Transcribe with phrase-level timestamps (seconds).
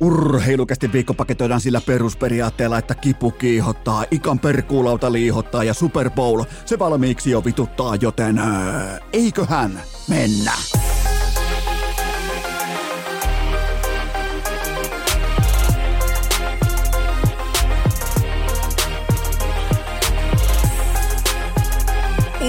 [0.00, 6.78] Urheilukästi viikko paketoidaan sillä perusperiaatteella, että kipu kiihottaa, ikan perkuulauta liihottaa ja Super Bowl se
[6.78, 10.52] valmiiksi jo vituttaa, joten öö, eiköhän mennä.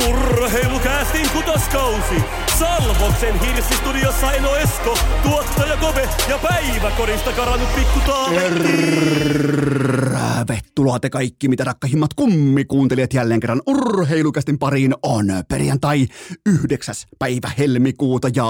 [0.10, 2.51] Urheilukästin kutoskausi!
[2.62, 8.00] Salvoksen hirsistudiossa Eno Esko, tuottaja Kope ja päiväkorista karannut pikku
[9.66, 16.08] Tervetuloa te kaikki, mitä rakkahimmat kummikuuntelijat jälleen kerran urheilukästin pariin on perjantai
[16.64, 16.96] 9.
[17.20, 18.46] päivä helmikuuta ja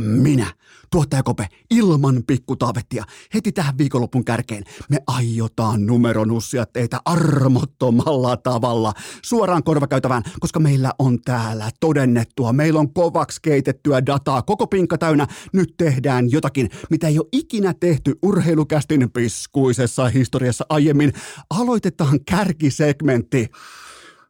[0.00, 0.46] minä,
[0.90, 3.04] tuottaja Kope, ilman pikkutaavettia.
[3.34, 11.22] Heti tähän viikonloppun kärkeen me aiotaan numeronussia teitä armottomalla tavalla suoraan korvakäytävään, koska meillä on
[11.22, 17.18] täällä todennettua, meillä on kovaksi keitettyä dataa, koko pinkka täynnä, nyt tehdään jotakin, mitä ei
[17.18, 21.12] ole ikinä tehty urheilukästin piskuisessa historiassa aiemmin.
[21.50, 23.48] Aloitetaan kärkisegmentti.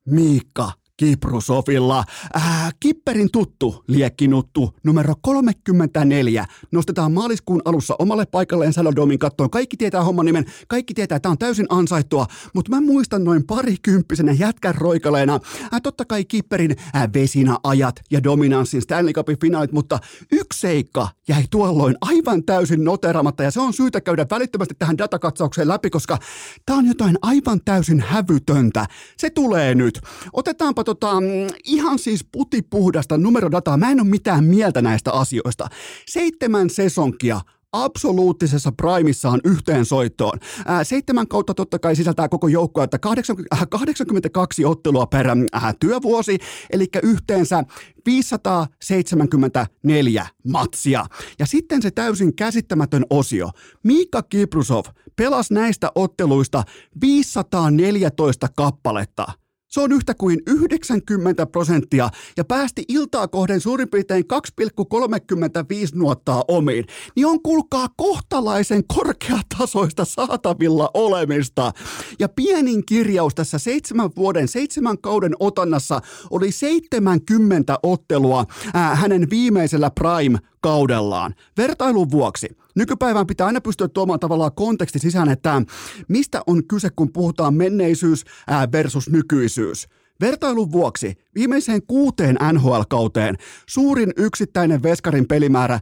[0.06, 2.04] Miikka Kiprusovilla.
[2.36, 9.50] Äh, Kipperin tuttu liekkinuttu numero 34 nostetaan maaliskuun alussa omalle paikalleen Salodomin kattoon.
[9.50, 13.46] Kaikki tietää homman nimen, kaikki tietää, että tämä on täysin ansaittua, mutta mä muistan noin
[13.46, 15.40] parikymppisenä jätkän roikaleena.
[15.74, 19.98] Äh, totta kai Kipperin äh, vesinä ajat ja dominanssin Stanley Cupin finaalit, mutta
[20.32, 25.68] yksi seikka jäi tuolloin aivan täysin noteramatta ja se on syytä käydä välittömästi tähän datakatsaukseen
[25.68, 26.18] läpi, koska
[26.66, 28.86] tämä on jotain aivan täysin hävytöntä.
[29.16, 30.00] Se tulee nyt.
[30.32, 31.26] Otetaanpa tota, mm,
[31.64, 33.76] ihan siis putipuhdasta numerodataa.
[33.76, 35.68] Mä en ole mitään mieltä näistä asioista.
[36.08, 37.40] Seitsemän sesonkia
[37.72, 40.38] absoluuttisessa primissaan yhteen soittoon.
[40.66, 45.36] Ää, seitsemän kautta totta kai sisältää koko joukkoa, että 82 äh, ottelua per äh,
[45.80, 46.38] työvuosi,
[46.70, 47.64] eli yhteensä
[48.06, 51.06] 574 matsia.
[51.38, 53.50] Ja sitten se täysin käsittämätön osio.
[53.82, 54.84] Miikka Kiprusov
[55.16, 56.62] pelasi näistä otteluista
[57.00, 59.26] 514 kappaletta–
[59.70, 66.84] se on yhtä kuin 90 prosenttia ja päästi iltaa kohden suurin piirtein 2,35 nuottaa omiin.
[67.16, 71.72] Niin on kuulkaa kohtalaisen korkeatasoista saatavilla olemista.
[72.18, 78.44] Ja pienin kirjaus tässä seitsemän vuoden, seitsemän kauden otannassa oli 70 ottelua
[78.74, 81.34] ää, hänen viimeisellä Prime-kaudellaan.
[81.56, 82.48] Vertailun vuoksi
[82.80, 85.62] Nykypäivään pitää aina pystyä tuomaan tavallaan konteksti sisään, että
[86.08, 88.24] mistä on kyse, kun puhutaan menneisyys
[88.72, 89.88] versus nykyisyys.
[90.20, 93.36] Vertailun vuoksi viimeiseen kuuteen NHL-kauteen
[93.66, 95.80] suurin yksittäinen veskarin pelimäärä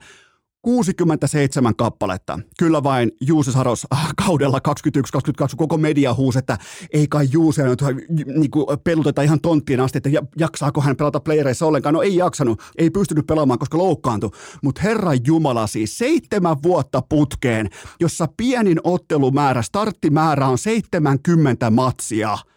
[0.62, 2.38] 67 kappaletta.
[2.58, 6.58] Kyllä vain Juuse Saros äh, kaudella 21-22 koko media huusi, että
[6.92, 7.82] ei kai Juuse nyt
[8.26, 11.94] niin kuin peluteta ihan tonttiin asti, että jaksaako hän pelata playereissa ollenkaan.
[11.94, 14.30] No ei jaksanut, ei pystynyt pelaamaan, koska loukkaantui.
[14.62, 17.70] Mutta herra Jumala siis seitsemän vuotta putkeen,
[18.00, 22.38] jossa pienin ottelumäärä, starttimäärä on 70 matsia–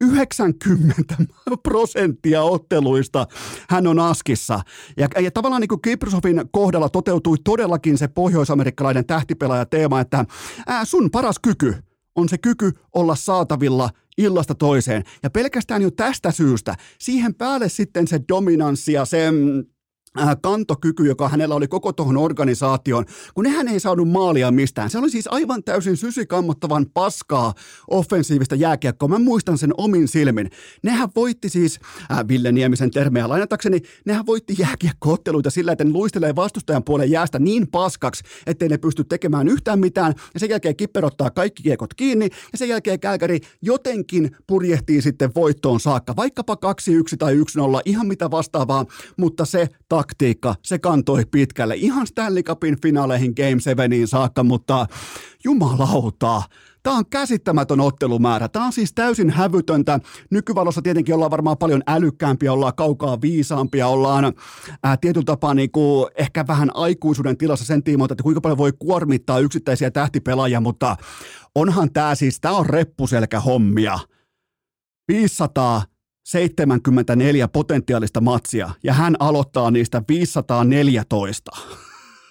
[0.00, 1.14] 90
[1.62, 3.26] prosenttia otteluista
[3.68, 4.60] hän on askissa.
[4.96, 10.24] Ja, ja tavallaan niin kuin kohdalla toteutui todellakin se pohjoisamerikkalainen tähtipelaaja teema, että
[10.66, 11.74] ää, sun paras kyky
[12.16, 15.04] on se kyky olla saatavilla illasta toiseen.
[15.22, 19.28] Ja pelkästään jo tästä syystä siihen päälle sitten se dominanssi ja se
[20.42, 23.04] kantokyky, joka hänellä oli koko tuohon organisaatioon,
[23.34, 24.90] kun nehän ei saanut maalia mistään.
[24.90, 27.54] Se oli siis aivan täysin sysikammottavan paskaa
[27.90, 29.08] offensiivista jääkiekkoa.
[29.08, 30.50] Mä muistan sen omin silmin.
[30.82, 36.36] Nehän voitti siis, äh, Ville Niemisen termejä lainatakseni, nehän voitti jääkiekkootteluita sillä, että ne luistelee
[36.36, 40.14] vastustajan puolen jäästä niin paskaksi, ettei ne pysty tekemään yhtään mitään.
[40.34, 45.30] Ja sen jälkeen Kipper ottaa kaikki kiekot kiinni, ja sen jälkeen Kälkäri jotenkin purjehtii sitten
[45.34, 46.16] voittoon saakka.
[46.16, 46.58] Vaikkapa 2-1
[47.18, 47.38] tai 1-0,
[47.84, 48.84] ihan mitä vastaavaa,
[49.16, 54.86] mutta se tak taktiikka, se kantoi pitkälle ihan Stanley Cupin finaaleihin Game 7 saakka, mutta
[55.44, 56.42] jumalauta,
[56.82, 58.48] Tämä on käsittämätön ottelumäärä.
[58.48, 60.00] Tämä on siis täysin hävytöntä.
[60.30, 64.32] Nykyvalossa tietenkin ollaan varmaan paljon älykkäämpiä, ollaan kaukaa viisaampia, ollaan
[64.84, 68.72] ää, tietyllä tapaa niin kuin ehkä vähän aikuisuuden tilassa sen tiimoilta, että kuinka paljon voi
[68.78, 70.96] kuormittaa yksittäisiä tähtipelaajia, mutta
[71.54, 73.98] onhan tämä siis, tämä on reppuselkä hommia.
[75.08, 75.82] 500
[76.26, 81.50] 74 potentiaalista matsia ja hän aloittaa niistä 514.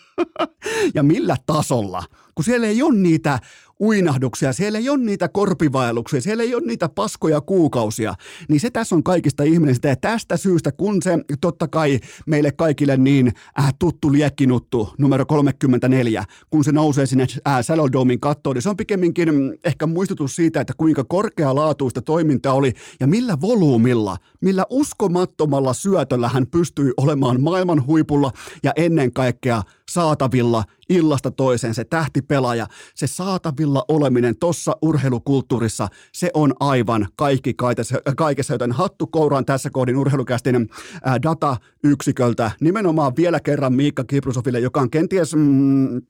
[0.96, 2.04] ja millä tasolla?
[2.36, 3.40] Kun siellä ei ole niitä
[3.80, 8.16] uinahduksia, siellä ei ole niitä korpivaelluksia, siellä ei ole niitä paskoja kuukausia,
[8.50, 9.88] niin se tässä on kaikista ihmeellistä.
[9.88, 16.24] Ja tästä syystä, kun se totta kai meille kaikille niin äh, tuttu liekkinuttu numero 34,
[16.50, 20.62] kun se nousee sinne äh, Saddle kattoon, niin se on pikemminkin mm, ehkä muistutus siitä,
[20.62, 27.86] että kuinka korkealaatuista toiminta oli ja millä volyymilla, millä uskomattomalla syötöllä hän pystyi olemaan maailman
[27.88, 28.32] huipulla
[28.64, 29.62] ja ennen kaikkea
[29.92, 37.54] saatavilla illasta toiseen, se tähtipelaaja, se saatavilla oleminen tossa urheilukulttuurissa, se on aivan kaikki
[38.18, 40.70] kaikessa, joten hattu kouraan tässä kohdin urheilukästin
[41.24, 46.02] data-yksiköltä, nimenomaan vielä kerran Miikka Kiprusoville, joka on kenties mm,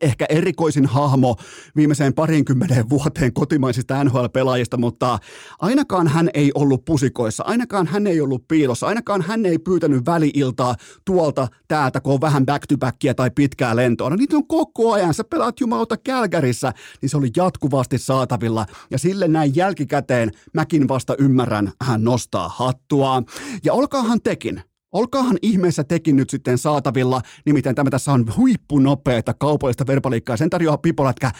[0.00, 1.36] ehkä erikoisin hahmo
[1.76, 5.18] viimeiseen parinkymmeneen vuoteen kotimaisista NHL-pelaajista, mutta
[5.58, 10.74] ainakaan hän ei ollut pusikoissa, ainakaan hän ei ollut piilossa, ainakaan hän ei pyytänyt väliiltaa
[11.04, 14.10] tuolta täältä, kun on vähän back-to-backia tai pitkää lentoa.
[14.10, 18.98] No niitä on koko ajan, sä pelaat jumalauta Kälkärissä, niin se oli jatkuvasti saatavilla ja
[18.98, 23.22] sille näin jälkikäteen mäkin vasta ymmärrän, hän nostaa hattua.
[23.64, 24.62] Ja olkaahan tekin,
[24.92, 30.78] Olkaahan ihmeessä tekin nyt sitten saatavilla, nimittäin tämä tässä on huippunopeata kaupallista verbaliikkaa, sen tarjoaa
[30.78, 31.30] Pipolätkä.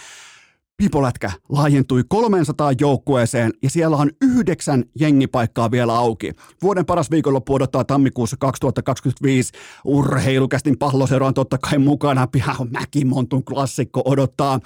[0.77, 6.33] Pipolätkä laajentui 300 joukkueeseen ja siellä on yhdeksän jengipaikkaa vielä auki.
[6.63, 9.53] Vuoden paras viikonloppu odottaa tammikuussa 2025.
[9.85, 12.27] Urheilukästin pallosero on totta kai mukana.
[12.27, 14.61] Pihan Mäkimontun klassikko odottaa.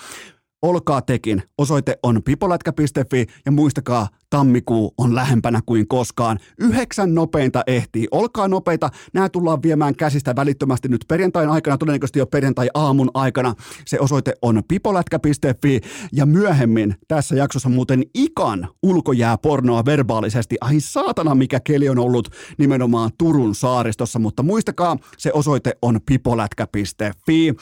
[0.63, 1.43] Olkaa tekin.
[1.59, 6.39] Osoite on pipolätkä.fi ja muistakaa, tammikuu on lähempänä kuin koskaan.
[6.59, 8.09] Yhdeksän nopeinta ehtii.
[8.11, 8.91] Olkaa nopeita.
[9.15, 13.55] Nämä tullaan viemään käsistä välittömästi nyt perjantain aikana, todennäköisesti jo perjantai-aamun aikana.
[13.87, 15.81] Se osoite on pipolätkä.fi
[16.13, 20.57] ja myöhemmin tässä jaksossa muuten ikan ulkojää pornoa verbaalisesti.
[20.61, 22.29] Ai saatana, mikä keli on ollut
[22.59, 27.55] nimenomaan Turun saaristossa, mutta muistakaa, se osoite on pipolätkä.fi.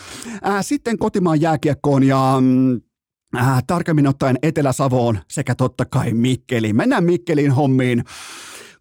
[0.61, 2.81] sitten kotimaan jääkiekkoon ja mm,
[3.37, 6.77] äh, tarkemmin ottaen Etelä-Savoon sekä totta kai Mikkeliin.
[6.77, 8.05] Mennään Mikkeliin hommiin.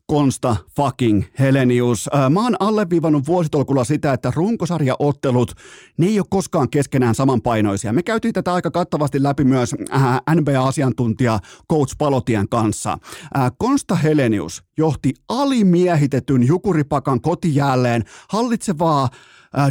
[0.09, 2.09] Konsta fucking Helenius.
[2.15, 5.51] Äh, mä oon alleviivannut vuositolkulla sitä, että runkosarjaottelut,
[5.97, 7.93] ne ei ole koskaan keskenään samanpainoisia.
[7.93, 11.39] Me käytiin tätä aika kattavasti läpi myös äh, NBA-asiantuntija
[11.71, 12.91] Coach Palotien kanssa.
[12.91, 19.09] Äh, Konsta Helenius johti alimiehitetyn jukuripakan kotijälleen hallitsevaa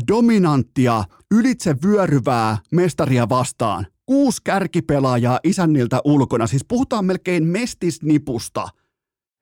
[0.09, 8.69] dominanttia, ylitse vyöryvää mestaria vastaan kuusi kärkipelaajaa isänniltä ulkona, siis puhutaan melkein mestisnipusta.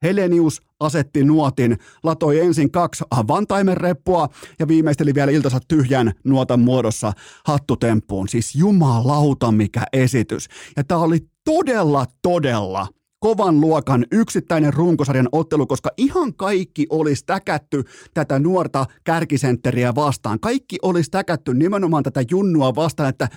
[0.03, 4.29] Helenius asetti nuotin, latoi ensin kaksi vantaimen reppua
[4.59, 7.13] ja viimeisteli vielä iltansa tyhjän nuotan muodossa
[7.45, 8.29] hattutemppuun.
[8.29, 10.49] Siis jumalauta mikä esitys.
[10.77, 12.87] Ja tämä oli todella, todella
[13.19, 17.85] kovan luokan yksittäinen runkosarjan ottelu, koska ihan kaikki olisi täkätty
[18.15, 20.41] tätä nuorta kärkisentteriä vastaan.
[20.41, 23.29] Kaikki olisi täkätty nimenomaan tätä junnua vastaan, että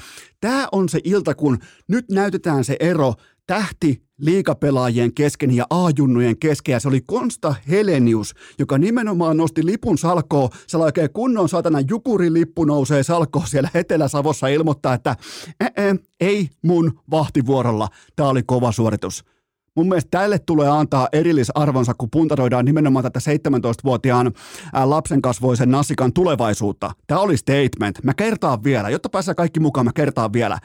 [0.42, 3.14] tämä on se ilta, kun nyt näytetään se ero
[3.48, 9.98] tähti liikapelaajien kesken ja A-junnujen kesken, ja se oli Konsta Helenius, joka nimenomaan nosti lipun
[9.98, 15.16] salkoon, se oikein kunnon satana jukurilippu nousee salkoon siellä Etelä-Savossa ilmoittaa, että
[16.20, 19.24] ei mun vahtivuorolla, tämä oli kova suoritus.
[19.80, 24.32] Mun mielestä tälle tulee antaa erillisarvonsa, kun puntaroidaan nimenomaan tätä 17-vuotiaan
[24.84, 26.92] lapsen kasvoisen Nassikan tulevaisuutta.
[27.08, 28.04] Tämä oli statement.
[28.04, 30.60] Mä kertaan vielä, jotta pääsee kaikki mukaan, mä kertaan vielä.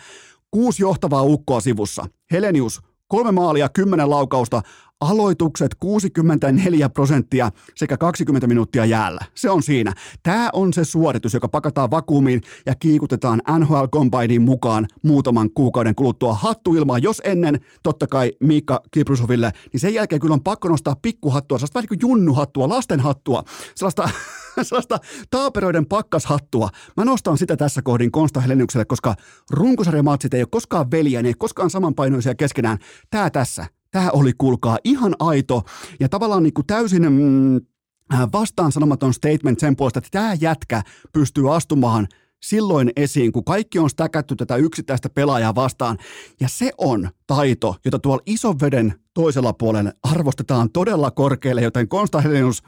[0.51, 2.07] Kuusi johtavaa ukkoa sivussa.
[2.33, 4.63] Helenius, kolme maalia, kymmenen laukausta,
[5.11, 9.21] aloitukset 64 prosenttia sekä 20 minuuttia jäällä.
[9.35, 9.93] Se on siinä.
[10.23, 16.35] Tämä on se suoritus, joka pakataan vakuumiin ja kiikutetaan NHL Combineen mukaan muutaman kuukauden kuluttua
[16.35, 17.03] hattu ilmaan.
[17.03, 21.75] Jos ennen, totta kai Miikka Kiprusoville, niin sen jälkeen kyllä on pakko nostaa pikkuhattua, sellaista
[21.75, 23.43] vähän niin kuin junnuhattua, lastenhattua,
[23.75, 24.09] sellaista
[24.63, 24.99] sellaista
[25.31, 26.69] taaperoiden pakkashattua.
[26.97, 29.15] Mä nostan sitä tässä kohdin Konsta Heleniukselle, koska
[29.51, 32.79] runkosarjamatsit ei ole koskaan veljiä, ne ei ole koskaan samanpainoisia keskenään.
[33.11, 33.67] Tää tässä.
[33.95, 35.63] Tämä oli, kuulkaa, ihan aito
[36.01, 40.83] ja tavallaan niin kuin täysin mm, äh, vastaan sanomaton statement sen puolesta, että tämä jätkä
[41.13, 42.07] pystyy astumaan
[42.43, 45.99] silloin esiin, kun kaikki on stäkätty tätä yksittäistä pelaajaa vastaan.
[46.41, 52.63] Ja se on taito, jota tuolla ison veden toisella puolella arvostetaan todella korkealle, joten Konstantinus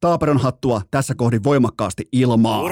[0.00, 2.62] Taaperon hattua tässä kohdin voimakkaasti ilmaa.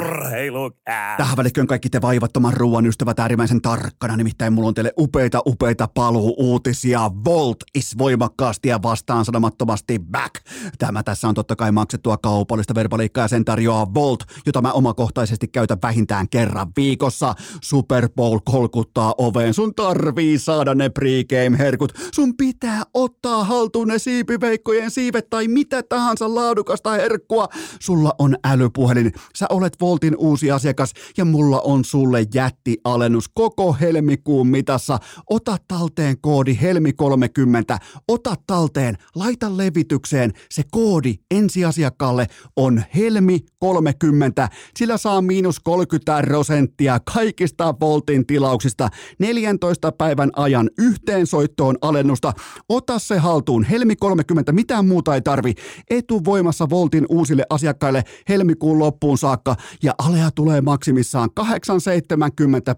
[1.16, 5.88] Tähän välikköön kaikki te vaivattoman ruoan ystävät äärimmäisen tarkkana, nimittäin mulla on teille upeita, upeita
[5.94, 7.10] paluu-uutisia.
[7.24, 10.34] Volt is voimakkaasti ja vastaan sanomattomasti back.
[10.78, 15.48] Tämä tässä on totta kai maksettua kaupallista verbaliikkaa ja sen tarjoaa Volt, jota mä omakohtaisesti
[15.48, 17.34] käytän vähintään kerran viikossa.
[17.62, 19.54] Super Bowl kolkuttaa oveen.
[19.54, 21.92] Sun tarvii saada ne pregame-herkut.
[22.14, 27.48] Sun pitää ottaa haltuun ne siipiveikkojen siivet tai mitä tahansa laadukasta herkut herkkua.
[27.80, 34.48] Sulla on älypuhelin, sä olet Voltin uusi asiakas ja mulla on sulle jättialennus koko helmikuun
[34.48, 34.98] mitassa.
[35.30, 40.32] Ota talteen koodi HELMI30, ota talteen, laita levitykseen.
[40.50, 44.48] Se koodi ensiasiakkaalle on HELMI30.
[44.78, 52.32] Sillä saa miinus 30 prosenttia kaikista Voltin tilauksista 14 päivän ajan yhteensoittoon alennusta.
[52.68, 53.64] Ota se haltuun.
[53.64, 55.54] Helmi 30, mitään muuta ei tarvi.
[55.90, 61.46] Etuvoimassa Voltin uusille asiakkaille helmikuun loppuun saakka ja alea tulee maksimissaan 8,70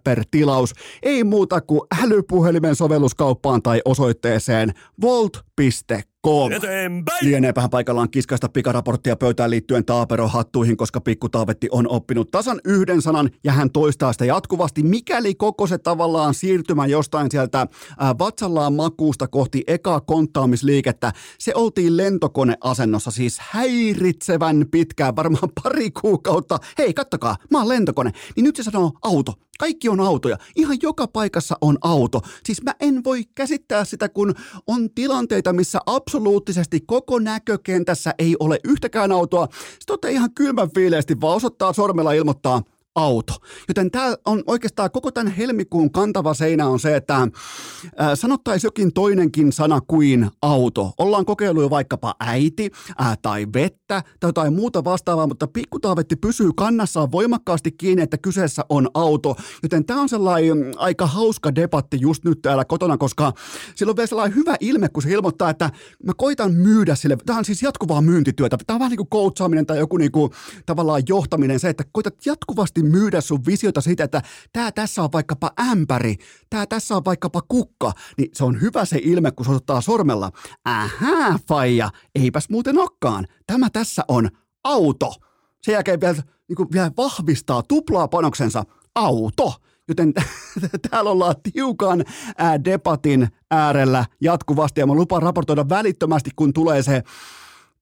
[0.05, 0.73] per tilaus.
[1.03, 6.53] Ei muuta kuin älypuhelimen sovelluskauppaan tai osoitteeseen volt.com com.
[6.53, 7.27] Eteenpäin!
[7.27, 13.31] Lieneepähän paikallaan kiskaista pikaraporttia pöytään liittyen taaperohattuihin, koska pikku Taavetti on oppinut tasan yhden sanan
[13.45, 17.67] ja hän toistaa sitä jatkuvasti, mikäli koko se tavallaan siirtymä jostain sieltä
[17.99, 26.59] ää, vatsallaan makuusta kohti ekaa konttaamisliikettä, se oltiin lentokoneasennossa, siis häiritsevän pitkään, varmaan pari kuukautta.
[26.79, 28.13] Hei, kattokaa, mä oon lentokone.
[28.37, 29.35] Niin nyt se sanoo auto.
[29.59, 30.37] Kaikki on autoja.
[30.57, 32.21] Ihan joka paikassa on auto.
[32.45, 34.35] Siis mä en voi käsittää sitä, kun
[34.67, 36.18] on tilanteita, missä absoluuttisesti
[36.87, 39.49] koko näkökentässä ei ole yhtäkään autoa.
[39.79, 42.63] Sitten ihan kylmän fiileesti, vaan osoittaa sormella ilmoittaa–
[42.99, 43.35] auto.
[43.69, 47.29] Joten tämä on oikeastaan koko tämän helmikuun kantava seinä on se, että äh,
[48.15, 50.93] sanottaisiin jokin toinenkin sana kuin auto.
[50.99, 56.51] Ollaan kokeillut jo vaikkapa äiti äh, tai vettä tai jotain muuta vastaavaa, mutta pikkutaavetti pysyy
[56.57, 59.37] kannassaan voimakkaasti kiinni, että kyseessä on auto.
[59.63, 63.33] Joten tämä on sellainen mm, aika hauska debatti just nyt täällä kotona, koska
[63.75, 65.71] sillä on vielä sellainen hyvä ilme, kun se ilmoittaa, että
[66.05, 67.17] mä koitan myydä sille.
[67.27, 68.57] Tämä on siis jatkuvaa myyntityötä.
[68.67, 70.31] Tämä on vähän niin kuin coachaaminen tai joku niin kuin
[70.67, 75.51] tavallaan johtaminen, se, että koitat jatkuvasti myydä sun visiota siitä, että tämä tässä on vaikkapa
[75.71, 76.17] ämpäri,
[76.51, 80.31] tämä tässä on vaikkapa kukka, niin se on hyvä se ilme, kun se ottaa sormella.
[80.69, 83.27] Ähä, faija, eipäs muuten okkaan.
[83.47, 84.29] Tämä tässä on
[84.65, 85.15] auto.
[85.63, 86.15] Sen jälkeen vielä,
[86.49, 88.65] niin kuin vielä vahvistaa tuplaa panoksensa
[88.95, 89.55] auto.
[89.89, 90.13] Joten
[90.91, 92.05] täällä ollaan tiukan
[92.39, 97.03] ää, debatin äärellä jatkuvasti ja mä lupaan raportoida välittömästi, kun tulee se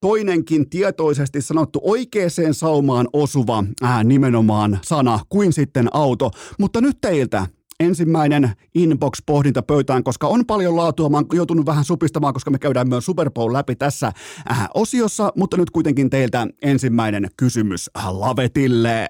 [0.01, 6.31] toinenkin tietoisesti sanottu oikeaan saumaan osuva ää, nimenomaan sana kuin sitten auto.
[6.59, 7.47] Mutta nyt teiltä
[7.81, 11.09] ensimmäinen inbox-pohdinta pöytään, koska on paljon laatua.
[11.09, 14.13] Mä oon joutunut vähän supistamaan, koska me käydään myös Super Bowl läpi tässä
[14.51, 19.09] äh, osiossa, mutta nyt kuitenkin teiltä ensimmäinen kysymys Lavetille.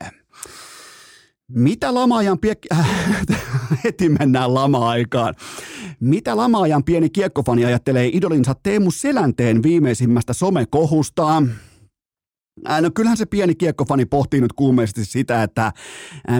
[1.53, 2.89] Mitä lamaajan piek- äh,
[3.85, 5.35] heti mennään lama-aikaan.
[6.01, 11.51] Mitä lamaajan pieni kiekkofani ajattelee idolinsa Teemu Selänteen viimeisimmästä somekohustaan?
[12.65, 15.73] No kyllähän se pieni kiekkofani pohtii nyt kuumeisesti sitä, että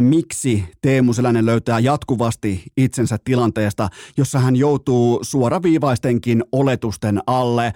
[0.01, 7.73] miksi Teemu Selänen löytää jatkuvasti itsensä tilanteesta, jossa hän joutuu suoraviivaistenkin oletusten alle.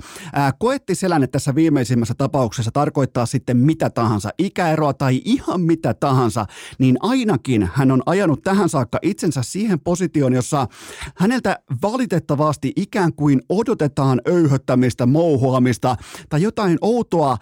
[0.58, 6.46] Koetti Selänen tässä viimeisimmässä tapauksessa tarkoittaa sitten mitä tahansa, ikäeroa tai ihan mitä tahansa,
[6.78, 10.66] niin ainakin hän on ajanut tähän saakka itsensä siihen positioon, jossa
[11.16, 15.96] häneltä valitettavasti ikään kuin odotetaan öyhöttämistä, mouhuamista
[16.28, 17.36] tai jotain outoa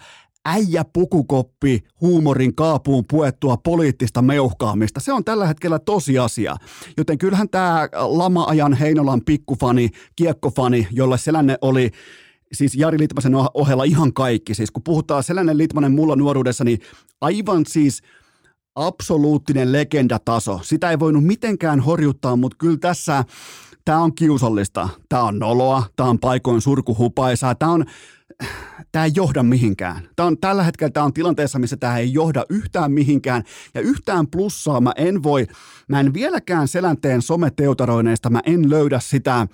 [0.49, 4.99] äijä pukukoppi huumorin kaapuun puettua poliittista meuhkaamista.
[4.99, 6.55] Se on tällä hetkellä tosiasia.
[6.97, 11.91] Joten kyllähän tämä lama-ajan Heinolan pikkufani, kiekkofani, jolle Selänne oli
[12.53, 14.53] siis Jari Litmasen ohella ihan kaikki.
[14.55, 16.79] Siis kun puhutaan Selänne Litmanen mulla nuoruudessa, niin
[17.21, 18.01] aivan siis
[18.75, 20.59] absoluuttinen legendataso.
[20.63, 23.23] Sitä ei voinut mitenkään horjuttaa, mutta kyllä tässä
[23.85, 27.85] tämä on kiusallista, tämä on noloa, tämä on paikoin surkuhupaisaa, tämä on
[28.91, 30.09] tämä ei johda mihinkään.
[30.15, 33.43] Tämä on, tällä hetkellä tämä on tilanteessa, missä tämä ei johda yhtään mihinkään
[33.73, 35.47] ja yhtään plussaa mä en voi,
[35.87, 39.47] mä en vieläkään selänteen someteutaroineista, mä en löydä sitä.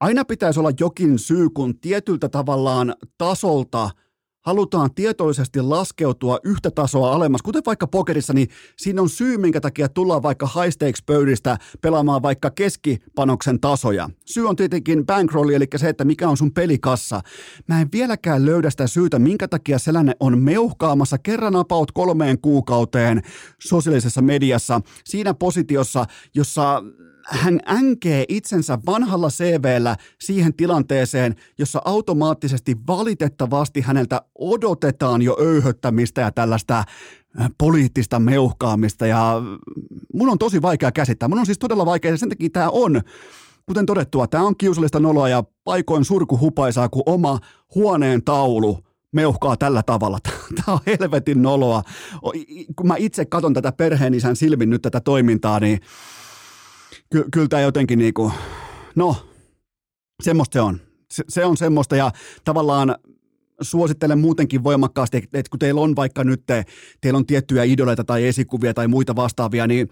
[0.00, 3.90] Aina pitäisi olla jokin syy, kun tietyltä tavallaan tasolta–
[4.46, 9.88] halutaan tietoisesti laskeutua yhtä tasoa alemmas, kuten vaikka pokerissa, niin siinä on syy, minkä takia
[9.88, 14.10] tullaan vaikka high stakes pöydistä pelaamaan vaikka keskipanoksen tasoja.
[14.24, 17.20] Syy on tietenkin bankrolli, eli se, että mikä on sun pelikassa.
[17.68, 23.22] Mä en vieläkään löydä sitä syytä, minkä takia Selänne on meuhkaamassa kerran about kolmeen kuukauteen
[23.58, 26.82] sosiaalisessa mediassa siinä positiossa, jossa
[27.26, 36.32] hän änkee itsensä vanhalla CVllä siihen tilanteeseen, jossa automaattisesti valitettavasti häneltä odotetaan jo öyhöttämistä ja
[36.32, 36.84] tällaista
[37.58, 39.42] poliittista meuhkaamista ja
[40.14, 41.28] mun on tosi vaikea käsittää.
[41.28, 43.02] Mun on siis todella vaikea ja sen takia tämä on,
[43.66, 47.38] kuten todettua, tämä on kiusallista noloa ja paikoin surkuhupaisaa, kun oma
[47.74, 48.78] huoneen taulu
[49.12, 50.18] meuhkaa tällä tavalla.
[50.64, 51.82] Tämä on helvetin noloa.
[52.76, 55.80] Kun mä itse katson tätä perheenisän silmin nyt tätä toimintaa, niin
[57.10, 58.32] ky, kyllä tämä jotenkin niin kuin,
[58.94, 59.16] no,
[60.22, 60.80] semmoista se on.
[61.10, 62.10] Se, se on semmoista ja
[62.44, 62.96] tavallaan
[63.60, 66.42] suosittelen muutenkin voimakkaasti, että kun teillä on vaikka nyt,
[67.00, 69.88] teillä on tiettyjä idoleita tai esikuvia tai muita vastaavia, niin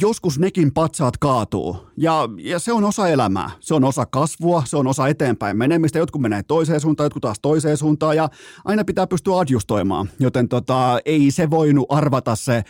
[0.00, 1.86] joskus nekin patsaat kaatuu.
[1.96, 3.50] Ja, ja se on osa elämää.
[3.60, 5.98] Se on osa kasvua, se on osa eteenpäin menemistä.
[5.98, 8.28] Jotkut menee toiseen suuntaan, jotkut taas toiseen suuntaan ja
[8.64, 10.10] aina pitää pystyä adjustoimaan.
[10.20, 12.62] Joten tota, ei se voinut arvata se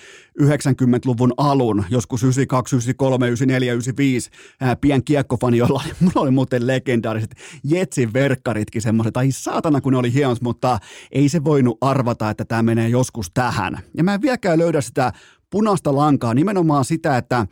[0.43, 4.31] 90-luvun alun, joskus 92, 93, 94, 95
[4.61, 9.93] ää, pien kiekkofani, jolla oli, mulla oli muuten legendaariset Jetsin verkkaritkin semmoiset, ai saatana kun
[9.93, 10.79] ne oli hienot, mutta
[11.13, 13.79] ei se voinut arvata, että tämä menee joskus tähän.
[13.97, 15.13] Ja mä en vieläkään löydä sitä
[15.51, 17.47] punaista lankaa, nimenomaan sitä, että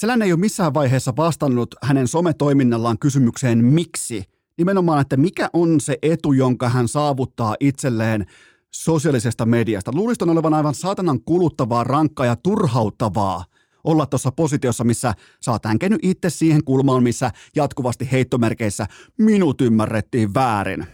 [0.00, 4.24] Selän ei ole missään vaiheessa vastannut hänen sometoiminnallaan kysymykseen miksi.
[4.58, 8.26] Nimenomaan, että mikä on se etu, jonka hän saavuttaa itselleen
[8.70, 9.90] sosiaalisesta mediasta.
[9.94, 13.44] Luuliston olevan aivan saatanan kuluttavaa, rankkaa ja turhauttavaa
[13.84, 15.62] olla tuossa positiossa, missä sä oot
[16.02, 18.86] itse siihen kulmaan, missä jatkuvasti heittomerkeissä
[19.18, 20.86] minut ymmärrettiin väärin.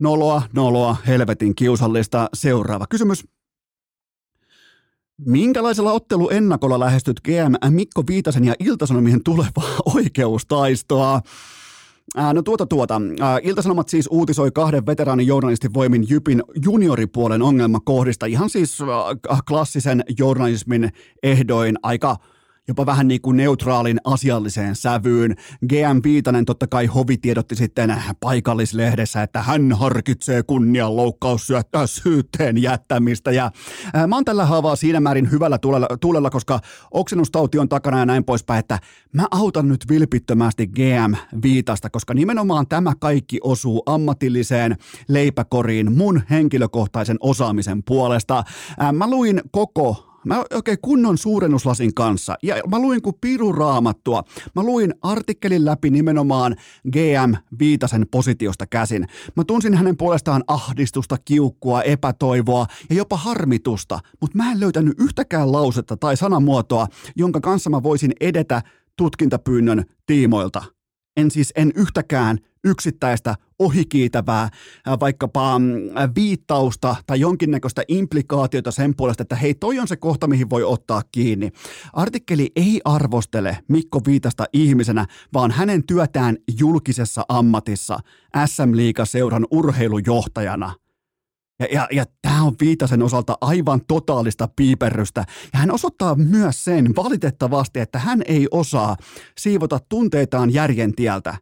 [0.00, 2.28] Noloa, noloa, helvetin kiusallista.
[2.34, 3.24] Seuraava kysymys.
[5.18, 11.20] Minkälaisella otteluennakolla lähestyt GM Mikko Viitasen ja Iltasanomien tulevaa oikeustaistoa?
[12.16, 13.00] Ää, no tuota tuota.
[13.20, 18.26] Ää, Iltasanomat siis uutisoi kahden veteraanin journalistin voimin Jypin junioripuolen ongelmakohdista.
[18.26, 20.90] Ihan siis äh, klassisen journalismin
[21.22, 22.16] ehdoin aika
[22.68, 25.36] jopa vähän niin kuin neutraalin asialliseen sävyyn.
[25.66, 33.32] GM Viitanen totta kai hovi tiedotti sitten paikallislehdessä, että hän harkitsee kunnianloukkaussyytteen jättämistä.
[33.32, 33.50] Ja
[34.06, 38.24] mä oon tällä haavaa siinä määrin hyvällä tulella, tulella, koska oksennustauti on takana ja näin
[38.24, 38.78] poispäin, että
[39.12, 44.76] mä autan nyt vilpittömästi GM Viitasta, koska nimenomaan tämä kaikki osuu ammatilliseen
[45.08, 48.44] leipäkoriin mun henkilökohtaisen osaamisen puolesta.
[48.92, 52.34] Mä luin koko Mä oikein okay, kunnon suurennuslasin kanssa.
[52.42, 54.22] Ja mä luin kuin piru raamattua.
[54.54, 56.56] Mä luin artikkelin läpi nimenomaan
[56.92, 59.06] GM Viitasen positiosta käsin.
[59.36, 65.52] Mä tunsin hänen puolestaan ahdistusta, kiukkua, epätoivoa ja jopa harmitusta, mutta mä en löytänyt yhtäkään
[65.52, 68.62] lausetta tai sanamuotoa, jonka kanssa mä voisin edetä
[68.96, 70.73] tutkintapyynnön tiimoilta.
[71.16, 74.48] En siis en yhtäkään yksittäistä ohikiitävää
[75.00, 75.64] vaikkapa mm,
[76.14, 81.02] viittausta tai jonkinnäköistä implikaatiota sen puolesta, että hei, toi on se kohta, mihin voi ottaa
[81.12, 81.50] kiinni.
[81.92, 87.98] Artikkeli ei arvostele Mikko Viitasta ihmisenä, vaan hänen työtään julkisessa ammatissa
[88.46, 90.74] SM Liiga-seuran urheilujohtajana–
[91.60, 95.24] ja, ja, ja tämä on Viitasen osalta aivan totaalista piiperrystä.
[95.52, 98.96] Ja hän osoittaa myös sen valitettavasti, että hän ei osaa
[99.38, 101.34] siivota tunteitaan järjen tieltä.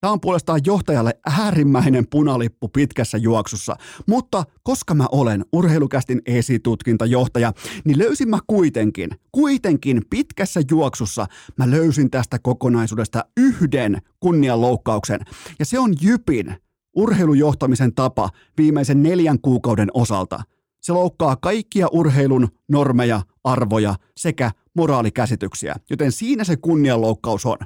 [0.00, 3.76] Tämä on puolestaan johtajalle äärimmäinen punalippu pitkässä juoksussa.
[4.06, 7.52] Mutta koska mä olen urheilukästin esitutkintajohtaja,
[7.84, 11.26] niin löysin mä kuitenkin, kuitenkin pitkässä juoksussa
[11.58, 15.20] mä löysin tästä kokonaisuudesta yhden kunnianloukkauksen.
[15.58, 16.56] Ja se on Jypin
[16.94, 20.42] urheilujohtamisen tapa viimeisen neljän kuukauden osalta.
[20.80, 27.58] Se loukkaa kaikkia urheilun normeja, arvoja sekä moraalikäsityksiä, joten siinä se kunnianloukkaus on,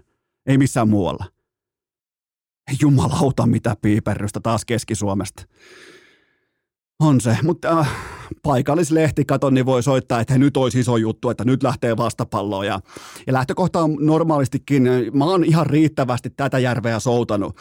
[0.47, 1.25] ei missään muualla.
[2.81, 5.43] Jumalauta, mitä piiperrystä taas Keski-Suomesta.
[7.01, 7.91] On se, mutta äh,
[8.43, 12.67] paikallislehti, katon, niin voi soittaa, että nyt olisi iso juttu, että nyt lähtee vastapalloon.
[12.67, 12.81] Ja,
[13.27, 17.57] ja lähtökohta on normaalistikin, mä oon ihan riittävästi tätä järveä soutanut.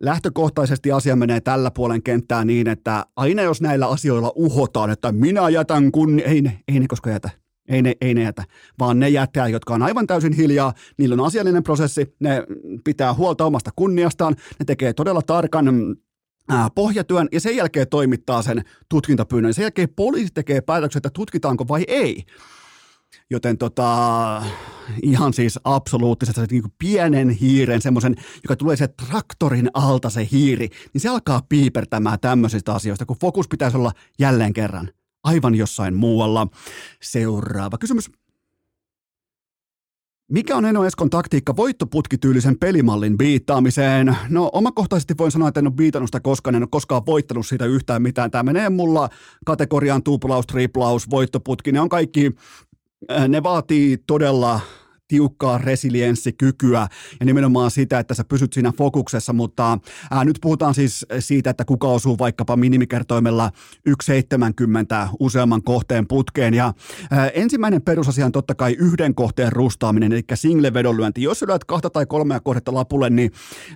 [0.00, 5.48] Lähtökohtaisesti asia menee tällä puolen kenttää niin, että aina jos näillä asioilla uhotaan, että minä
[5.48, 6.20] jätän kun...
[6.20, 7.30] Ei ne, ei ne koska jätä.
[7.68, 8.44] Ei ne, ei ne jätä,
[8.78, 10.72] vaan ne jättää, jotka on aivan täysin hiljaa.
[10.98, 12.44] Niillä on asiallinen prosessi, ne
[12.84, 15.96] pitää huolta omasta kunniastaan, ne tekee todella tarkan
[16.74, 19.54] pohjatyön ja sen jälkeen toimittaa sen tutkintapyynnön.
[19.54, 22.24] Sen jälkeen poliisi tekee päätöksen, että tutkitaanko vai ei.
[23.30, 24.42] Joten tota,
[25.02, 30.68] ihan siis absoluuttisesti niin kuin pienen hiiren, semmoisen, joka tulee se traktorin alta se hiiri,
[30.92, 34.90] niin se alkaa piipertämään tämmöisistä asioista, kun fokus pitäisi olla jälleen kerran
[35.24, 36.46] aivan jossain muualla.
[37.02, 38.10] Seuraava kysymys.
[40.32, 44.16] Mikä on Eno Eskon taktiikka voittoputkityylisen pelimallin biittaamiseen?
[44.28, 47.64] No omakohtaisesti voin sanoa, että en ole biitannut sitä koskaan, en ole koskaan voittanut siitä
[47.66, 48.30] yhtään mitään.
[48.30, 49.08] Tämä menee mulla
[49.46, 51.72] kategoriaan tuplaus, triplaus, voittoputki.
[51.72, 52.32] Ne on kaikki
[53.28, 54.60] ne vaatii todella
[55.08, 56.88] tiukkaa resilienssikykyä
[57.20, 59.78] ja nimenomaan sitä, että sä pysyt siinä fokuksessa, mutta
[60.10, 63.50] ää, nyt puhutaan siis siitä, että kuka osuu vaikkapa minimikertoimella
[63.88, 63.94] 1,70
[65.20, 66.74] useamman kohteen putkeen ja
[67.10, 71.22] ää, ensimmäinen perusasia on totta kai yhden kohteen rustaaminen, eli single vedonlyönti.
[71.22, 73.30] Jos lyöt kahta tai kolmea kohdetta lapulle, niin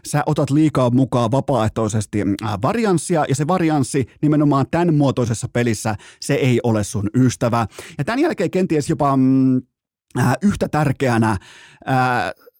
[0.07, 2.19] sä otat liikaa mukaan vapaaehtoisesti
[2.63, 7.67] varianssia ja se varianssi nimenomaan tämän muotoisessa pelissä, se ei ole sun ystävä.
[7.99, 9.63] Ja tämän jälkeen kenties jopa mm,
[10.19, 11.39] äh, yhtä tärkeänä äh,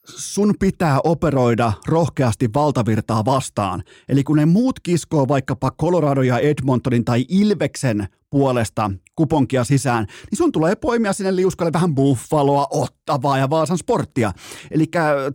[0.09, 3.83] sun pitää operoida rohkeasti valtavirtaa vastaan.
[4.09, 10.37] Eli kun ne muut kiskoo vaikkapa Colorado ja Edmontonin tai Ilveksen puolesta kuponkia sisään, niin
[10.37, 14.33] sun tulee poimia sinne liuskalle vähän buffaloa, ottavaa ja Vaasan sporttia.
[14.71, 14.85] Eli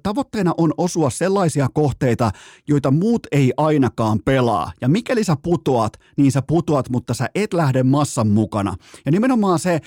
[0.04, 2.32] tavoitteena on osua sellaisia kohteita,
[2.68, 4.72] joita muut ei ainakaan pelaa.
[4.82, 8.76] Ja mikäli sä putoat, niin sä putoat, mutta sä et lähde massan mukana.
[9.06, 9.80] Ja nimenomaan se,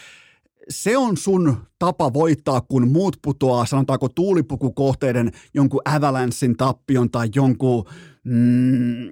[0.68, 7.84] se on sun tapa voittaa, kun muut putoaa, sanotaanko tuulipukukohteiden jonkun Avalanssin tappion tai jonkun,
[8.24, 9.08] mm,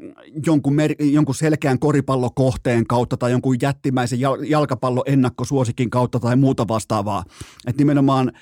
[0.46, 7.24] jonkun, mer- jonkun selkeän koripallokohteen kautta tai jonkun jättimäisen jal- jalkapalloennakkosuosikin kautta tai muuta vastaavaa.
[7.66, 8.32] Että nimenomaan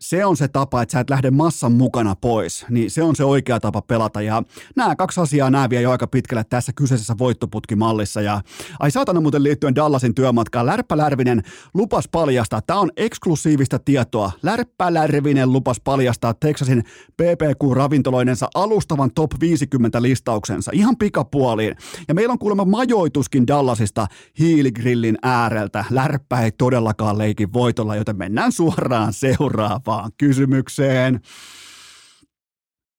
[0.00, 3.24] se on se tapa, että sä et lähde massan mukana pois, niin se on se
[3.24, 4.22] oikea tapa pelata.
[4.22, 4.42] Ja
[4.76, 8.20] nämä kaksi asiaa nämä vie jo aika pitkälle tässä kyseisessä voittoputkimallissa.
[8.20, 8.40] Ja
[8.80, 11.42] ai saatana muuten liittyen Dallasin työmatkaan, Lärppä Lärvinen
[11.74, 16.84] lupas paljastaa, tämä on eksklusiivista tietoa, Lärppä Lärvinen lupas paljastaa Texasin
[17.22, 21.76] PPQ-ravintoloinensa alustavan top 50 listauksensa ihan pikapuoliin.
[22.08, 24.06] Ja meillä on kuulemma majoituskin Dallasista
[24.38, 25.84] hiiligrillin ääreltä.
[25.90, 31.20] Lärppä ei todellakaan leikin voitolla, joten mennään suoraan seuraamaan seuraavaan kysymykseen.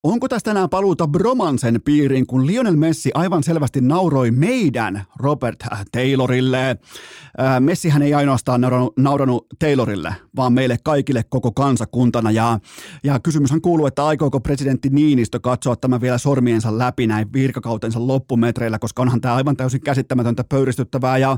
[0.04, 6.70] Onko tästä enää paluuta Bromansen piiriin, kun Lionel Messi aivan selvästi nauroi meidän Robert Taylorille?
[6.70, 12.32] Äh, Messihän ei ainoastaan nauranut, nauranut Taylorille, vaan meille kaikille koko kansakuntana.
[12.32, 12.60] Ja,
[13.04, 18.80] ja kysymyshän kuuluu, että aikooko presidentti Niinistö katsoa tämän vielä sormiensa läpi näin virkakautensa loppumetreillä,
[18.80, 21.18] koska onhan tämä aivan täysin käsittämätöntä pöyristyttävää.
[21.18, 21.38] Ja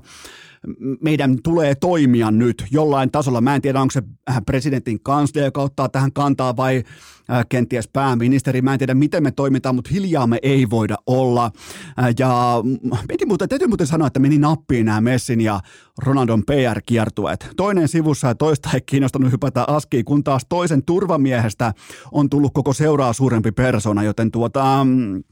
[1.02, 3.42] meidän tulee toimia nyt jollain tasolla.
[3.42, 6.84] Mä en tiedä, onko se äh, presidentin kanslia, joka ottaa tähän kantaa vai
[7.30, 8.62] äh, kenties pääministeri.
[8.62, 11.52] Mä en tiedä, miten me toimitaan, mutta hiljaa me ei voida olla.
[12.00, 12.64] Äh, ja
[13.08, 15.60] piti muuten, täytyy muuten sanoa, että meni nappiin nämä Messin ja
[15.98, 17.50] Ronaldon PR-kiertueet.
[17.58, 21.74] Toinen sivussa ja toista ei kiinnostanut hypätä askiin, kun taas toisen turvamiehestä
[22.12, 24.84] on tullut koko seuraa suurempi persona, joten tuota...
[24.84, 25.24] Mm,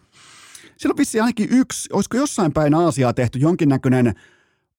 [0.78, 4.14] siellä on vissiin ainakin yksi, olisiko jossain päin Aasiaa tehty jonkinnäköinen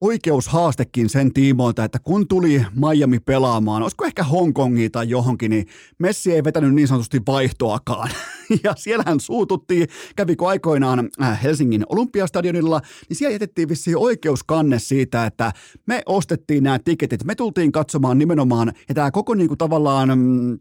[0.00, 5.66] oikeushaastekin sen tiimoilta, että kun tuli Miami pelaamaan, olisiko ehkä Hongkongiin tai johonkin, niin
[5.98, 8.10] Messi ei vetänyt niin sanotusti vaihtoakaan.
[8.64, 15.52] Ja siellähän suututtiin, kävikö aikoinaan äh, Helsingin olympiastadionilla, niin siellä jätettiin vissiin oikeuskanne siitä, että
[15.86, 20.58] me ostettiin nämä tiketit, me tultiin katsomaan nimenomaan, ja tämä koko niin kuin tavallaan mm,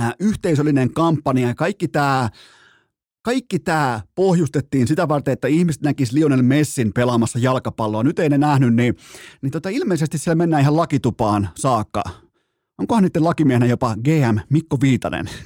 [0.00, 2.30] äh, yhteisöllinen kampanja ja kaikki tämä
[3.22, 8.02] kaikki tämä pohjustettiin sitä varten, että ihmiset näkisivät Lionel Messin pelaamassa jalkapalloa.
[8.02, 8.96] Nyt ei ne nähnyt, niin,
[9.42, 12.02] niin tota, ilmeisesti siellä mennään ihan lakitupaan saakka.
[12.78, 15.30] Onkohan niiden lakimiehenä jopa GM Mikko Viitanen?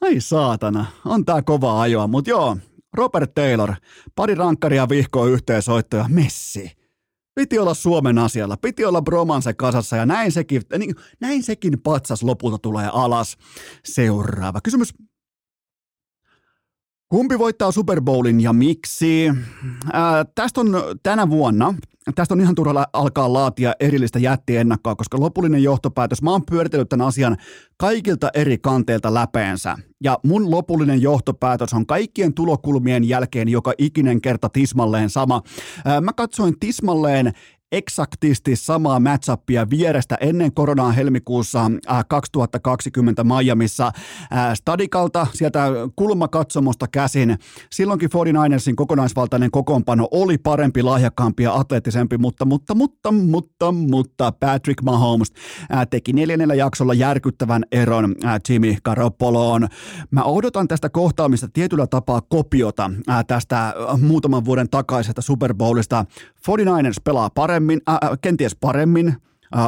[0.00, 2.56] Ai saatana, on tää kova ajoa, mutta joo,
[2.94, 3.74] Robert Taylor,
[4.14, 6.77] pari rankkaria vihkoa yhteensoittoja, Messi.
[7.38, 12.22] Piti olla Suomen asialla, piti olla bromanse kasassa ja näin sekin, niin, näin sekin patsas
[12.22, 13.36] lopulta tulee alas.
[13.84, 14.94] Seuraava kysymys.
[17.08, 19.32] Kumpi voittaa Super Bowlin ja miksi?
[19.92, 21.74] Ää, tästä on tänä vuonna,
[22.14, 27.06] tästä on ihan turha alkaa laatia erillistä jättiennakkoa, koska lopullinen johtopäätös, mä oon pyöritellyt tämän
[27.06, 27.36] asian
[27.76, 29.76] kaikilta eri kanteilta läpeensä.
[30.04, 35.42] Ja mun lopullinen johtopäätös on kaikkien tulokulmien jälkeen joka ikinen kerta tismalleen sama.
[35.84, 37.32] Ää, mä katsoin tismalleen
[37.72, 41.70] eksaktisti samaa matchappia vierestä ennen koronaa helmikuussa
[42.08, 47.38] 2020 äh, Miamissa äh, Stadikalta sieltä kulmakatsomosta käsin.
[47.70, 54.82] Silloinkin 49ersin kokonaisvaltainen kokoonpano oli parempi, lahjakkaampi ja atleettisempi, mutta, mutta, mutta, mutta, mutta Patrick
[54.82, 55.32] Mahomes
[55.74, 58.14] äh, teki neljännellä jaksolla järkyttävän eron
[58.48, 59.68] Jimmy Garoppoloon.
[60.10, 62.90] Mä odotan tästä kohtaamista tietyllä tapaa kopiota
[63.26, 66.04] tästä muutaman vuoden takaisesta Super Bowlista.
[66.48, 69.16] 49ers pelaa paremmin paremmin, äh, kenties paremmin,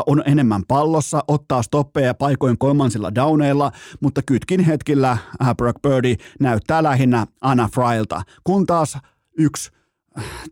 [0.07, 5.19] on enemmän pallossa, ottaa stoppeja paikoin kolmansilla downeilla, mutta kytkin hetkillä
[5.57, 8.99] Brock Birdie näyttää lähinnä Anna Frylta, kun taas
[9.39, 9.71] yksi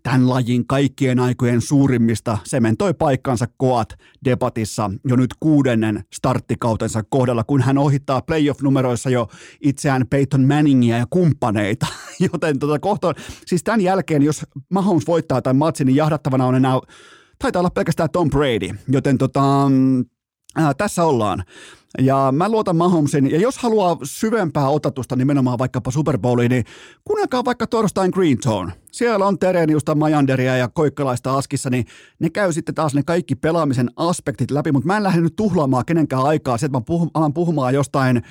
[0.02, 3.88] tämän lajin kaikkien aikojen suurimmista sementoi paikkansa koat
[4.24, 9.28] debatissa jo nyt kuudennen starttikautensa kohdalla, kun hän ohittaa playoff-numeroissa jo
[9.60, 11.86] itseään Peyton Manningia ja kumppaneita.
[12.32, 13.12] Joten tota kohta,
[13.46, 16.80] siis tämän jälkeen, jos Mahomes voittaa tämän matsin, niin jahdattavana on enää
[17.38, 19.42] taitaa olla pelkästään Tom Brady, joten tota,
[20.56, 21.44] ää, tässä ollaan.
[21.98, 26.64] Ja mä luotan Mahomesin, ja jos haluaa syvempää otatusta nimenomaan vaikkapa Super Bowliin, niin
[27.04, 28.72] kuunnelkaa vaikka torstain Green Zone.
[28.92, 31.86] Siellä on Tereniusta, Majanderia ja Koikkalaista Askissa, niin
[32.18, 35.84] ne käy sitten taas ne kaikki pelaamisen aspektit läpi, mutta mä en lähde nyt tuhlaamaan
[35.86, 38.22] kenenkään aikaa, se, että mä puhun, alan puhumaan jostain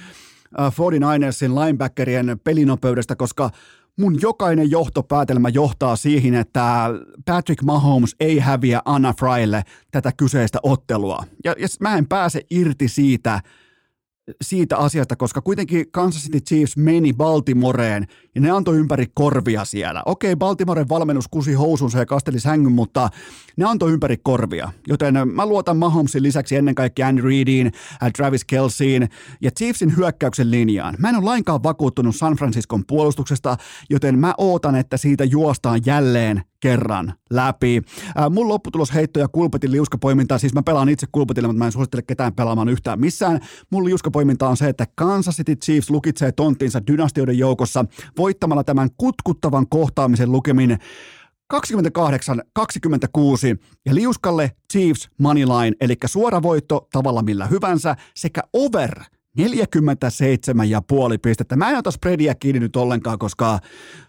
[0.56, 3.50] 49ersin linebackerien pelinopeudesta, koska
[3.98, 6.90] mun jokainen johtopäätelmä johtaa siihen, että
[7.26, 11.24] Patrick Mahomes ei häviä Anna Frylle tätä kyseistä ottelua.
[11.44, 13.42] Ja, ja mä en pääse irti siitä,
[14.42, 20.04] siitä asiasta, koska kuitenkin Kansas City Chiefs meni Baltimoreen ja ne antoi ympäri korvia siellä.
[20.06, 23.10] Okei, Baltimoren valmennus kusi housunsa ja kasteli sängyn, mutta
[23.58, 24.72] ne antoi ympäri korvia.
[24.88, 27.72] Joten mä luotan Mahomesin lisäksi ennen kaikkea Andy Reediin,
[28.04, 29.10] äh, Travis Kelseyin
[29.42, 30.96] ja Chiefsin hyökkäyksen linjaan.
[31.00, 33.58] Mä en ole lainkaan vakuuttunut San Franciscon puolustuksesta,
[33.90, 37.82] joten mä ootan, että siitä juostaan jälleen kerran läpi.
[38.20, 42.02] Äh, mun lopputulosheitto ja kulpetin liuskapoiminta, siis mä pelaan itse kulpetille, mutta mä en suosittele
[42.02, 43.40] ketään pelaamaan yhtään missään.
[43.70, 47.86] Mun liuskapoiminta on se, että Kansas City Chiefs lukitsee tonttinsa dynastioiden joukossa
[48.18, 50.78] voittamalla tämän kutkuttavan kohtaamisen lukemin
[51.54, 51.58] 28-26
[53.86, 59.04] ja liuskalle Chiefs Moneyline, eli suora voitto tavalla millä hyvänsä sekä over
[59.40, 59.46] 47,5
[61.22, 61.56] pistettä.
[61.56, 63.60] Mä en ota spreadia kiinni nyt ollenkaan, koska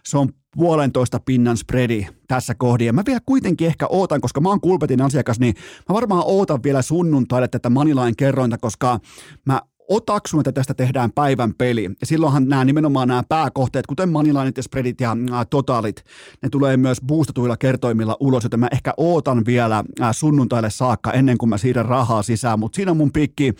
[0.05, 2.87] se on puolentoista pinnan spreadi tässä kohdin.
[2.87, 5.55] Ja mä vielä kuitenkin ehkä ootan, koska mä oon Kulpetin asiakas, niin
[5.89, 8.99] mä varmaan ootan vielä sunnuntaille tätä Manilain kerrointa, koska
[9.45, 11.83] mä otaksun, että tästä tehdään päivän peli.
[11.83, 16.05] Ja silloinhan nämä nimenomaan nämä pääkohteet, kuten Moneylineit ja spreadit ja äh, totalit,
[16.41, 21.37] ne tulee myös boostatuilla kertoimilla ulos, joten mä ehkä ootan vielä äh, sunnuntaille saakka ennen
[21.37, 23.53] kuin mä siirrän rahaa sisään, mutta siinä on mun pikki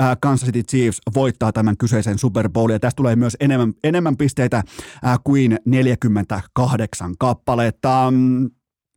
[0.00, 4.16] äh, Kansas City Chiefs voittaa tämän kyseisen Super Bowl, ja tästä tulee myös enemmän, enemmän
[4.16, 8.12] pisteitä äh, kuin 48 kappaletta.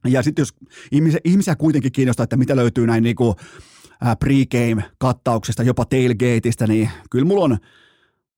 [0.07, 0.53] Ja sitten jos
[0.91, 3.35] ihmisiä, ihmisiä kuitenkin kiinnostaa, että mitä löytyy näin niinku
[4.19, 7.57] pregame-kattauksesta, jopa tailgateista, niin kyllä mulla on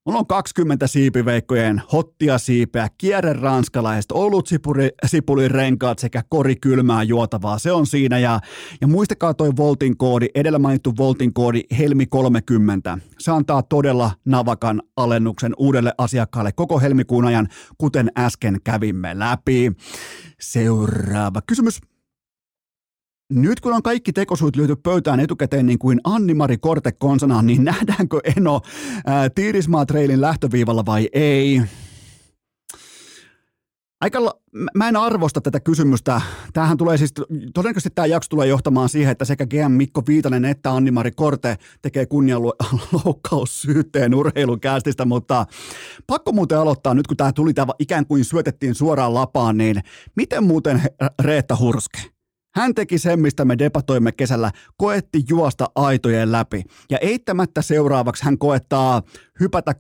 [0.06, 7.04] Mulla on 20 siipiveikkojen hottia siipeä, kierre ranskalaiset, olut sipuli, sipulin renkaat sekä kori kylmää
[7.04, 7.60] juotavaa.
[7.60, 8.40] Se on siinä ja,
[8.82, 12.98] ja muistakaa toi Voltin koodi, edellä mainittu Voltin koodi Helmi 30.
[13.20, 17.48] Se antaa todella navakan alennuksen uudelle asiakkaalle koko helmikuun ajan,
[17.78, 19.72] kuten äsken kävimme läpi.
[20.40, 21.95] Seuraava kysymys.
[23.30, 28.20] Nyt kun on kaikki tekosuit lyöty pöytään etukäteen niin kuin Anni-Mari Korte konsanaan, niin nähdäänkö
[28.38, 28.62] Eno
[29.06, 31.62] ää, Tiirismaa Trailin lähtöviivalla vai ei?
[34.02, 34.20] Aika,
[34.76, 36.22] mä en arvosta tätä kysymystä.
[36.54, 37.14] Tämähän tulee siis,
[37.54, 42.06] todennäköisesti tämä jakso tulee johtamaan siihen, että sekä GM Mikko Viitanen että Anni-Mari Korte tekee
[42.06, 45.46] kunnianloukkaussyytteen urheilukäästistä, mutta
[46.08, 49.82] pakko muuten aloittaa nyt, kun tämä tuli, tämä ikään kuin syötettiin suoraan lapaan, niin
[50.16, 50.82] miten muuten
[51.22, 52.15] Reetta Hurske?
[52.56, 56.64] Hän teki sen, mistä me debatoimme kesällä, koetti juosta aitojen läpi.
[56.90, 59.02] Ja eittämättä seuraavaksi hän koettaa
[59.40, 59.76] hypätä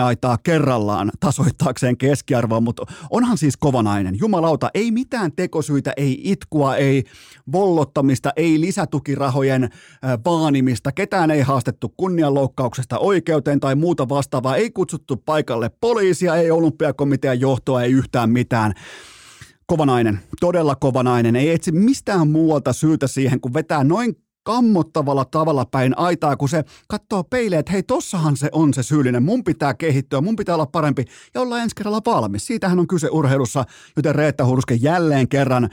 [0.00, 4.18] 2-3 aitaa kerrallaan tasoittaakseen keskiarvoa, mutta onhan siis kovanainen.
[4.18, 7.04] Jumalauta, ei mitään tekosyitä, ei itkua, ei
[7.52, 9.70] vollottamista, ei lisätukirahojen äh,
[10.24, 17.40] vaanimista, ketään ei haastettu kunnianloukkauksesta oikeuteen tai muuta vastaavaa, ei kutsuttu paikalle poliisia, ei olympiakomitean
[17.40, 18.74] johtoa, ei yhtään mitään
[19.70, 21.36] kovanainen, todella kovanainen.
[21.36, 26.64] Ei etsi mistään muualta syytä siihen, kun vetää noin kammottavalla tavalla päin aitaa, kun se
[26.88, 30.66] katsoo peileen, että hei, tossahan se on se syyllinen, mun pitää kehittyä, mun pitää olla
[30.66, 31.04] parempi
[31.34, 32.46] ja olla ensi kerralla valmis.
[32.46, 33.64] Siitähän on kyse urheilussa,
[33.96, 35.70] joten Reetta Hurske jälleen kerran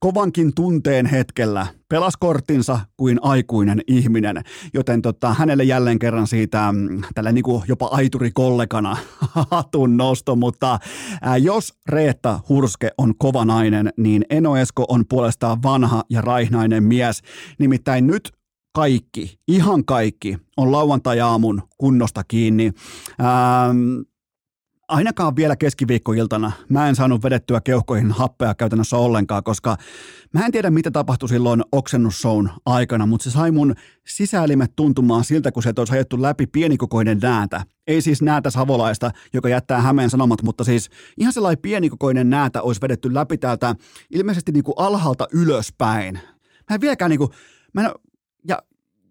[0.00, 4.42] kovankin tunteen hetkellä pelaskorttinsa kuin aikuinen ihminen,
[4.74, 8.96] joten tota, hänelle jälleen kerran siitä mm, tällä niin kuin jopa aiturikollegana
[9.50, 10.78] hatun nosto, mutta
[11.22, 16.84] ää, jos Reetta Hurske on kova nainen, niin Eno Esko on puolestaan vanha ja raihnainen
[16.84, 17.22] mies,
[17.58, 18.32] nimittäin nyt
[18.74, 22.72] kaikki, ihan kaikki on lauantai-aamun kunnosta kiinni.
[23.20, 24.00] Ähm,
[24.90, 29.76] ainakaan vielä keskiviikkoiltana mä en saanut vedettyä keuhkoihin happea käytännössä ollenkaan, koska
[30.34, 33.74] mä en tiedä mitä tapahtui silloin oksennusshown aikana, mutta se sai mun
[34.06, 37.64] sisäelimet tuntumaan siltä, kun se olisi ajettu läpi pienikokoinen näätä.
[37.86, 42.80] Ei siis näätä savolaista, joka jättää Hämeen sanomat, mutta siis ihan sellainen pienikokoinen näätä olisi
[42.80, 43.74] vedetty läpi täältä
[44.10, 46.14] ilmeisesti niin kuin alhaalta ylöspäin.
[46.70, 47.30] Mä en vieläkään niin kuin,
[47.72, 47.90] mä en,
[48.48, 48.58] ja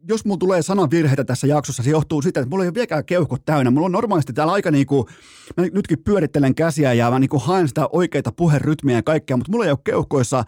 [0.08, 3.46] jos mulla tulee sanavirheitä tässä jaksossa, se johtuu siitä, että mulla ei ole vieläkään keuhkot
[3.46, 3.72] täynnä.
[3.72, 5.10] Mulla on normaalisti täällä aika niinku,
[5.58, 9.66] mä nytkin pyörittelen käsiä ja mä niinku haen sitä oikeita puherytmiä ja kaikkea, mutta mulla
[9.66, 10.44] ei ole keuhkoissa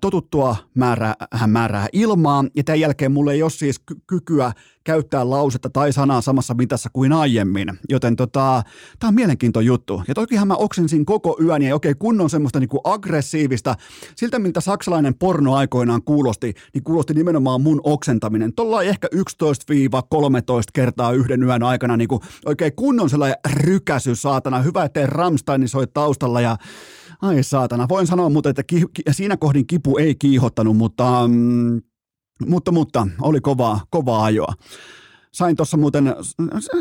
[0.00, 1.14] totuttua määrää,
[1.46, 4.52] määrää ilmaa, ja tämän jälkeen mulla ei ole siis ky- kykyä
[4.84, 8.62] käyttää lausetta tai sanaa samassa mitassa kuin aiemmin, joten tota,
[8.98, 10.02] tämä on mielenkiintoinen juttu.
[10.08, 13.74] Ja tokihan mä oksensin koko yön, ja okei, kunnon semmoista niinku aggressiivista,
[14.16, 18.54] siltä miltä saksalainen porno aikoinaan kuulosti, niin kuulosti nimenomaan mun oksentaminen.
[18.54, 19.20] Tuolla ehkä 11-13
[20.72, 24.62] kertaa yhden yön aikana niinku oikein kunnon sellainen rykäsy, saatana.
[24.62, 26.56] Hyvä, ettei Ramstein soi taustalla, ja
[27.22, 27.88] Ai saatana.
[27.88, 31.80] Voin sanoa mutta että ki- ki- siinä kohdin kipu ei kiihottanut, mutta, mm,
[32.46, 34.52] mutta, mutta oli kovaa, kovaa ajoa.
[35.32, 36.14] Sain tuossa muuten,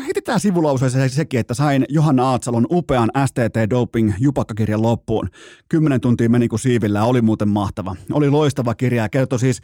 [0.06, 5.30] heitetään sivulauseeseen sekin, että sain Johanna Aatsalon upean STT Doping jupakkakirjan loppuun.
[5.70, 7.96] Kymmenen tuntia meni kuin siivillä oli muuten mahtava.
[8.14, 9.62] Oli loistava kirja ja kertoi siis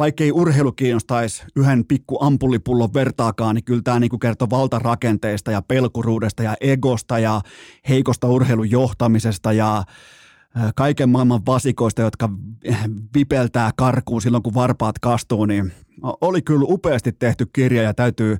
[0.00, 6.42] vaikkei urheilu kiinnostaisi yhden pikku ampullipullon vertaakaan, niin kyllä tämä niin kertoo valtarakenteesta ja pelkuruudesta
[6.42, 7.40] ja egosta ja
[7.88, 9.84] heikosta urheilujohtamisesta ja
[10.74, 12.28] kaiken maailman vasikoista, jotka
[13.14, 18.36] vipeltää karkuun silloin, kun varpaat kastuu, niin oli kyllä upeasti tehty kirja ja täytyy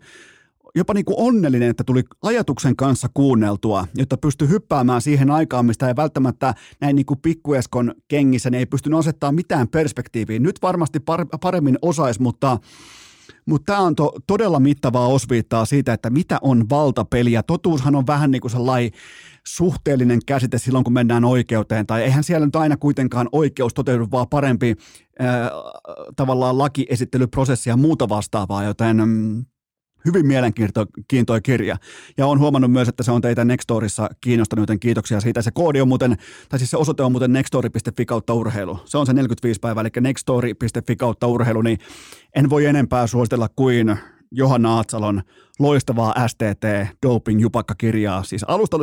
[0.74, 5.88] jopa niin kuin onnellinen, että tuli ajatuksen kanssa kuunneltua, jotta pystyi hyppäämään siihen aikaan, mistä
[5.88, 10.38] ei välttämättä näin niin kuin pikkueskon kengissä, niin ei pystynyt asettaa mitään perspektiiviä.
[10.38, 12.58] Nyt varmasti par- paremmin osais, mutta
[13.46, 17.32] mutta tämä on to, todella mittavaa osviittaa siitä, että mitä on valtapeli.
[17.32, 18.90] Ja totuushan on vähän niin kuin sellainen
[19.46, 21.86] suhteellinen käsite silloin, kun mennään oikeuteen.
[21.86, 24.74] Tai eihän siellä nyt aina kuitenkaan oikeus toteudu, vaan parempi
[25.18, 25.50] ää,
[26.16, 28.64] tavallaan lakiesittelyprosessi ja muuta vastaavaa.
[28.64, 29.44] Joten mm,
[30.04, 31.76] Hyvin mielenkiintoinen kirja.
[32.16, 35.42] Ja on huomannut myös, että se on teitä Nextorissa kiinnostanut, joten kiitoksia siitä.
[35.42, 36.16] Se koodi on muuten,
[36.48, 38.78] tai siis se osoite on muuten nextori.fi kautta urheilu.
[38.84, 41.78] Se on se 45 päivää, eli nextori.fi kautta urheilu, niin
[42.36, 43.96] en voi enempää suositella kuin
[44.32, 45.22] Johanna Aatsalon
[45.58, 46.64] loistavaa STT
[47.06, 48.22] Doping Jupakka-kirjaa.
[48.22, 48.76] Siis alusta,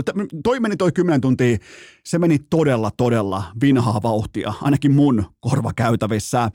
[0.43, 1.58] toi meni toi 10 tuntia,
[2.03, 6.51] se meni todella, todella vinhaa vauhtia, ainakin mun korvakäytävissä.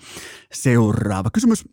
[0.52, 1.64] Seuraava kysymys.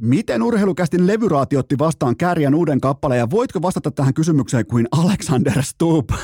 [0.00, 5.62] Miten urheilukästin levyraati otti vastaan kärjän uuden kappaleen ja voitko vastata tähän kysymykseen kuin Alexander
[5.62, 6.10] Stubb?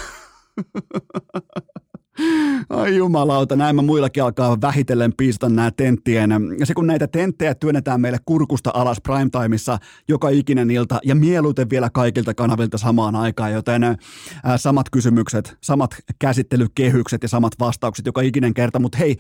[2.68, 6.30] Ai jumalauta, näin mä muillakin alkaa vähitellen piisata nämä tenttien.
[6.58, 11.70] Ja se kun näitä tenttejä työnnetään meille kurkusta alas primetimeissa joka ikinen ilta ja mieluiten
[11.70, 13.82] vielä kaikilta kanavilta samaan aikaan, joten
[14.56, 19.16] samat kysymykset, samat käsittelykehykset ja samat vastaukset joka ikinen kerta, mutta hei,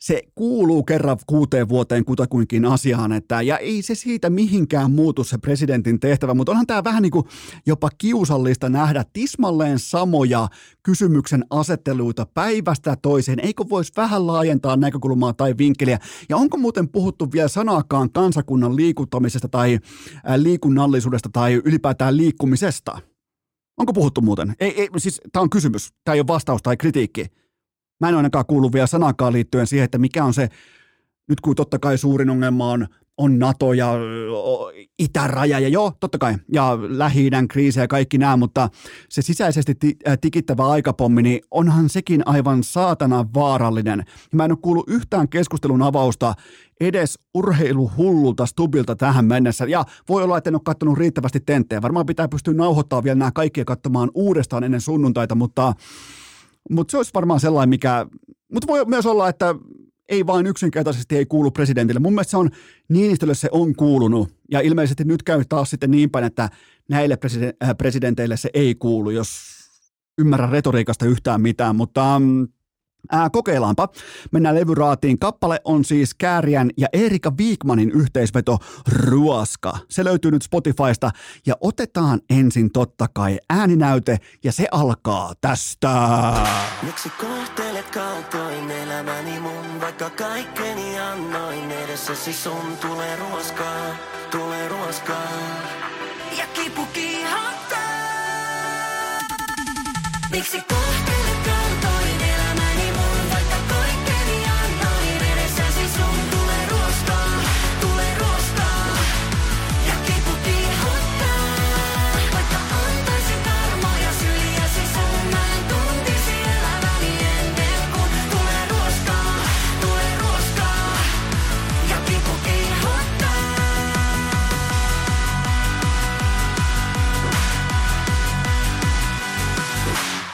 [0.00, 5.38] se kuuluu kerran kuuteen vuoteen kutakuinkin asiaan, että, ja ei se siitä mihinkään muutu se
[5.38, 7.26] presidentin tehtävä, mutta onhan tämä vähän niin kuin
[7.66, 10.48] jopa kiusallista nähdä tismalleen samoja
[10.82, 13.40] kysymyksen asetteluita päivästä toiseen.
[13.40, 15.98] Eikö voisi vähän laajentaa näkökulmaa tai vinkkeliä?
[16.28, 19.78] Ja onko muuten puhuttu vielä sanaakaan kansakunnan liikuttamisesta tai
[20.36, 23.00] liikunnallisuudesta tai ylipäätään liikkumisesta?
[23.76, 24.54] Onko puhuttu muuten?
[24.60, 27.26] Ei, ei siis tämä on kysymys, tämä ei ole vastaus tai kritiikki.
[28.00, 30.48] Mä en ainakaan kuullut vielä sanakaan liittyen siihen, että mikä on se,
[31.28, 32.86] nyt kun totta kai suurin ongelma on,
[33.18, 33.92] on NATO ja
[34.98, 38.68] itäraja ja joo, totta kai, ja lähi kriisi ja kaikki nämä, mutta
[39.08, 39.74] se sisäisesti
[40.20, 44.04] tikittävä aikapommi, niin onhan sekin aivan saatana vaarallinen.
[44.32, 46.34] Mä en ole kuullut yhtään keskustelun avausta
[46.80, 49.64] edes urheiluhullulta Stubilta tähän mennessä.
[49.64, 51.82] Ja voi olla, että en ole katsonut riittävästi tenttejä.
[51.82, 55.72] Varmaan pitää pystyä nauhoittamaan vielä nämä kaikki ja katsomaan uudestaan ennen sunnuntaita, mutta
[56.70, 58.06] mutta se olisi varmaan sellainen, mikä...
[58.52, 59.54] Mutta voi myös olla, että
[60.08, 62.00] ei vain yksinkertaisesti ei kuulu presidentille.
[62.00, 62.50] Mun mielestä se on,
[62.88, 64.28] Niinistölle se on kuulunut.
[64.50, 66.48] Ja ilmeisesti nyt käy taas sitten niin päin, että
[66.88, 67.18] näille
[67.62, 69.56] äh, presidenteille se ei kuulu, jos
[70.18, 71.76] ymmärrä retoriikasta yhtään mitään.
[71.76, 72.48] Mutta mm,
[73.12, 73.88] Ää, kokeillaanpa.
[74.32, 75.18] Mennään levyraatiin.
[75.18, 79.78] Kappale on siis Kääriän ja Erika Viikmanin yhteisveto Ruoska.
[79.90, 81.10] Se löytyy nyt Spotifysta
[81.46, 85.90] ja otetaan ensin totta kai ääninäyte ja se alkaa tästä.
[86.82, 93.96] Miksi kohtelet kaltoin elämäni mun, vaikka kaikkeni annoin edessäsi sun tulee ruoskaa,
[94.30, 95.32] tulee ruoskaa.
[96.38, 97.76] Ja kipu kiihottaa.
[100.30, 100.95] Miksi kohtelet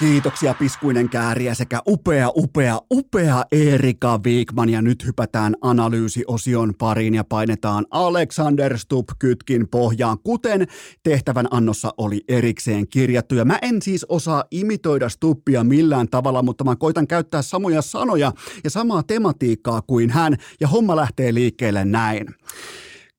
[0.02, 4.68] Kiitoksia Piskuinen Kääriä sekä upea, upea, upea Erika Wigman.
[4.68, 10.66] Ja nyt hypätään analyysiosion pariin ja painetaan Alexander Stubb kytkin pohjaan, kuten
[11.02, 13.34] tehtävän annossa oli erikseen kirjattu.
[13.34, 18.32] Ja mä en siis osaa imitoida Stubbia millään tavalla, mutta mä koitan käyttää samoja sanoja
[18.64, 20.36] ja samaa tematiikkaa kuin hän.
[20.60, 22.26] Ja homma lähtee liikkeelle näin.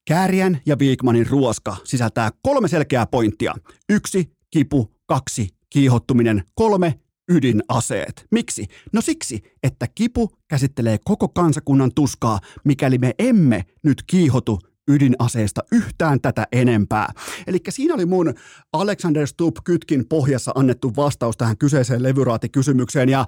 [0.08, 3.54] Kääriän ja Viikmanin ruoska sisältää kolme selkeää pointtia.
[3.88, 8.26] Yksi, kipu, kaksi, kiihottuminen, kolme, ydinaseet.
[8.30, 8.66] Miksi?
[8.92, 14.58] No siksi, että kipu käsittelee koko kansakunnan tuskaa, mikäli me emme nyt kiihotu
[14.88, 17.12] ydinaseesta yhtään tätä enempää.
[17.46, 18.34] Eli siinä oli mun
[18.72, 23.08] Alexander Stubb kytkin pohjassa annettu vastaus tähän kyseiseen levyraatikysymykseen.
[23.08, 23.26] Ja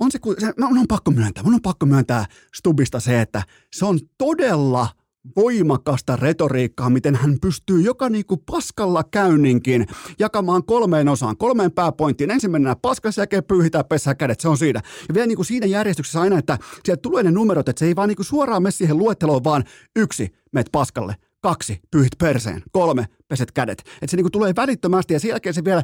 [0.00, 3.84] on se, se no, on pakko myöntää, mun on pakko myöntää Stubbista se, että se
[3.84, 4.88] on todella
[5.36, 9.86] voimakasta retoriikkaa, miten hän pystyy joka niinku paskalla käynninkin
[10.18, 12.30] jakamaan kolmeen osaan, kolmeen pääpointtiin.
[12.30, 14.80] Ensimmäinen paska, sen jälkeen pyyhitään pesää kädet, se on siinä.
[15.08, 18.08] Ja vielä niinku siinä järjestyksessä aina, että sieltä tulee ne numerot, että se ei vaan
[18.08, 19.64] niinku suoraan mene siihen luetteloon, vaan
[19.96, 23.78] yksi, meet paskalle, kaksi, pyyhit perseen, kolme, peset kädet.
[23.78, 25.82] Että se niinku tulee välittömästi ja sen jälkeen se vielä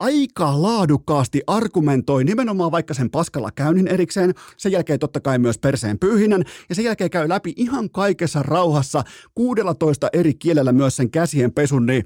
[0.00, 5.98] aika laadukkaasti argumentoi nimenomaan vaikka sen paskalla käynnin erikseen, sen jälkeen totta kai myös perseen
[5.98, 11.52] pyyhinnän, ja sen jälkeen käy läpi ihan kaikessa rauhassa 16 eri kielellä myös sen käsien
[11.52, 12.04] pesun, niin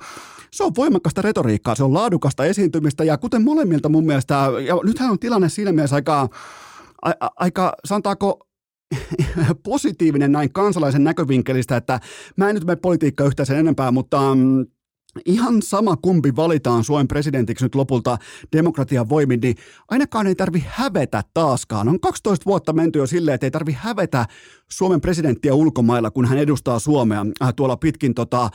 [0.51, 4.35] se on voimakasta retoriikkaa, se on laadukasta esiintymistä, ja kuten molemmilta mun mielestä,
[4.67, 6.29] ja nythän on tilanne siinä mielessä aika,
[7.03, 8.47] a, a, aika sanotaanko,
[9.65, 12.01] positiivinen näin kansalaisen näkövinkkelistä, että
[12.37, 14.67] mä en nyt mene politiikkaa yhtään sen enempää, mutta mm,
[15.27, 18.19] ihan sama kumpi valitaan Suomen presidentiksi nyt lopulta
[18.53, 19.57] demokratian voimin, niin
[19.89, 21.89] ainakaan ei tarvi hävetä taaskaan.
[21.89, 24.27] On 12 vuotta menty jo silleen, että ei tarvi hävetä
[24.71, 28.51] Suomen presidenttiä ulkomailla, kun hän edustaa Suomea äh, tuolla pitkin tota, äh,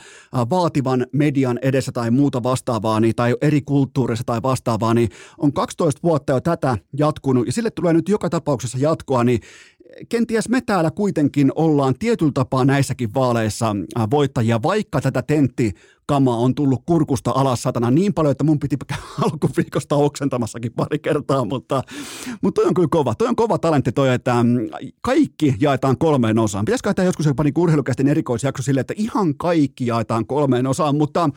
[0.50, 6.00] vaativan median edessä tai muuta vastaavaa, niin, tai eri kulttuurissa tai vastaavaa, niin on 12
[6.02, 9.40] vuotta jo tätä jatkunut, ja sille tulee nyt joka tapauksessa jatkoa, niin
[10.08, 15.72] kenties me täällä kuitenkin ollaan tietyllä tapaa näissäkin vaaleissa äh, voittajia, vaikka tätä tentti
[16.06, 18.76] kama on tullut kurkusta alas satana niin paljon, että mun piti
[19.24, 21.82] alkuviikosta oksentamassakin pari kertaa, mutta,
[22.42, 23.14] mutta toi on kyllä kova.
[23.14, 24.58] Toi on kova talentti toi, että mm,
[25.00, 26.64] kaikki jaetaan kolmeen osaan.
[26.64, 31.30] Pitäisikö tehdä joskus jopa niin urheilukästin erikoisjakso sille, että ihan kaikki jaetaan kolmeen osaan, mutta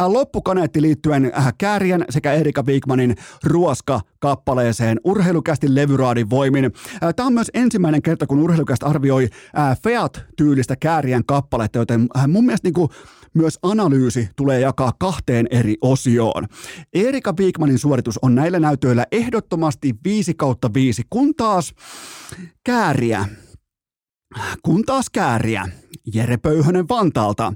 [0.00, 6.64] äh, loppukaneetti liittyen äh, Kääriän sekä Erika Wigmanin Ruoska-kappaleeseen urheilukästin levyraadin voimin.
[6.64, 9.28] Äh, Tämä on myös ensimmäinen kerta, kun urheilukäst arvioi
[9.82, 12.88] Feat-tyylistä Kääriän kappaletta, joten mun mielestä niin kuin
[13.34, 16.46] myös analyysi tulee jakaa kahteen eri osioon.
[16.94, 21.74] Erika Wigmanin suoritus on näillä näytöillä ehdottomasti 5 kautta 5, kun taas
[22.64, 23.28] kääriä,
[24.62, 25.68] kun taas kääriä,
[26.14, 27.52] Jere Pöyhönen Vantaalta,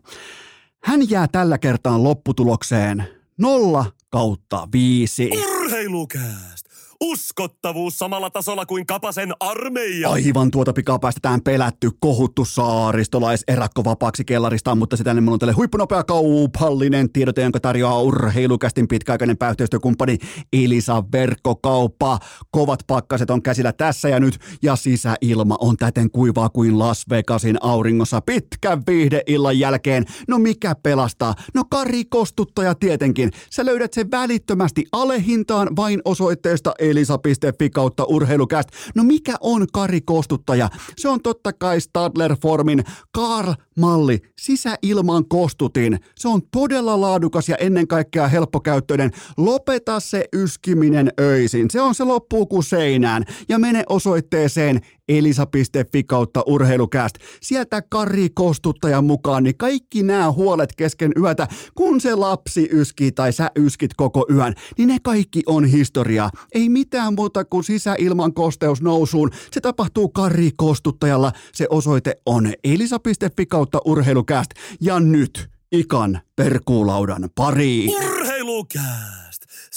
[0.84, 3.04] hän jää tällä kertaa lopputulokseen
[3.38, 5.30] 0 kautta 5.
[5.48, 6.55] Urheilukääst!
[7.00, 10.10] Uskottavuus samalla tasolla kuin Kapasen armeija.
[10.10, 15.52] Aivan tuota pikaa päästetään pelätty, kohuttu saaristolais erakko vapaaksi kellarista, mutta sitä ennen on teille
[15.52, 20.18] huippunopea kaupallinen tiedote, jonka tarjoaa urheilukästin pitkäaikainen pääyhteistyökumppani
[20.52, 22.18] Elisa Verkkokauppa.
[22.50, 27.56] Kovat pakkaset on käsillä tässä ja nyt ja sisäilma on täten kuivaa kuin Las Vegasin
[27.60, 30.04] auringossa pitkän viihdeillan jälkeen.
[30.28, 31.34] No mikä pelastaa?
[31.54, 33.30] No Kari Kostuttaja tietenkin.
[33.50, 38.68] Sä löydät sen välittömästi alehintaan vain osoitteesta elisa.fi kautta urheilukäst.
[38.94, 40.68] No mikä on Kari Kostuttaja?
[40.96, 45.98] Se on totta kai Stadler Formin Karl-malli, sisäilman kostutin.
[46.16, 49.10] Se on todella laadukas ja ennen kaikkea helppokäyttöinen.
[49.36, 51.70] Lopeta se yskiminen öisin.
[51.70, 53.24] Se on se loppuu kuin seinään.
[53.48, 57.14] Ja mene osoitteeseen elisa.fi kautta urheilukäst.
[57.40, 63.32] Sieltä Kari Kostuttajan mukaan, niin kaikki nämä huolet kesken yötä, kun se lapsi yskii tai
[63.32, 66.30] sä yskit koko yön, niin ne kaikki on historiaa.
[66.54, 69.30] Ei mitään muuta kuin sisäilman kosteus nousuun.
[69.50, 71.32] Se tapahtuu Kari Kostuttajalla.
[71.52, 74.50] Se osoite on elisa.fi kautta urheilukäst.
[74.80, 77.90] Ja nyt ikan perkuulaudan pariin.
[77.90, 79.25] Urheilukääst!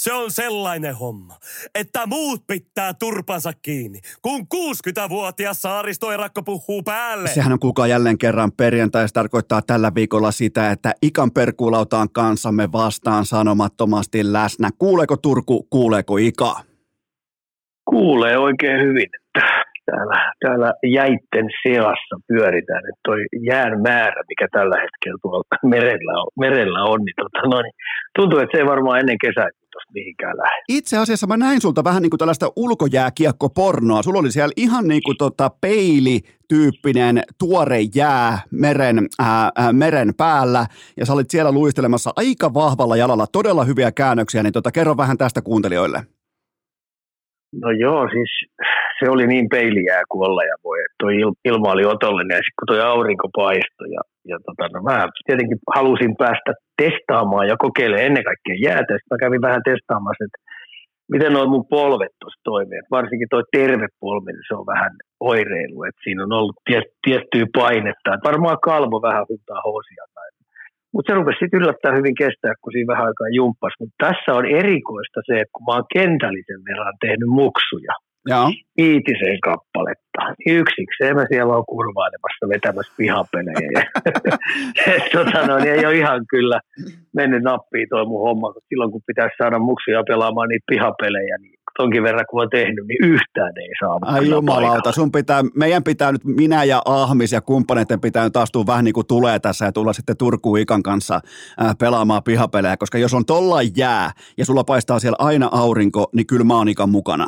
[0.02, 1.34] Se on sellainen homma,
[1.74, 7.28] että muut pitää turpansa kiinni, kun 60-vuotias saaristoerakko puhuu päälle.
[7.28, 9.08] Sehän on kukaan jälleen kerran perjantai.
[9.08, 14.70] Se tarkoittaa tällä viikolla sitä, että ikan perkuulauta on kanssamme vastaan sanomattomasti läsnä.
[14.78, 16.54] Kuuleeko Turku, kuuleeko Ika?
[17.90, 19.40] Kuulee oikein hyvin, että
[19.90, 22.82] täällä, täällä jäitten seassa pyöritään.
[22.88, 23.20] Että toi
[23.50, 27.76] jään määrä, mikä tällä hetkellä tuolla merellä on, merellä on niin, tota, no, niin
[28.18, 30.64] tuntuu, että se ei varmaan ennen kesää tuosta mihinkään lähde.
[30.68, 34.02] Itse asiassa mä näin sulta vähän niin kuin tällaista ulkojääkiekkopornoa.
[34.02, 40.66] Sulla oli siellä ihan niin kuin tota peilityyppinen tuore jää meren, ää, ää, meren päällä
[40.96, 45.18] ja sä olit siellä luistelemassa aika vahvalla jalalla, todella hyviä käännöksiä, niin tota, kerro vähän
[45.18, 46.06] tästä kuuntelijoille.
[47.52, 48.30] No joo, siis
[48.98, 50.78] se oli niin peiliää kuin olla ja voi.
[51.02, 55.08] Toi ilma oli otollinen ja sitten kun toi aurinko paistoi ja, ja tota, no mä
[55.26, 58.92] tietenkin halusin päästä testaamaan ja kokeilemaan ennen kaikkea jäätä.
[58.94, 60.40] Sitten mä kävin vähän testaamassa, että
[61.12, 62.80] miten noin mun polvet tuossa toimii.
[62.90, 65.82] Varsinkin toi terve polvi, niin se on vähän oireilu.
[65.84, 66.56] että siinä on ollut
[67.06, 68.14] tiettyä painetta.
[68.14, 70.09] Et varmaan kalvo vähän huutaa housia tai
[70.92, 73.74] mutta se rupesi sitten yllättäen hyvin kestää, kun siinä vähän aikaa jumppas.
[73.80, 77.94] Mutta tässä on erikoista se, että kun mä oon kentällisen verran tehnyt muksuja,
[78.26, 78.46] Joo.
[78.76, 83.80] viitisen kappaletta, niin yksikseen mä siellä on kurvailemassa vetämässä pihapelejä.
[84.94, 86.60] et, tota, no, niin ei ole ihan kyllä
[87.18, 92.02] mennyt nappiin tuo mun homma, silloin kun pitäisi saada muksuja pelaamaan niitä pihapelejä, niin tonkin
[92.02, 93.98] verran kun on tehnyt, niin yhtään ei saa.
[94.02, 98.64] Ai jumalauta, sun pitää, meidän pitää nyt, minä ja Ahmis ja kumppaneiden pitää nyt astua
[98.66, 101.20] vähän niin kuin tulee tässä ja tulla sitten Turkuun Ikan kanssa
[101.58, 106.26] ää, pelaamaan pihapelejä, koska jos on tolla jää ja sulla paistaa siellä aina aurinko, niin
[106.26, 107.26] kyllä mä oon Ikan mukana.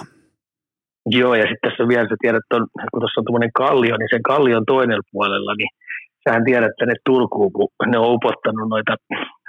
[1.06, 4.12] Joo, ja sitten tässä on vielä, sä tiedät, on, kun tuossa on tuommoinen kallio, niin
[4.14, 5.68] sen kallion toinen puolella, niin
[6.24, 8.96] sähän tiedät, että ne Turkuun, kun ne on upottanut noita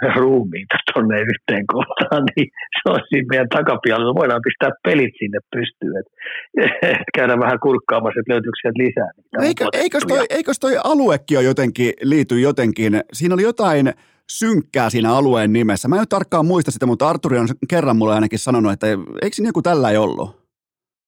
[0.22, 4.16] ruumiita tuonne yhteen kohtaan, niin se on siinä meidän takapialla.
[4.16, 6.14] Voidaan pistää pelit sinne pystyyn, että
[7.02, 9.10] et käydään vähän kurkkaamassa, että löytyykö sieltä lisää.
[9.48, 13.94] Eikö, eikös, toi, eikös toi aluekin on jotenkin, liity jotenkin, siinä oli jotain
[14.32, 15.88] synkkää siinä alueen nimessä.
[15.88, 18.88] Mä en nyt tarkkaan muista sitä, mutta Arturi on kerran mulle ainakin sanonut, että
[19.22, 20.43] eikö siinä joku tällä ei ollut?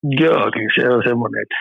[0.09, 1.55] Joo, kyllä se on semmoinen, että,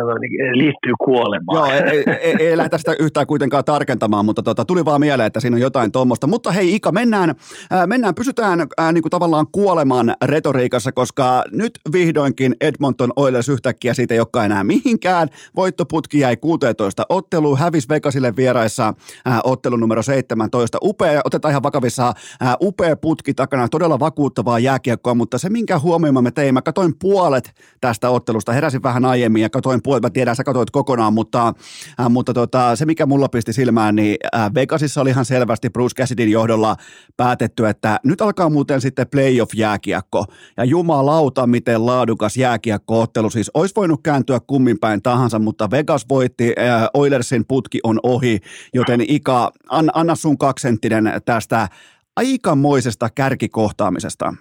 [0.00, 1.70] tota, niin liittyy kuolemaan.
[1.70, 5.40] Joo, ei, ei, ei lähdetä sitä yhtään kuitenkaan tarkentamaan, mutta tota, tuli vaan mieleen, että
[5.40, 6.26] siinä on jotain tuommoista.
[6.26, 7.34] Mutta hei Ika, mennään,
[7.70, 13.94] ää, mennään pysytään ää, niin kuin tavallaan kuolemaan retoriikassa, koska nyt vihdoinkin Edmonton Oilers yhtäkkiä
[13.94, 15.28] siitä ei olekaan enää mihinkään.
[15.56, 20.78] Voittoputki jäi 16 ottelu, hävisi Vegasille vieraissa ää, ottelu numero 17.
[20.82, 26.24] Upea, otetaan ihan vakavissa, ää, upea putki takana, todella vakuuttavaa jääkiekkoa, mutta se minkä huomioimaan
[26.24, 27.54] me teimme, mä katsoin puolet
[27.84, 28.52] tästä ottelusta.
[28.52, 31.54] Heräsin vähän aiemmin ja katoin puolet, mä tiedän, sä katoit kokonaan, mutta,
[32.00, 35.94] äh, mutta tota, se mikä mulla pisti silmään, niin äh, Vegasissa oli ihan selvästi Bruce
[35.94, 36.76] Cassidyn johdolla
[37.16, 40.24] päätetty, että nyt alkaa muuten sitten playoff-jääkiekko.
[40.56, 43.30] Ja jumalauta, miten laadukas jääkiekko-ottelu.
[43.30, 48.38] Siis olisi voinut kääntyä kummin päin tahansa, mutta Vegas voitti, äh, Oilersin putki on ohi,
[48.74, 51.68] joten Ika, an, anna sun kaksenttinen tästä
[52.16, 54.34] aikamoisesta kärkikohtaamisesta.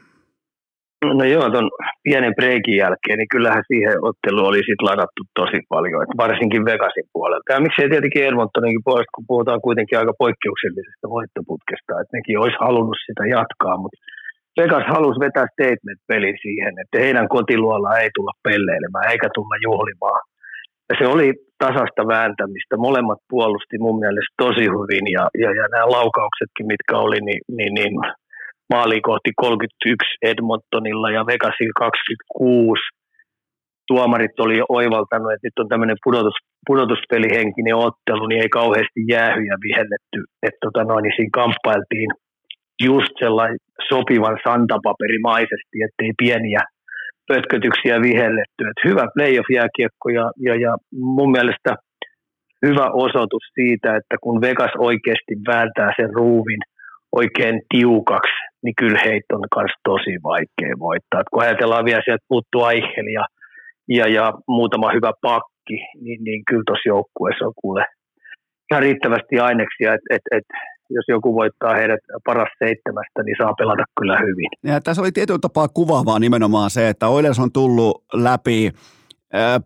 [1.20, 1.70] No joo, tuon
[2.06, 7.08] pienen breikin jälkeen, niin kyllähän siihen otteluun oli sitten ladattu tosi paljon, että varsinkin Vegasin
[7.14, 7.54] puolelta.
[7.54, 13.00] Ja miksei tietenkin Edmontoninkin puolesta, kun puhutaan kuitenkin aika poikkeuksellisesta voittoputkesta, että nekin olisi halunnut
[13.08, 13.98] sitä jatkaa, mutta
[14.60, 20.22] Vegas halusi vetää statement-peli siihen, että heidän kotiluolla ei tulla pelleilemään eikä tulla juhlimaan.
[20.90, 21.28] Ja se oli
[21.64, 22.76] tasasta vääntämistä.
[22.78, 27.74] Molemmat puolusti mun mielestä tosi hyvin ja, ja, ja nämä laukauksetkin, mitkä oli, niin, niin,
[27.78, 27.94] niin
[28.74, 32.82] maali kohti 31 Edmontonilla ja Vegasilla 26.
[33.90, 36.38] Tuomarit oli jo oivaltanut, että nyt on tämmöinen pudotus,
[36.70, 40.20] pudotuspelihenkinen ottelu, niin ei kauheasti jäähyjä vihelletty.
[40.48, 42.10] Että tota noin, niin siinä kamppailtiin
[42.90, 43.60] just sellainen
[43.90, 46.62] sopivan santapaperimaisesti, ettei pieniä
[47.28, 48.62] pötkötyksiä vihelletty.
[48.72, 50.72] Et hyvä playoff-jääkiekko ja, ja, ja
[51.18, 51.72] mun mielestä
[52.68, 56.62] hyvä osoitus siitä, että kun Vegas oikeasti vääntää sen ruuvin
[57.16, 57.62] oikein
[58.64, 61.22] niin kyllä heitä on myös tosi vaikea voittaa.
[61.22, 63.26] Et kun ajatellaan vielä sieltä puuttuu Aichel ja,
[63.90, 67.86] ja, ja muutama hyvä pakki, niin, niin kyllä tuossa joukkueessa on kuule
[68.72, 70.44] ihan riittävästi aineksia, että et, et,
[70.90, 74.50] jos joku voittaa heidät paras seitsemästä, niin saa pelata kyllä hyvin.
[74.64, 78.72] Ja tässä oli tietyllä tapaa kuvaavaa nimenomaan se, että Oilers on tullut läpi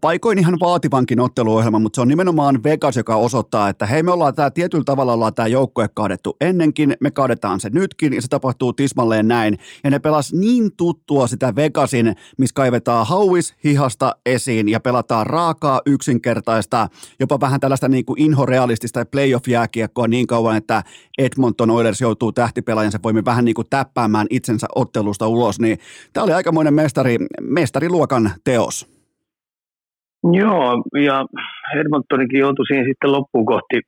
[0.01, 4.35] paikoin ihan vaativankin otteluohjelma, mutta se on nimenomaan Vegas, joka osoittaa, että hei me ollaan
[4.35, 8.73] tämä tietyllä tavalla ollaan tämä joukkue kaadettu ennenkin, me kaadetaan se nytkin ja se tapahtuu
[8.73, 9.57] tismalleen näin.
[9.83, 15.81] Ja ne pelas niin tuttua sitä Vegasin, missä kaivetaan hauis hihasta esiin ja pelataan raakaa,
[15.85, 16.87] yksinkertaista,
[17.19, 20.83] jopa vähän tällaista niin kuin inhorealistista playoff-jääkiekkoa niin kauan, että
[21.17, 25.79] Edmonton Oilers joutuu tähtipelaajansa voimin vähän niin kuin täppäämään itsensä ottelusta ulos, niin
[26.13, 28.96] tämä oli aikamoinen mestari, mestariluokan teos.
[30.23, 31.25] Joo, ja
[31.79, 33.81] Edmontonikin joutui siinä sitten loppuun kohti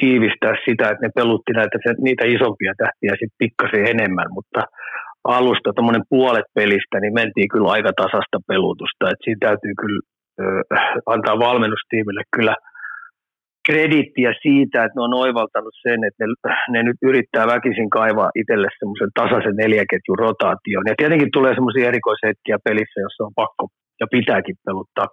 [0.00, 4.60] tiivistää sitä, että ne pelutti näitä, niitä isompia tähtiä sitten pikkasen enemmän, mutta
[5.24, 10.00] alusta tuommoinen puolet pelistä, niin mentiin kyllä aika tasasta pelutusta, että siinä täytyy kyllä
[10.40, 10.44] ö,
[11.06, 12.54] antaa valmennustiimille kyllä
[13.66, 16.32] kredittiä siitä, että ne on oivaltanut sen, että ne,
[16.72, 20.84] ne nyt yrittää väkisin kaivaa itselle semmoisen tasaisen neljäketjun rotaation.
[20.88, 23.64] Ja tietenkin tulee semmoisia erikoishetkiä pelissä, jossa on pakko
[24.00, 25.08] ja pitääkin peluttaa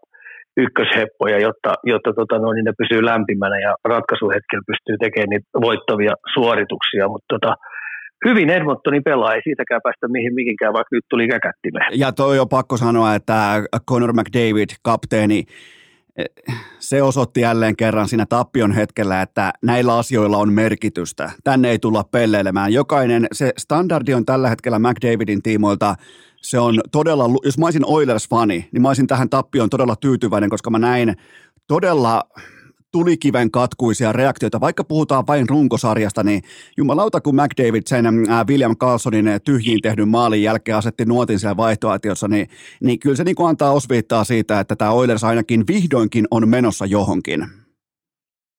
[0.57, 6.13] ykkösheppoja, jotta, jotta tota, no, niin ne pysyy lämpimänä ja ratkaisuhetkellä pystyy tekemään niitä voittavia
[6.33, 7.55] suorituksia, mutta tota,
[8.25, 11.99] hyvin Edmontoni pelaa, ei siitäkään päästä mihin mihinkään, vaikka nyt tuli käkättimeen.
[11.99, 15.43] Ja toi on pakko sanoa, että Conor McDavid, kapteeni,
[16.79, 21.31] se osoitti jälleen kerran siinä tappion hetkellä, että näillä asioilla on merkitystä.
[21.43, 22.73] Tänne ei tulla pelleilemään.
[22.73, 25.95] Jokainen, se standardi on tällä hetkellä McDavidin tiimoilta
[26.43, 30.69] se on todella, jos mä olisin Oilers-fani, niin mä olisin tähän tappioon todella tyytyväinen, koska
[30.69, 31.15] mä näin
[31.67, 32.23] todella
[32.91, 34.59] tulikiven katkuisia reaktioita.
[34.59, 36.41] Vaikka puhutaan vain runkosarjasta, niin
[36.77, 38.05] jumalauta kun McDavid sen
[38.49, 42.47] William Carlsonin tyhjiin tehdyn maalin jälkeen asetti nuotin siellä vaihtoaitiossa, niin,
[42.81, 47.62] niin kyllä se niin antaa osviittaa siitä, että tämä Oilers ainakin vihdoinkin on menossa johonkin.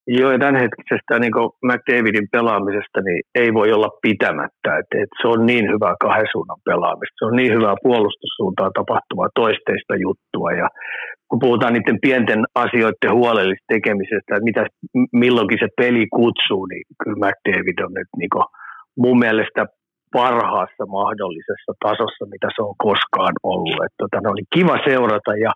[0.06, 1.32] Joo, ja tämänhetkisestä niin
[1.68, 4.70] McDavidin pelaamisesta niin ei voi olla pitämättä.
[4.78, 7.18] Et, et se on niin hyvää kahden suunnan pelaamista.
[7.18, 10.50] Se on niin hyvää puolustussuuntaan tapahtuvaa toisteista juttua.
[10.52, 10.68] Ja
[11.28, 14.62] kun puhutaan niiden pienten asioiden huolellisesta tekemisestä, että mitä
[15.12, 18.30] milloinkin se peli kutsuu, niin kyllä McDavid on nyt niin
[18.96, 19.66] mun mielestä
[20.12, 23.78] parhaassa mahdollisessa tasossa, mitä se on koskaan ollut.
[23.84, 25.52] Et, tota, no, oli kiva seurata ja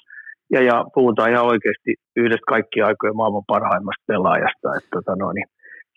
[0.52, 4.68] ja, ja puhutaan ihan oikeasti yhdestä kaikkien aikojen maailman parhaimmasta pelaajasta.
[4.76, 5.48] Että, tota, no, niin,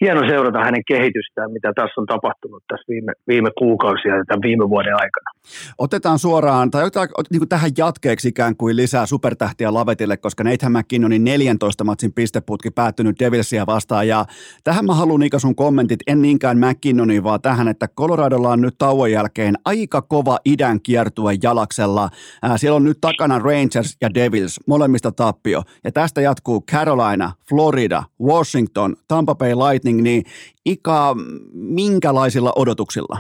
[0.02, 4.70] hieno seurata hänen kehitystään, mitä tässä on tapahtunut tässä viime, viime kuukausia ja tämän viime
[4.70, 5.30] vuoden aikana.
[5.78, 10.72] Otetaan suoraan, tai otetaan niin kuin tähän jatkeeksi ikään kuin lisää supertähtiä Lavetille, koska Nathan
[10.72, 14.26] McKinnonin 14 matsin pisteputki päättynyt Devilsia vastaan, ja
[14.64, 18.76] tähän mä haluan Ika sun kommentit, en niinkään McKinnonin, vaan tähän, että Coloradolla on nyt
[18.78, 22.10] tauon jälkeen aika kova idän kiertue jalaksella.
[22.42, 28.04] Ää, siellä on nyt takana Rangers ja Devils, molemmista tappio, ja tästä jatkuu Carolina, Florida,
[28.24, 30.24] Washington, Tampa Bay Lightning, Lightning, niin
[30.66, 31.16] Ika,
[31.54, 33.18] minkälaisilla odotuksilla?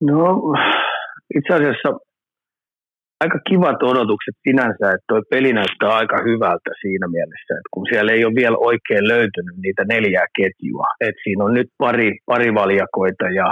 [0.00, 0.40] No
[1.34, 1.88] itse asiassa
[3.20, 8.12] aika kivat odotukset sinänsä, että tuo peli näyttää aika hyvältä siinä mielessä, että kun siellä
[8.12, 13.24] ei ole vielä oikein löytynyt niitä neljää ketjua, että siinä on nyt pari, pari valjakoita
[13.40, 13.48] ja,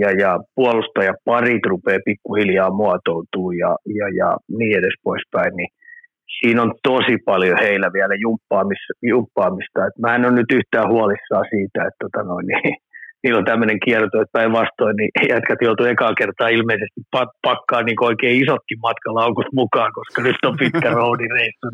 [0.00, 5.68] ja, ja puolustaja parit rupeaa pikkuhiljaa muotoutuu ja, ja, ja niin edes poispäin, niin
[6.40, 8.92] siinä on tosi paljon heillä vielä jumppaamista.
[9.02, 9.86] jumppaamista.
[9.86, 12.76] Et mä en ole nyt yhtään huolissaan siitä, että tota noin, niin,
[13.22, 17.00] niillä on tämmöinen kierto, että päinvastoin niin jätkät joutuu ekaa kertaa ilmeisesti
[17.48, 21.66] pakkaa niin oikein isotkin matkalaukut mukaan, koska nyt on pitkä roadireissu.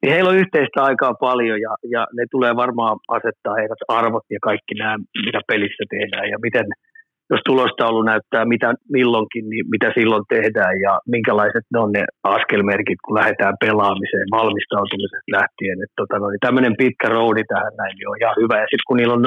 [0.00, 4.38] Niin heillä on yhteistä aikaa paljon ja, ja ne tulee varmaan asettaa heidät arvot ja
[4.42, 4.96] kaikki nämä,
[5.26, 6.66] mitä pelissä tehdään ja miten–
[7.30, 12.04] jos tulostaulu näyttää mitä milloinkin, niin mitä silloin tehdään ja minkälaiset ne on ne
[12.36, 15.78] askelmerkit, kun lähdetään pelaamiseen valmistautumisesta lähtien.
[15.82, 18.56] Että tota, no, niin tämmöinen pitkä roadi tähän näin niin on ihan hyvä.
[18.62, 19.26] Ja sitten kun niillä on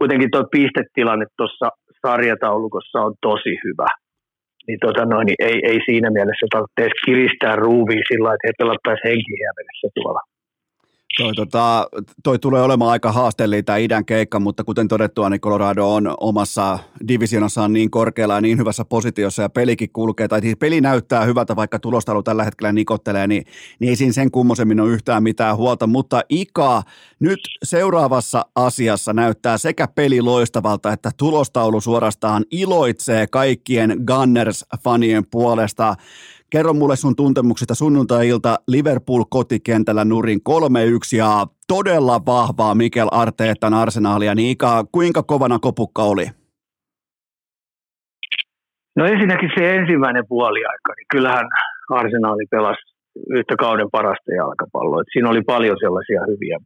[0.00, 1.66] kuitenkin tuo pistetilanne tuossa
[2.06, 3.90] sarjataulukossa on tosi hyvä,
[4.66, 9.08] niin, tota no, niin ei, ei siinä mielessä tarvitse kiristää ruuvia sillä että he pelattaisiin
[9.10, 10.22] henkihiävenessä tuolla.
[11.16, 11.88] Toi, tota,
[12.22, 16.78] toi tulee olemaan aika haasteellinen tämä idän keikka, mutta kuten todettua, niin Colorado on omassa
[17.08, 21.56] divisionassaan niin korkealla ja niin hyvässä positiossa ja pelikin kulkee, tai siis peli näyttää hyvältä,
[21.56, 23.44] vaikka tulostaulu tällä hetkellä nikottelee, niin,
[23.78, 26.82] niin ei siinä sen kummosemmin ole yhtään mitään huolta, mutta Ika
[27.20, 35.94] nyt seuraavassa asiassa näyttää sekä peli loistavalta, että tulostaulu suorastaan iloitsee kaikkien Gunners-fanien puolesta.
[36.52, 44.34] Kerro mulle sun tuntemuksista sunnuntai-ilta Liverpool kotikentällä nurin 3-1 ja todella vahvaa Mikel Arteetan arsenaalia,
[44.34, 46.26] niin Ika, kuinka kovana kopukka oli?
[48.96, 51.46] No ensinnäkin se ensimmäinen puoliaika, niin kyllähän
[51.90, 52.91] arsenaali pelasi
[53.30, 55.02] yhtä kauden parasta jalkapalloa.
[55.12, 56.56] Siinä oli paljon sellaisia hyviä.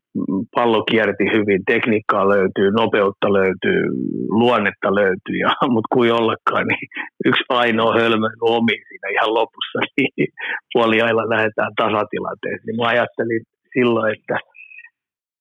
[0.54, 3.82] Pallo kierti hyvin, tekniikkaa löytyy, nopeutta löytyy,
[4.28, 6.88] luonnetta löytyy, ja, mutta kuin ollakaan, niin
[7.24, 10.28] yksi ainoa hölmö omi siinä ihan lopussa, niin
[10.72, 12.66] puoliailla lähdetään tasatilanteeseen.
[12.66, 13.42] Niin mä ajattelin
[13.74, 14.38] silloin, että–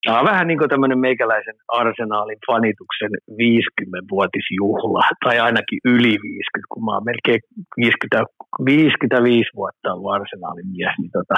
[0.05, 6.85] Tämä on vähän niin kuin tämmöinen meikäläisen arsenaalin fanituksen 50-vuotisjuhla, tai ainakin yli 50, kun
[6.85, 7.41] mä oon melkein
[7.77, 8.23] 50,
[8.65, 11.35] 55 vuotta ollut arsenaalin mies, niin tota,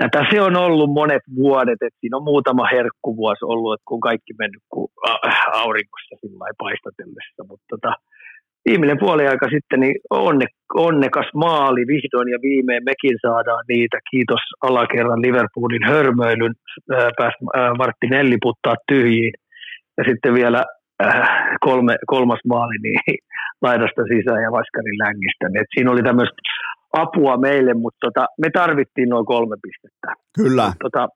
[0.00, 4.32] tätä se on ollut monet vuodet, että siinä on muutama herkkuvuosi ollut, että kun kaikki
[4.38, 4.88] mennyt kuin
[5.62, 7.92] aurinkossa sillä paistatellessa, mutta tota,
[8.70, 13.98] viimeinen puoliaika sitten, niin onne, onnekas maali vihdoin ja viimein mekin saadaan niitä.
[14.10, 16.54] Kiitos alakerran Liverpoolin hörmöilyn,
[17.18, 17.44] päästä
[17.78, 19.32] Martinelli puttaa tyhjiin.
[19.98, 20.64] Ja sitten vielä
[21.04, 21.28] äh,
[21.60, 23.00] kolme, kolmas maali niin
[23.66, 25.44] laidasta sisään ja vaskarin längistä.
[25.60, 26.40] Et siinä oli tämmöistä
[26.92, 30.08] apua meille, mutta tota, me tarvittiin noin kolme pistettä.
[30.36, 30.64] Kyllä.
[30.64, 31.08] Mutta tota,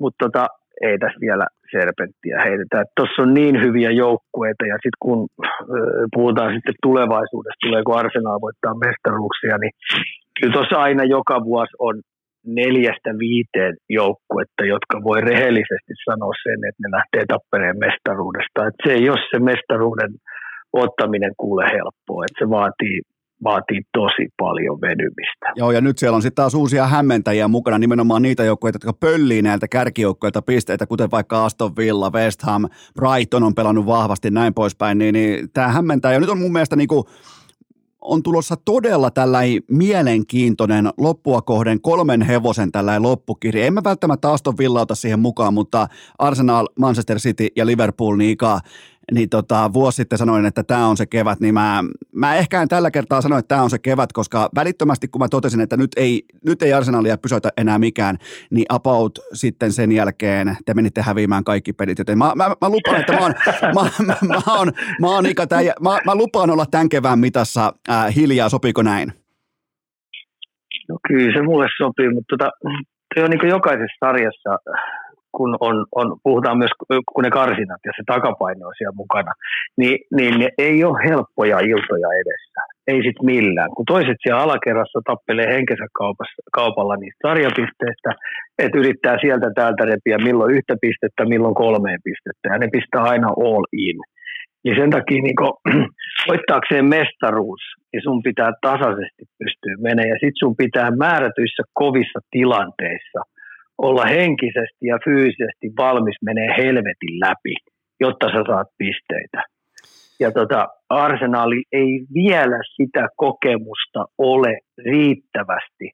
[0.00, 0.46] mut tota,
[0.82, 1.46] ei tässä vielä
[1.76, 2.84] serpenttiä heitetään.
[2.96, 5.20] Tuossa on niin hyviä joukkueita ja sitten kun
[6.16, 9.74] puhutaan sitten tulevaisuudesta, tuleeko Arsenal voittaa mestaruuksia, niin
[10.36, 11.94] kyllä tuossa aina joka vuosi on
[12.46, 18.66] neljästä viiteen joukkuetta, jotka voi rehellisesti sanoa sen, että ne lähtee tappeleen mestaruudesta.
[18.66, 20.12] Et se ei ole se mestaruuden
[20.72, 23.00] ottaminen kuule helppoa, että se vaatii
[23.44, 25.52] vaatii tosi paljon venymistä.
[25.54, 29.42] Joo, ja nyt siellä on sitten taas uusia hämmentäjiä mukana, nimenomaan niitä joukkueita, jotka pöllii
[29.42, 34.98] näiltä kärkijoukkueilta pisteitä, kuten vaikka Aston Villa, West Ham, Brighton on pelannut vahvasti näin poispäin,
[34.98, 36.12] niin, niin tämä hämmentää.
[36.12, 37.04] Ja nyt on mun mielestä niin kuin,
[38.00, 43.66] on tulossa todella tällainen mielenkiintoinen loppua kohden kolmen hevosen tällainen loppukirja.
[43.66, 45.88] En mä välttämättä Aston Villa ota siihen mukaan, mutta
[46.18, 48.36] Arsenal, Manchester City ja Liverpool, niin
[49.10, 52.68] niin tota, vuosi sitten sanoin, että tämä on se kevät, niin mä, mä ehkä en
[52.68, 55.90] tällä kertaa sano, että tämä on se kevät, koska välittömästi kun mä totesin, että nyt
[55.96, 58.16] ei, nyt ei Arsenalia pysäytä enää mikään,
[58.50, 63.00] niin about sitten sen jälkeen te menitte häviämään kaikki pelit, joten mä, mä, mä lupaan,
[63.00, 63.34] että mä oon,
[63.76, 67.72] mä, mä, mä, oon, mä, oon Ika, tämän, mä, mä, lupaan olla tämän kevään mitassa
[67.90, 69.12] äh, hiljaa, sopiiko näin?
[70.88, 72.50] No kyllä se mulle sopii, mutta tota,
[73.24, 74.50] on niin jokaisessa sarjassa
[75.36, 76.70] kun on, on, puhutaan myös,
[77.12, 79.32] kun ne karsinat ja se takapaino on siellä mukana,
[79.80, 82.60] niin, niin ne ei ole helppoja iltoja edessä.
[82.86, 83.70] Ei sit millään.
[83.76, 88.10] Kun toiset siellä alakerrassa tappelee henkensä kaupassa, kaupalla niistä sarjapisteistä,
[88.58, 93.28] että yrittää sieltä täältä repiä milloin yhtä pistettä, milloin kolmeen pistettä, ja ne pistää aina
[93.28, 93.98] all in.
[94.64, 95.40] Niin sen takia niin
[96.28, 97.62] voittaakseen mestaruus,
[97.92, 103.20] niin sun pitää tasaisesti pystyä menemään, ja sitten sun pitää määrätyissä kovissa tilanteissa–
[103.86, 107.54] olla henkisesti ja fyysisesti valmis menee helvetin läpi,
[108.00, 109.42] jotta sä saat pisteitä.
[110.20, 115.90] Ja tota, arsenaali ei vielä sitä kokemusta ole riittävästi,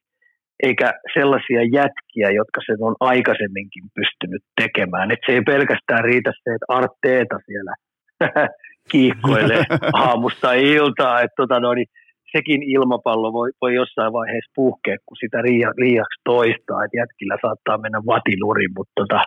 [0.63, 5.11] eikä sellaisia jätkiä, jotka sen on aikaisemminkin pystynyt tekemään.
[5.11, 7.73] Et se ei pelkästään riitä se, että Arteeta siellä
[8.91, 9.63] kiihkoilee
[10.05, 11.87] aamusta iltaa, että tota, no, niin
[12.31, 15.39] sekin ilmapallo voi, voi jossain vaiheessa puhkea, kun sitä
[15.83, 19.21] liiaksi toistaa, että jätkillä saattaa mennä vatinuri, mutta tota,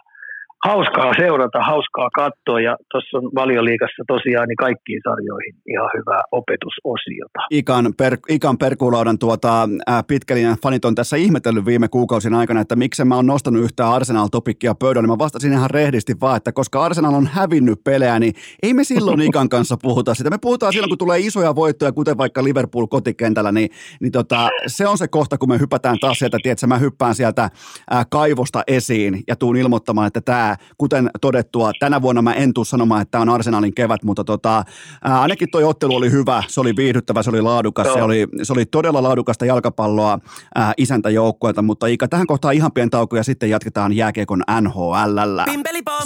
[0.65, 7.41] hauskaa seurata, hauskaa katsoa ja tuossa on valioliikassa tosiaan niin kaikkiin sarjoihin ihan hyvää opetusosiota.
[7.51, 12.77] Ikan, per, Ikan perkulaudan tuota, ää, pitkälinjan fanit on tässä ihmetellyt viime kuukausien aikana, että
[12.77, 15.09] miksi mä oon nostanut yhtään Arsenal-topikkia pöydälle.
[15.09, 19.21] Mä vastasin ihan rehdisti vaan, että koska Arsenal on hävinnyt pelejä, niin ei me silloin
[19.21, 20.31] Ikan kanssa puhuta sitä.
[20.31, 24.87] Me puhutaan silloin, kun tulee isoja voittoja, kuten vaikka Liverpool kotikentällä, niin, niin tota, se
[24.87, 27.51] on se kohta, kun me hypätään taas sieltä, tiedätkö, mä hyppään sieltä
[27.91, 32.67] ää, kaivosta esiin ja tuun ilmoittamaan, että tämä kuten todettua, tänä vuonna mä en tule
[32.67, 34.65] sanomaan, että tämä on Arsenalin kevät, mutta tota,
[35.05, 38.53] ää, ainakin toi ottelu oli hyvä, se oli viihdyttävä, se oli laadukas, se oli, se
[38.53, 40.19] oli todella laadukasta jalkapalloa
[40.55, 45.19] ää, isäntäjoukkueelta, mutta Ika, tähän kohtaan ihan pieni tauko ja sitten jatketaan jääkiekon NHL.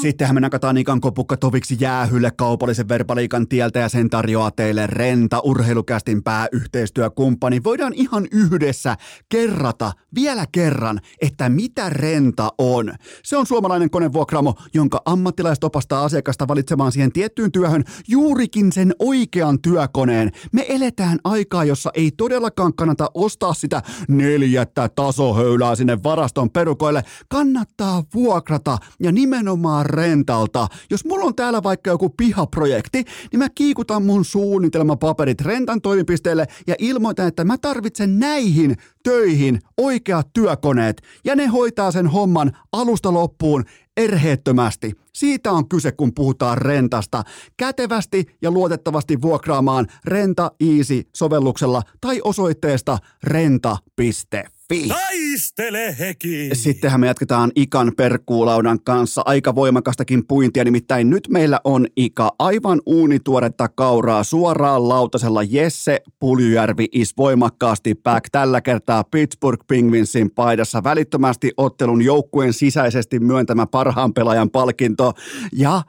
[0.03, 5.41] Sittenhän me nakataan Ikan kopukka toviksi jäähylle kaupallisen verbaliikan tieltä ja sen tarjoaa teille Renta
[5.41, 7.61] urheilukästin pääyhteistyökumppani.
[7.65, 8.97] Voidaan ihan yhdessä
[9.29, 12.93] kerrata vielä kerran, että mitä Renta on.
[13.23, 18.95] Se on suomalainen konevuokra Vuokramo, jonka ammattilaiset opastaa asiakasta valitsemaan siihen tiettyyn työhön juurikin sen
[18.99, 20.31] oikean työkoneen.
[20.53, 27.03] Me eletään aikaa, jossa ei todellakaan kannata ostaa sitä neljättä tasohöylää sinne varaston perukoille.
[27.29, 30.69] Kannattaa vuokrata ja nimenomaan rentalta.
[30.91, 36.75] Jos mulla on täällä vaikka joku pihaprojekti, niin mä kiikutan mun suunnitelmapaperit rentan toimipisteelle ja
[36.79, 43.65] ilmoitan, että mä tarvitsen näihin töihin oikeat työkoneet ja ne hoitaa sen homman alusta loppuun
[43.97, 44.93] erheettömästi.
[45.13, 47.23] Siitä on kyse, kun puhutaan rentasta.
[47.57, 54.54] Kätevästi ja luotettavasti vuokraamaan Renta Easy-sovelluksella tai osoitteesta renta.fi.
[54.69, 56.51] Taistele heki!
[56.53, 59.23] Sittenhän me jatketaan Ikan perkuulaudan kanssa.
[59.25, 65.43] Aika voimakastakin puintia, nimittäin nyt meillä on Ika aivan uunituoretta kauraa suoraan lautasella.
[65.43, 70.85] Jesse Puljujärvi is voimakkaasti back tällä kertaa Pittsburgh Penguinsin paidassa.
[70.85, 75.13] Välittömästi ottelun joukkueen sisäisesti myöntämä parhaan pelaajan palkinto.
[75.53, 75.83] Ja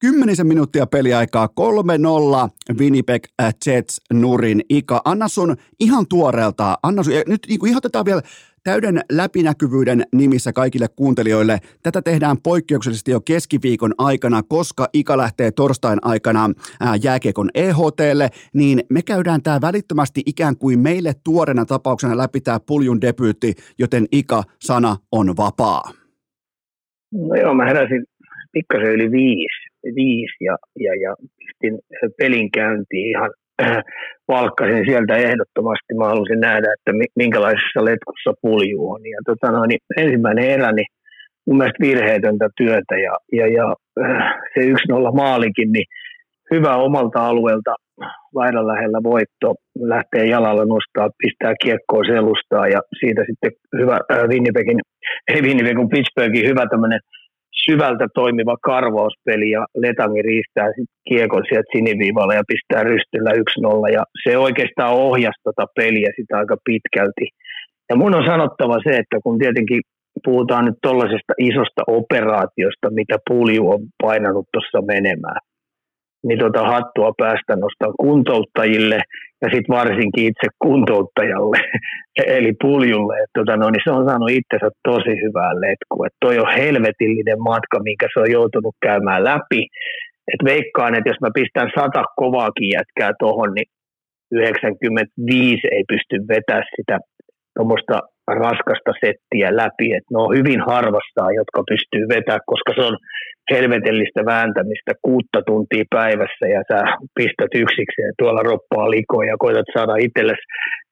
[0.00, 1.48] Kymmenisen minuuttia peliaikaa
[2.70, 3.22] 3-0 Winnipeg
[3.66, 4.60] Jets nurin.
[4.68, 8.22] Ika, anna sun ihan tuoreelta, anna sun, nyt niin ihan tätä vielä
[8.64, 11.58] täyden läpinäkyvyyden nimissä kaikille kuuntelijoille.
[11.82, 16.50] Tätä tehdään poikkeuksellisesti jo keskiviikon aikana, koska Ika lähtee torstain aikana
[17.02, 23.00] jääkiekon EHTlle, niin me käydään tämä välittömästi ikään kuin meille tuorena tapauksena läpi tämä puljun
[23.00, 25.82] debyytti, joten Ika, sana on vapaa.
[27.12, 28.04] No joo, mä heräsin
[28.52, 31.78] pikkasen yli viisi viisi ja, ja, ja pistin
[32.18, 33.30] pelin käyntiin ihan
[33.62, 33.82] äh,
[34.28, 35.94] valkkasin sieltä ehdottomasti.
[35.98, 39.00] Mä halusin nähdä, että minkälaisessa letkussa pulju on.
[39.14, 40.90] Ja tota no, niin ensimmäinen erä, niin
[41.46, 43.74] mun mielestä virheetöntä työtä ja, ja, ja
[44.04, 45.86] äh, se 1-0 maalikin, niin
[46.54, 47.74] hyvä omalta alueelta
[48.34, 54.80] laidan lähellä voitto, lähtee jalalla nostaa, pistää kiekkoa selustaa ja siitä sitten hyvä äh, Winnipegin,
[55.28, 57.00] ei Winnipegin, Pittsburghin hyvä tämmöinen
[57.52, 60.68] syvältä toimiva karvauspeli ja Letangi riistää
[61.08, 66.56] kiekon sieltä siniviivalla ja pistää rystyllä 1-0 ja se oikeastaan ohjasi tota peliä sitä aika
[66.64, 67.26] pitkälti.
[67.90, 69.80] Ja mun on sanottava se, että kun tietenkin
[70.24, 75.40] puhutaan nyt tuollaisesta isosta operaatiosta, mitä pulju on painanut tuossa menemään,
[76.26, 78.98] niin tota hattua päästä nostaa kuntouttajille
[79.42, 81.58] ja sitten varsinkin itse kuntouttajalle,
[82.36, 83.14] eli puljulle.
[83.22, 86.06] Et tota, no, niin se on saanut itsensä tosi hyvää letkua.
[86.06, 89.62] Et toi on helvetillinen matka, minkä se on joutunut käymään läpi.
[90.32, 93.68] Et veikkaan, että jos mä pistän sata kovaakin jätkää tuohon, niin
[94.30, 96.98] 95 ei pysty vetämään sitä
[97.56, 98.00] tuommoista
[98.34, 99.86] raskasta settiä läpi.
[99.96, 102.96] Et ne on hyvin harvastaa, jotka pystyy vetämään, koska se on
[103.52, 106.78] helvetellistä vääntämistä kuutta tuntia päivässä ja sä
[107.18, 110.44] pistät yksikseen tuolla roppaa likoa ja koetat saada itsellesi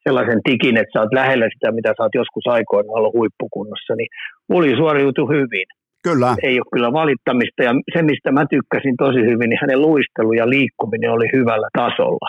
[0.05, 4.11] sellaisen tikin, että sä oot lähellä sitä, mitä sä oot joskus aikoina ollut huippukunnossa, niin
[4.57, 5.66] Uli suoriutui hyvin.
[6.05, 6.30] Kyllä.
[6.43, 10.51] Ei ole kyllä valittamista ja se, mistä mä tykkäsin tosi hyvin, niin hänen luistelu ja
[10.51, 12.28] liikkuminen oli hyvällä tasolla.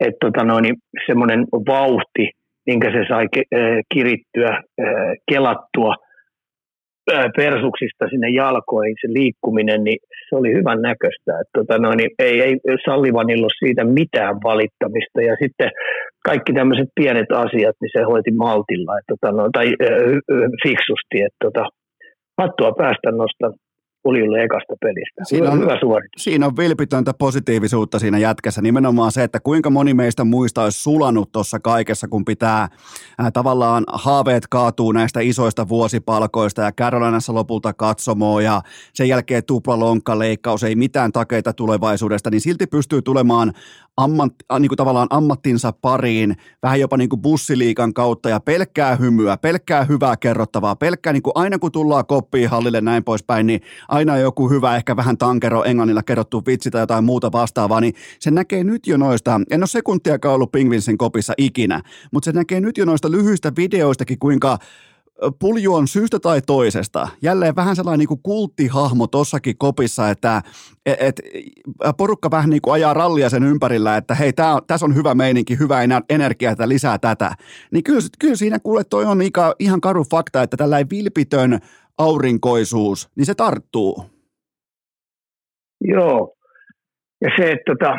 [0.00, 0.76] Että tota niin
[1.06, 2.24] semmoinen vauhti,
[2.66, 3.26] minkä se sai
[3.94, 4.62] kirittyä,
[5.30, 5.94] kelattua
[7.36, 9.98] persuksista sinne jalkoihin, se liikkuminen, niin
[10.28, 11.30] se oli hyvän näköistä.
[11.40, 12.54] Että tota no, niin ei, ei
[12.84, 15.20] Sallivanilla ole siitä mitään valittamista.
[15.28, 15.70] Ja sitten
[16.24, 19.92] kaikki tämmöiset pienet asiat, niin se hoiti maltilla että tota no, tai äh,
[20.62, 21.16] fiksusti.
[21.26, 21.64] Että tota,
[22.40, 23.52] hattua päästä nostan
[24.04, 25.24] Uljulle ekasta pelistä.
[25.24, 26.24] Siinä on, hyvä suoritus.
[26.24, 28.62] Siinä on vilpitöntä positiivisuutta siinä jätkässä.
[28.62, 33.84] Nimenomaan se, että kuinka moni meistä muista olisi sulanut tuossa kaikessa, kun pitää äh, tavallaan
[33.92, 38.62] haaveet kaatuu näistä isoista vuosipalkoista ja Carolinassa lopulta katsomoa ja
[38.94, 43.52] sen jälkeen tuplalonkkaleikkaus, ei mitään takeita tulevaisuudesta, niin silti pystyy tulemaan
[43.96, 49.36] ammat, niin kuin tavallaan ammattinsa pariin, vähän jopa niin kuin bussiliikan kautta ja pelkkää hymyä,
[49.36, 53.60] pelkkää hyvää kerrottavaa, pelkkää niin kuin aina kun tullaan koppiin hallille näin poispäin, niin
[53.94, 58.30] aina joku hyvä, ehkä vähän tankero englannilla kerrottu vitsi tai jotain muuta vastaavaa, niin se
[58.30, 62.78] näkee nyt jo noista, en ole sekuntiakaan ollut Pingvinsin kopissa ikinä, mutta se näkee nyt
[62.78, 64.58] jo noista lyhyistä videoistakin, kuinka
[65.38, 67.08] Pulju on syystä tai toisesta.
[67.22, 70.42] Jälleen vähän sellainen niin kuin kulttihahmo tossakin kopissa, että
[70.86, 71.20] et, et,
[71.96, 74.32] porukka vähän niin kuin ajaa rallia sen ympärillä, että hei,
[74.66, 77.32] tässä on hyvä meininki, hyvä energia, että lisää tätä.
[77.70, 79.18] Niin kyllä, kyllä siinä kuule toi on
[79.58, 81.58] ihan karu fakta, että tällainen vilpitön
[81.98, 84.04] aurinkoisuus, niin se tarttuu.
[85.80, 86.36] Joo.
[87.20, 87.96] Ja se, että tota,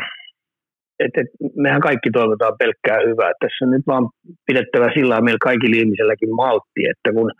[1.00, 3.32] et, et, mehän kaikki toivotaan pelkkää hyvää.
[3.40, 4.06] Tässä on nyt vaan
[4.48, 7.32] pidettävä sillä meillä kaikilla ihmiselläkin maltti, että kun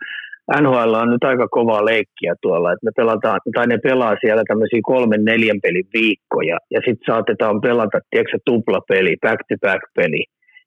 [0.62, 4.80] NHL on nyt aika kovaa leikkiä tuolla, että me pelataan, tai ne pelaa siellä tämmöisiä
[4.82, 10.24] kolmen, neljän pelin viikkoja, ja sitten saatetaan pelata, tiedätkö, tuplapeli, back-to-back-peli,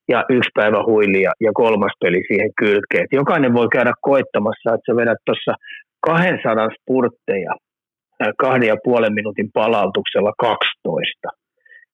[0.10, 3.04] ja yksi päivä huili ja, kolmas peli siihen kylkeen.
[3.04, 5.54] Et jokainen voi käydä koittamassa, että sä vedät tuossa
[6.02, 7.54] 200 spurtteja
[8.38, 11.30] kahden ja puolen minuutin palautuksella 12.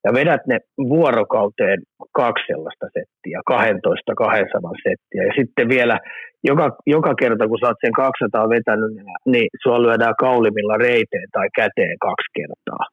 [0.06, 0.58] Ja vedät ne
[0.94, 1.80] vuorokauteen
[2.14, 5.24] kaksi sellaista settiä, 12 200 settiä.
[5.30, 6.00] Ja sitten vielä
[6.44, 8.92] joka, joka kerta, kun sä oot sen 200 vetänyt,
[9.34, 12.84] niin sua lyödään kaulimilla reiteen tai käteen kaksi kertaa.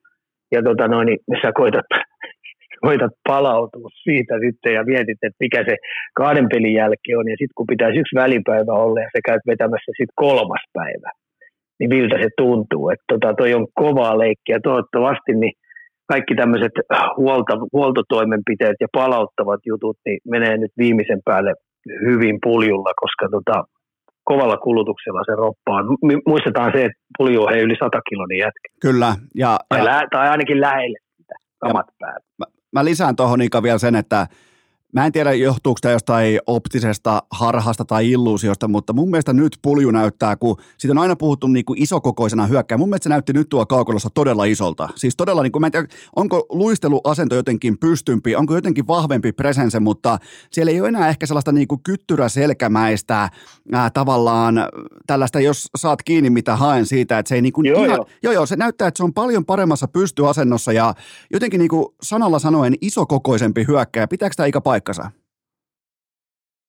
[0.55, 1.91] Ja tota noin, niin sä koitat
[2.87, 5.77] koitat palautua siitä sitten ja mietit, että mikä se
[6.15, 7.29] kahden pelin jälkeen on.
[7.33, 11.11] Ja sitten kun pitäisi yksi välipäivä olla ja sä käyt vetämässä sitten kolmas päivä,
[11.79, 12.91] niin miltä se tuntuu.
[12.91, 14.59] Että tota, toi on kovaa leikkiä.
[14.63, 15.57] Toivottavasti niin
[16.13, 16.75] kaikki tämmöiset
[17.17, 21.53] huolta, huoltotoimenpiteet ja palauttavat jutut niin menee nyt viimeisen päälle
[22.09, 23.57] hyvin puljulla, koska tota,
[24.25, 25.81] kovalla kulutuksella se roppaa.
[26.27, 28.69] Muistetaan se, että pulju on yli 100 kiloinen jätkä.
[28.81, 29.11] Kyllä.
[29.35, 31.35] Ja, tai, ja, lä- tai ainakin lähelle sitä,
[31.67, 32.23] samat päät.
[32.39, 34.27] Mä, mä lisään tuohon vielä sen, että
[34.93, 39.91] Mä en tiedä, johtuuko tämä jostain optisesta harhasta tai illuusiosta, mutta mun mielestä nyt pulju
[39.91, 42.79] näyttää, kun siitä on aina puhuttu niin kuin isokokoisena hyökkää.
[42.79, 44.89] Mun mielestä se näytti nyt tuolla kaukolossa todella isolta.
[44.95, 49.81] Siis todella, niin kuin, mä en tiedä, onko luisteluasento jotenkin pystympi, onko jotenkin vahvempi presense,
[49.81, 50.19] mutta
[50.51, 53.31] siellä ei ole enää ehkä sellaista niin kuin kyttyräselkämäistä
[53.73, 54.55] ää, tavallaan
[55.07, 58.07] tällaista, jos saat kiinni mitä haen siitä, että se ei niin kuin joo, ihan, joo.
[58.23, 60.95] joo, joo, se näyttää, että se on paljon paremmassa pystyasennossa ja
[61.33, 64.09] jotenkin niin kuin sanalla sanoen isokokoisempi hyökkää.
[64.09, 65.05] Pitääkö tämä ikä paikkansa?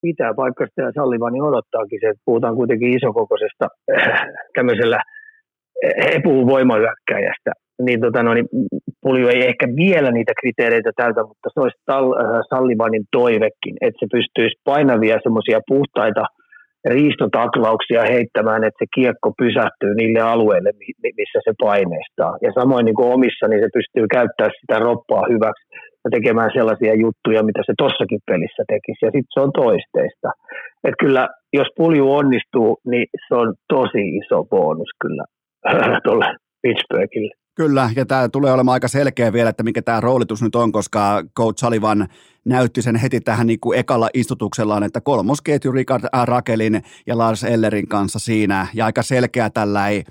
[0.01, 3.67] Pitää paikkansa ja Sallivani odottaakin se, että puhutaan kuitenkin isokokoisesta
[4.57, 4.99] tämmöisellä
[6.15, 7.51] epuun voimahyökkäjästä.
[7.85, 8.47] Niin, tota, no, niin
[9.01, 13.99] Pulju ei ehkä vielä niitä kriteereitä täytä, mutta se olisi tal- äh, Sallivanin toivekin, että
[13.99, 16.23] se pystyisi painavia semmoisia puhtaita
[16.95, 20.71] riistotaklauksia heittämään, että se kiekko pysähtyy niille alueille,
[21.19, 22.33] missä se paineistaa.
[22.41, 25.65] Ja samoin niin kuin omissa, niin se pystyy käyttämään sitä roppaa hyväksi
[26.03, 30.29] ja tekemään sellaisia juttuja, mitä se tossakin pelissä tekisi, ja sitten se on toisteista.
[30.83, 35.25] Et kyllä, jos pulju onnistuu, niin se on tosi iso bonus kyllä
[36.05, 36.25] tuolle
[36.61, 37.33] Pittsburghille.
[37.55, 41.23] Kyllä, ja tämä tulee olemaan aika selkeä vielä, että mikä tämä roolitus nyt on, koska
[41.37, 42.07] Coach Sullivan
[42.45, 47.87] näytti sen heti tähän niin kuin ekalla istutuksellaan, että kolmosketju Richard Rakelin ja Lars Ellerin
[47.87, 50.03] kanssa siinä, ja aika selkeä tällainen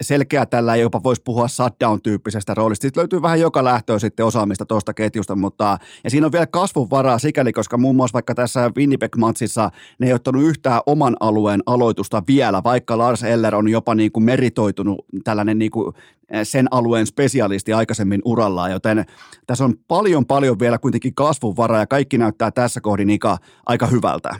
[0.00, 2.82] selkeä tällä, jopa voisi puhua shutdown-tyyppisestä roolista.
[2.82, 6.90] Sitten löytyy vähän joka lähtöä sitten osaamista tuosta ketjusta, mutta ja siinä on vielä kasvun
[6.90, 12.22] varaa sikäli, koska muun muassa vaikka tässä Winnipeg-matsissa ne ei ottanut yhtään oman alueen aloitusta
[12.28, 15.94] vielä, vaikka Lars Eller on jopa niin kuin meritoitunut tällainen niin kuin
[16.42, 19.04] sen alueen spesialisti aikaisemmin urallaan, joten
[19.46, 23.36] tässä on paljon paljon vielä kuitenkin kasvun varaa ja kaikki näyttää tässä kohdin aika,
[23.66, 24.30] aika hyvältä.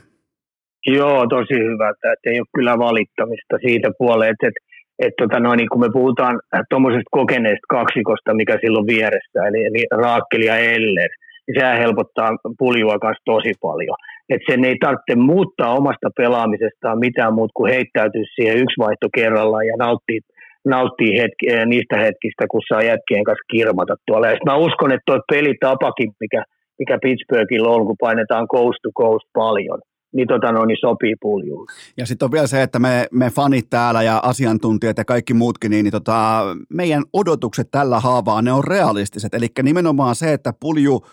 [0.86, 4.60] Joo, tosi hyvältä, että ei ole kyllä valittamista siitä puoleen, että
[5.04, 6.40] että tota noin, niin kun me puhutaan
[6.70, 11.10] tuommoisesta kokeneesta kaksikosta, mikä silloin vieressä, eli, eli Raakkeli ja Eller,
[11.44, 13.96] niin sehän helpottaa puljua kanssa tosi paljon.
[14.28, 19.66] Että sen ei tarvitse muuttaa omasta pelaamisestaan mitään muuta kuin heittäytyä siihen yksi vaihto kerrallaan
[19.66, 20.20] ja nauttia,
[20.64, 24.26] nauttii hetki, eh, niistä hetkistä, kun saa jätkien kanssa kirmata tuolla.
[24.26, 26.42] Ja mä uskon, että tuo pelitapakin, mikä,
[26.78, 29.78] mikä Pittsburghilla on, kun painetaan coast to coast paljon,
[30.12, 31.66] niin, tota no, niin sopii puljuun.
[31.96, 35.70] Ja sitten on vielä se, että me, me fanit täällä ja asiantuntijat ja kaikki muutkin,
[35.70, 39.34] niin, niin tota, meidän odotukset tällä haavaa, ne on realistiset.
[39.34, 41.06] Eli nimenomaan se, että pulju,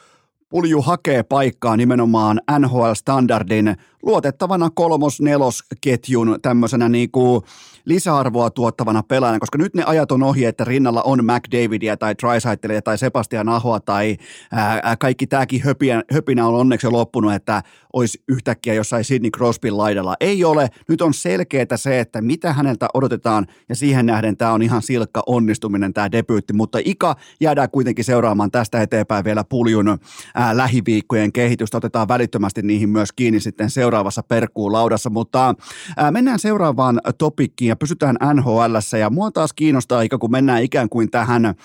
[0.49, 7.41] pulju hakee paikkaa nimenomaan NHL-standardin luotettavana kolmos-nelosketjun tämmöisenä niin kuin
[7.87, 12.81] lisäarvoa tuottavana pelaajana, koska nyt ne ajat on ohi, että rinnalla on McDavidia tai Trisaitelia
[12.81, 14.17] tai Sebastian Ahoa tai
[14.51, 17.63] ää, kaikki tämäkin höpinä, höpinä on onneksi jo loppunut, että
[17.93, 20.15] olisi yhtäkkiä jossain Sidney Crosbyn laidalla.
[20.19, 20.69] Ei ole.
[20.89, 25.23] Nyt on selkeää se, että mitä häneltä odotetaan ja siihen nähden tämä on ihan silkka
[25.25, 29.99] onnistuminen tämä debyytti, mutta Ika jäädään kuitenkin seuraamaan tästä eteenpäin vielä puljun
[30.35, 31.77] ää, lähiviikkojen kehitystä.
[31.77, 35.55] Otetaan välittömästi niihin myös kiinni sitten seuraavassa perkuun laudassa, mutta
[35.97, 41.11] ää, mennään seuraavaan topikkiin ja pysytään NHL ja mua taas kiinnostaa, kun mennään ikään kuin
[41.11, 41.55] tähän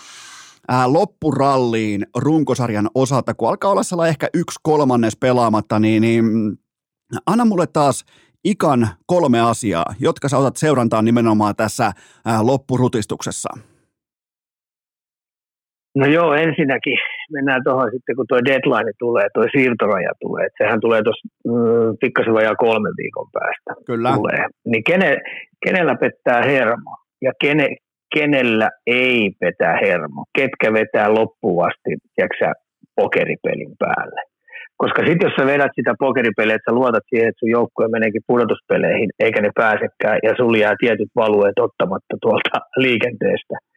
[0.68, 6.24] ää, loppuralliin runkosarjan osalta, kun alkaa olla sellainen ehkä yksi kolmannes pelaamatta, niin, niin
[7.26, 8.04] anna mulle taas
[8.44, 11.92] ikan kolme asiaa, jotka sä otat seurantaan nimenomaan tässä
[12.24, 13.48] ää, loppurutistuksessa.
[15.94, 16.98] No joo, ensinnäkin
[17.32, 21.96] mennään tuohon sitten, kun tuo deadline tulee, tuo siirtoraja tulee, että sehän tulee tuossa mm,
[22.00, 23.70] pikkasen vajaa kolmen viikon päästä.
[23.86, 24.12] Kyllä.
[24.14, 24.46] Tulee.
[24.66, 25.20] Niin kene,
[25.64, 27.66] kenellä pettää hermo ja kene,
[28.14, 32.60] kenellä ei petä hermo, ketkä vetää loppuun asti, tiedätkö,
[32.96, 34.20] pokeripelin päälle.
[34.76, 38.22] Koska sitten jos sä vedät sitä pokeripeliä, että sä luotat siihen, että sun joukkue meneekin
[38.26, 42.50] pudotuspeleihin, eikä ne pääsekään, ja sulla jää tietyt valueet ottamatta tuolta
[42.84, 43.56] liikenteestä–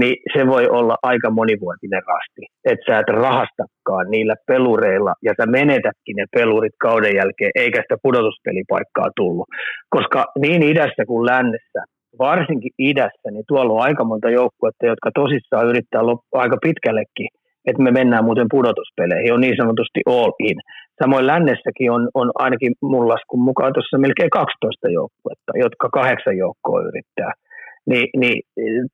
[0.00, 2.42] niin se voi olla aika monivuotinen rasti.
[2.64, 7.96] Että sä et rahastakaan niillä pelureilla ja sä menetätkin ne pelurit kauden jälkeen, eikä sitä
[8.02, 9.48] pudotuspelipaikkaa tullut.
[9.90, 11.80] Koska niin idässä kuin lännessä,
[12.18, 17.28] varsinkin idässä, niin tuolla on aika monta joukkuetta, jotka tosissaan yrittää loppu, aika pitkällekin,
[17.66, 20.58] että me mennään muuten pudotuspeleihin, on niin sanotusti all in.
[21.02, 26.80] Samoin lännessäkin on, on ainakin mun laskun mukaan tuossa melkein 12 joukkuetta, jotka kahdeksan joukkoa
[26.90, 27.32] yrittää–
[27.88, 28.42] niin, niin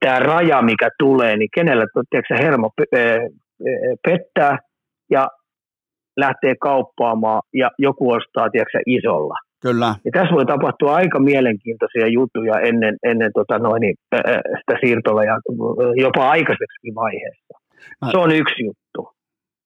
[0.00, 2.70] tämä raja, mikä tulee, niin kenellä tiedätkö, hermo
[4.06, 4.58] pettää
[5.10, 5.28] ja
[6.16, 9.34] lähtee kauppaamaan ja joku ostaa tiedätkö, isolla.
[9.62, 9.94] Kyllä.
[10.04, 13.94] Ja tässä voi tapahtua aika mielenkiintoisia juttuja ennen, ennen tota noin,
[14.58, 15.36] sitä siirtoa ja
[15.96, 17.54] jopa aikaiseksi vaiheessa.
[18.10, 19.14] Se on yksi juttu.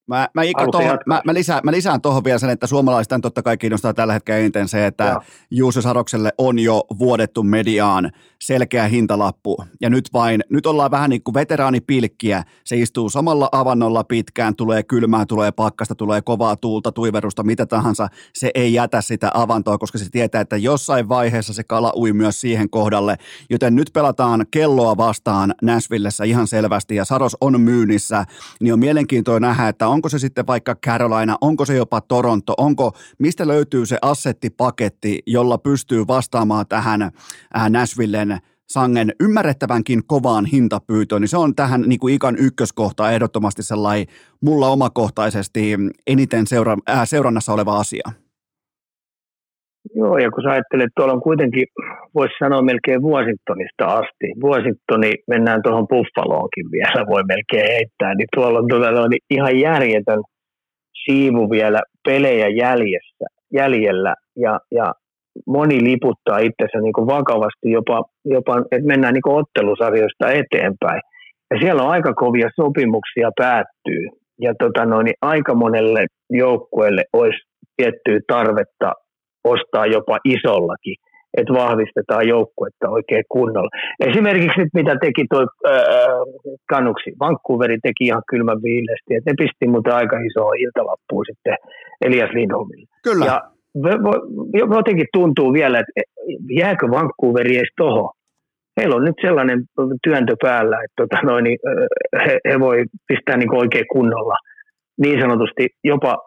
[0.07, 3.41] Mä, mä, Ika, tohon, mä, mä, lisään, mä lisään tuohon vielä sen, että suomalaista totta
[3.41, 5.15] kai kiinnostaa tällä hetkellä eniten se, että.
[5.51, 8.11] Juuso Sarokselle on jo vuodettu mediaan
[8.43, 9.63] selkeä hintalappu.
[9.81, 12.43] Ja nyt vain, nyt ollaan vähän niin kuin veteraanipilkkiä.
[12.63, 18.07] Se istuu samalla avannolla pitkään, tulee kylmää, tulee pakkasta, tulee kovaa tuulta, tuiverusta, mitä tahansa.
[18.33, 22.41] Se ei jätä sitä avantoa, koska se tietää, että jossain vaiheessa se kala ui myös
[22.41, 23.17] siihen kohdalle.
[23.49, 28.25] Joten nyt pelataan kelloa vastaan Nashvillessä ihan selvästi ja Saros on myynnissä.
[28.61, 32.91] Niin on mielenkiintoinen nähdä, että onko se sitten vaikka Carolina, onko se jopa Toronto, onko,
[33.19, 37.11] mistä löytyy se assettipaketti, jolla pystyy vastaamaan tähän äh,
[37.69, 38.28] Nashvillen
[38.69, 44.07] sangen ymmärrettävänkin kovaan hintapyytöön, niin se on tähän niin kuin ikan ykköskohta ehdottomasti sellainen
[44.41, 48.09] mulla omakohtaisesti eniten seura- äh, seurannassa oleva asia.
[49.95, 51.65] Joo, ja kun sä ajattelet, tuolla on kuitenkin,
[52.15, 54.27] voisi sanoa melkein Washingtonista asti.
[54.43, 60.21] Washingtoni, mennään tuohon Buffaloonkin vielä, voi melkein heittää, niin tuolla on todella niin ihan järjetön
[61.05, 64.93] siivu vielä pelejä jäljessä, jäljellä, ja, ja
[65.47, 71.01] moni liputtaa itsensä niin kuin vakavasti jopa, jopa että mennään niin kuin ottelusarjoista eteenpäin.
[71.51, 74.03] Ja siellä on aika kovia sopimuksia päättyy.
[74.41, 77.39] Ja tota noin, niin aika monelle joukkueelle olisi
[77.77, 78.91] tiettyä tarvetta
[79.43, 80.95] ostaa jopa isollakin,
[81.37, 83.69] että vahvistetaan joukkuetta oikein kunnolla.
[84.09, 85.41] Esimerkiksi nyt mitä teki tuo
[86.69, 91.55] Kanuksi, Vancouveri teki ihan kylmän viileesti, että ne pisti muuten aika isoa iltalappuun sitten
[92.05, 92.87] Elias Lindholmille.
[93.03, 93.25] Kyllä.
[93.25, 93.41] Ja
[94.75, 95.91] jotenkin tuntuu vielä, että
[96.59, 98.09] jääkö Vancouveri edes tohon.
[98.77, 99.63] heillä on nyt sellainen
[100.03, 101.59] työntö päällä, että tota noin, niin,
[102.25, 104.35] he, he voi pistää niin oikein kunnolla
[105.01, 106.17] niin sanotusti jopa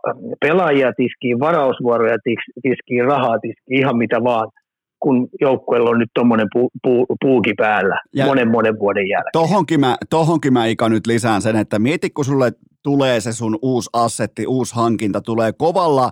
[0.40, 2.16] pelaajia tiskiin, varausvuoroja
[2.62, 4.48] tiskiin, rahaa tiskiin, ihan mitä vaan–
[5.02, 9.32] kun joukkueella on nyt tuommoinen pu, pu, puuki päällä ja monen monen vuoden jälkeen.
[9.32, 13.58] Tohonkin mä, tohonkin mä Ika nyt lisään sen, että mieti kun sulle tulee se sun
[13.62, 16.10] uusi assetti, uusi hankinta, tulee kovalla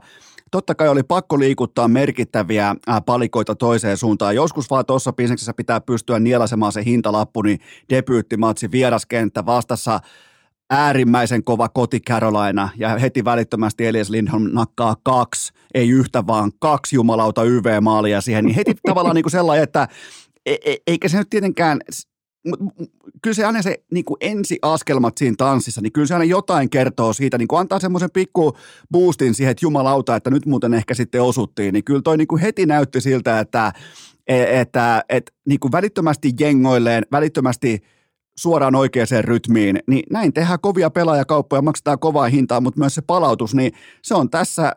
[0.50, 2.74] totta kai oli pakko liikuttaa merkittäviä
[3.06, 4.34] palikoita toiseen suuntaan.
[4.34, 7.58] Joskus vaan tuossa bisneksessä pitää pystyä nielasemaan se hintalappu, niin
[7.90, 10.00] debyyttimatsi, vieraskenttä vastassa
[10.70, 16.96] äärimmäisen kova koti Carolina ja heti välittömästi Elias Lindholm nakkaa kaksi, ei yhtä vaan kaksi
[16.96, 19.88] jumalauta YV-maalia siihen, niin heti tavallaan niin kuin sellainen, että
[20.46, 21.80] e, e, eikä se nyt tietenkään,
[23.22, 27.12] kyllä se aina se niin kuin ensiaskelmat siinä tanssissa, niin kyllä se aina jotain kertoo
[27.12, 28.56] siitä, niin kuin antaa semmoisen pikku
[28.92, 32.42] boostin siihen, että jumalauta, että nyt muuten ehkä sitten osuttiin, niin kyllä toi niin kuin
[32.42, 33.72] heti näytti siltä, että,
[34.26, 37.78] e, että, että, että niin kuin välittömästi jengoilleen, välittömästi–
[38.40, 43.54] suoraan oikeaan rytmiin, niin näin tehdään kovia pelaajakauppoja, maksetaan kovaa hintaa, mutta myös se palautus,
[43.54, 43.72] niin
[44.02, 44.76] se on tässä,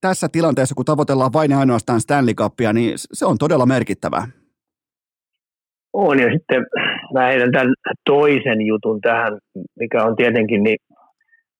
[0.00, 4.28] tässä tilanteessa, kun tavoitellaan vain ja ainoastaan Stanley Cupia, niin se on todella merkittävää.
[5.94, 6.66] On, ja sitten
[7.14, 7.74] mä heidän tämän
[8.10, 9.38] toisen jutun tähän,
[9.80, 10.78] mikä on tietenkin niin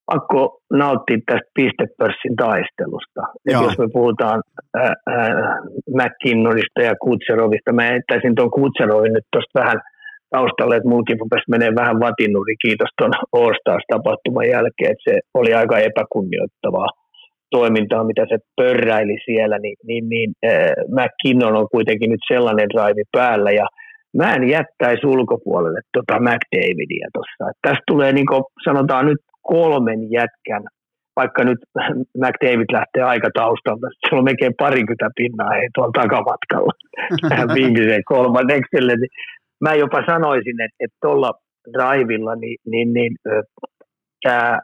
[0.07, 3.20] pakko nauttia tästä pistepörssin taistelusta.
[3.47, 4.43] jos me puhutaan
[4.78, 5.59] äh, äh,
[5.99, 9.80] McKinnonista ja Kutserovista, mä ettäisin tuon Kutserovin nyt tuosta vähän–
[10.37, 15.51] taustalle, että mulkin rupesi menee vähän vatinuri, kiitos tuon All Stars-tapahtuman jälkeen, että se oli
[15.55, 16.91] aika epäkunnioittavaa
[17.57, 23.03] toimintaa, mitä se pörräili siellä, niin, niin, niin äh, McKinnon on kuitenkin nyt sellainen drive
[23.12, 23.66] päällä, ja
[24.16, 27.58] mä en jättäisi ulkopuolelle tota McDavidia tuossa.
[27.62, 30.64] Tästä tulee, niin kuin sanotaan nyt, kolmen jätkän,
[31.16, 31.58] vaikka nyt
[32.22, 36.72] McDavid lähtee aika taustalta, se on melkein parikymmentä pinnaa ei tuolla takamatkalla
[37.28, 39.10] tähän viimeiseen kolmannekselle, niin
[39.60, 41.32] mä jopa sanoisin, että tuolla
[41.72, 43.16] drivilla niin, niin, niin
[44.22, 44.58] tämä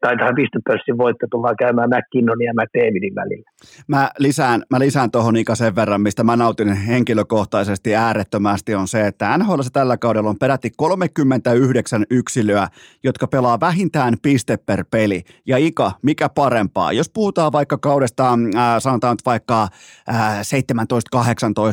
[0.00, 3.50] tai tähän pistepörssin voitto tullaan käymään McKinnonin ja McDavidin välillä.
[3.88, 9.06] Mä lisään, mä lisään tuohon Ika sen verran, mistä mä nautin henkilökohtaisesti äärettömästi on se,
[9.06, 12.68] että NHL tällä kaudella on peräti 39 yksilöä,
[13.04, 15.22] jotka pelaa vähintään piste per peli.
[15.46, 16.92] Ja Ika, mikä parempaa?
[16.92, 18.38] Jos puhutaan vaikka kaudesta, äh,
[18.78, 19.62] sanotaan vaikka
[20.08, 20.40] äh,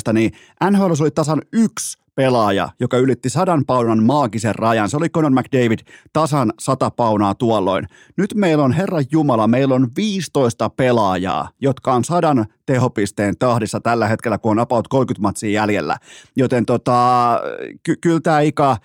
[0.10, 0.32] 17-18, niin
[0.72, 4.90] NHL oli tasan yksi pelaaja, joka ylitti sadan paunan maagisen rajan.
[4.90, 5.80] Se oli Conor McDavid
[6.14, 7.88] tasan sata paunaa tuolloin.
[8.18, 14.08] Nyt meillä on, Herra Jumala, meillä on 15 pelaajaa, jotka on sadan tehopisteen tahdissa tällä
[14.08, 15.98] hetkellä, kun on about 30 matsia jäljellä.
[16.36, 17.40] Joten tota,
[17.84, 18.78] ky- kyllä tämä Ika,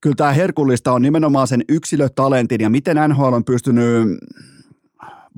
[0.00, 4.08] kyllä tämä herkullista on nimenomaan sen yksilötalentin ja miten NHL on pystynyt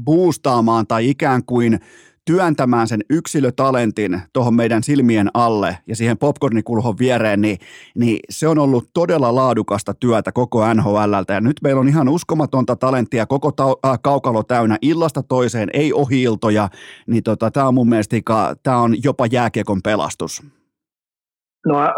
[0.05, 1.81] boostaamaan tai ikään kuin
[2.27, 7.59] työntämään sen yksilötalentin tuohon meidän silmien alle ja siihen popcornikulhon viereen, niin,
[7.95, 11.33] niin se on ollut todella laadukasta työtä koko NHLltä.
[11.35, 15.93] Ja nyt meillä on ihan uskomatonta talenttia, koko ta- äh, kaukalo täynnä illasta toiseen, ei
[15.93, 16.69] ohiiltoja,
[17.07, 18.17] niin tota, tämä on mun mielestä
[18.63, 20.43] tämä on jopa jääkiekon pelastus.
[21.67, 21.91] No äh,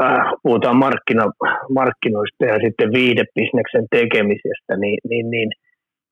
[0.43, 1.25] puhutaan markkina,
[1.75, 5.49] markkinoista ja sitten viidebisneksen tekemisestä, niin, niin, niin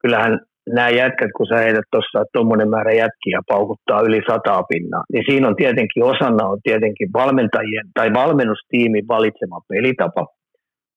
[0.03, 5.25] kyllähän nämä jätkät, kun sä heidät tuossa tuommoinen määrä jätkiä paukuttaa yli sataa pinnaa, niin
[5.29, 10.27] siinä on tietenkin osana on tietenkin valmentajien tai valmennustiimin valitsema pelitapa.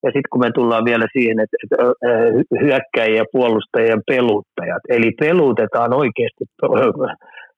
[0.03, 1.77] Ja sitten kun me tullaan vielä siihen, että, että
[2.61, 6.43] hyökkäjien ja puolustajien peluttajat, eli pelutetaan oikeasti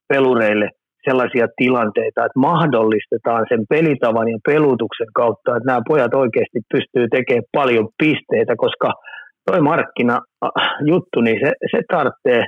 [0.10, 0.70] pelureille
[1.10, 7.52] sellaisia tilanteita, että mahdollistetaan sen pelitavan ja pelutuksen kautta, että nämä pojat oikeasti pystyy tekemään
[7.58, 8.94] paljon pisteitä, koska–
[9.46, 12.46] toi markkinajuttu, niin se, se tarvitsee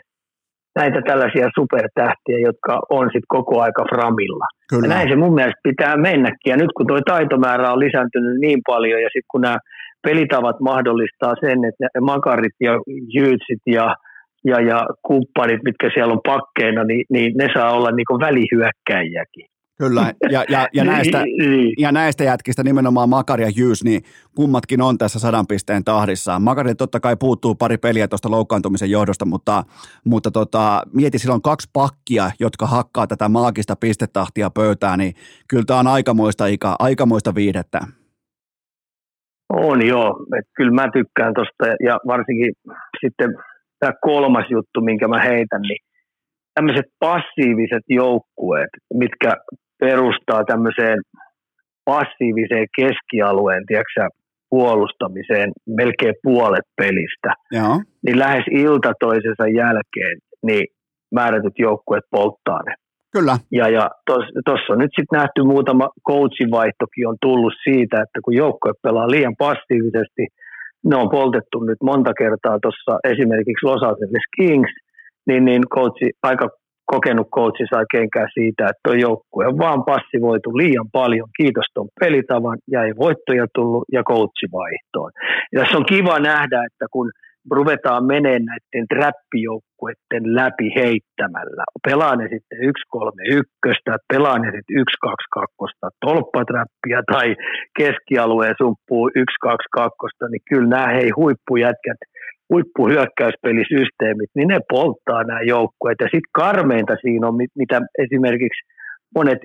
[0.76, 4.48] näitä tällaisia supertähtiä, jotka on sitten koko aika framilla.
[4.70, 4.86] Kyllä.
[4.86, 6.52] Ja näin se mun mielestä pitää mennäkin.
[6.52, 9.58] Ja nyt kun tuo taitomäärä on lisääntynyt niin paljon ja sitten kun nämä
[10.04, 12.74] pelitavat mahdollistaa sen, että ne makarit ja
[13.16, 13.96] jyytsit ja,
[14.46, 19.53] ja, ja kumppanit, mitkä siellä on pakkeina, niin, niin ne saa olla niin välihyökkäjiäkin.
[19.78, 21.74] Kyllä, ja, ja, ja, näistä, niin.
[21.78, 24.02] ja näistä jätkistä nimenomaan Makari ja Jyys, niin
[24.36, 26.40] kummatkin on tässä sadan pisteen tahdissa.
[26.40, 29.64] Makari totta kai puuttuu pari peliä tuosta loukkaantumisen johdosta, mutta,
[30.06, 35.14] mutta tota, mieti, sillä on kaksi pakkia, jotka hakkaa tätä maagista pistetahtia pöytään, niin
[35.50, 37.80] kyllä tämä on aikamoista, ikä, aikamoista viidettä.
[39.54, 42.54] On joo, että kyllä mä tykkään tuosta ja varsinkin
[43.06, 43.36] sitten
[43.80, 45.93] tämä kolmas juttu, minkä mä heitän, niin
[46.54, 49.32] tämmöiset passiiviset joukkueet, mitkä
[49.80, 51.00] perustaa tämmöiseen
[51.86, 54.08] passiiviseen keskialueen, tiedätkö,
[54.50, 57.82] puolustamiseen melkein puolet pelistä, Joo.
[58.06, 60.66] niin lähes ilta toisensa jälkeen niin
[61.12, 62.74] määrätyt joukkueet polttaa ne.
[63.14, 63.36] Kyllä.
[63.52, 63.90] Ja, ja
[64.46, 69.36] tuossa on nyt sitten nähty muutama coachivaihtokin on tullut siitä, että kun joukkue pelaa liian
[69.46, 70.24] passiivisesti,
[70.90, 74.72] ne on poltettu nyt monta kertaa tuossa esimerkiksi Los Angeles Kings,
[75.28, 76.50] niin, niin coachi, aika
[76.86, 81.30] kokenut coachi sai kenkää siitä, että tuo joukkue on vaan passivoitu liian paljon.
[81.42, 85.12] Kiitos tuon pelitavan ja ei voittoja tullut ja coachi vaihtoon.
[85.54, 87.12] Ja tässä on kiva nähdä, että kun–
[87.52, 91.64] ruvetaan menemään näiden trappijoukkuiden läpi heittämällä.
[91.88, 97.36] Pelaa ne sitten 1-3-1, pelaa ne sitten 1-2-2, tolppatrappia tai
[97.78, 102.00] keskialueen sumppuu 1-2-2, niin kyllä nämä hei huippujätkät,
[102.54, 106.00] huippuhyökkäyspelisysteemit, niin ne polttaa nämä joukkueet.
[106.02, 108.62] Ja sitten karmeinta siinä on, mitä esimerkiksi
[109.16, 109.42] monet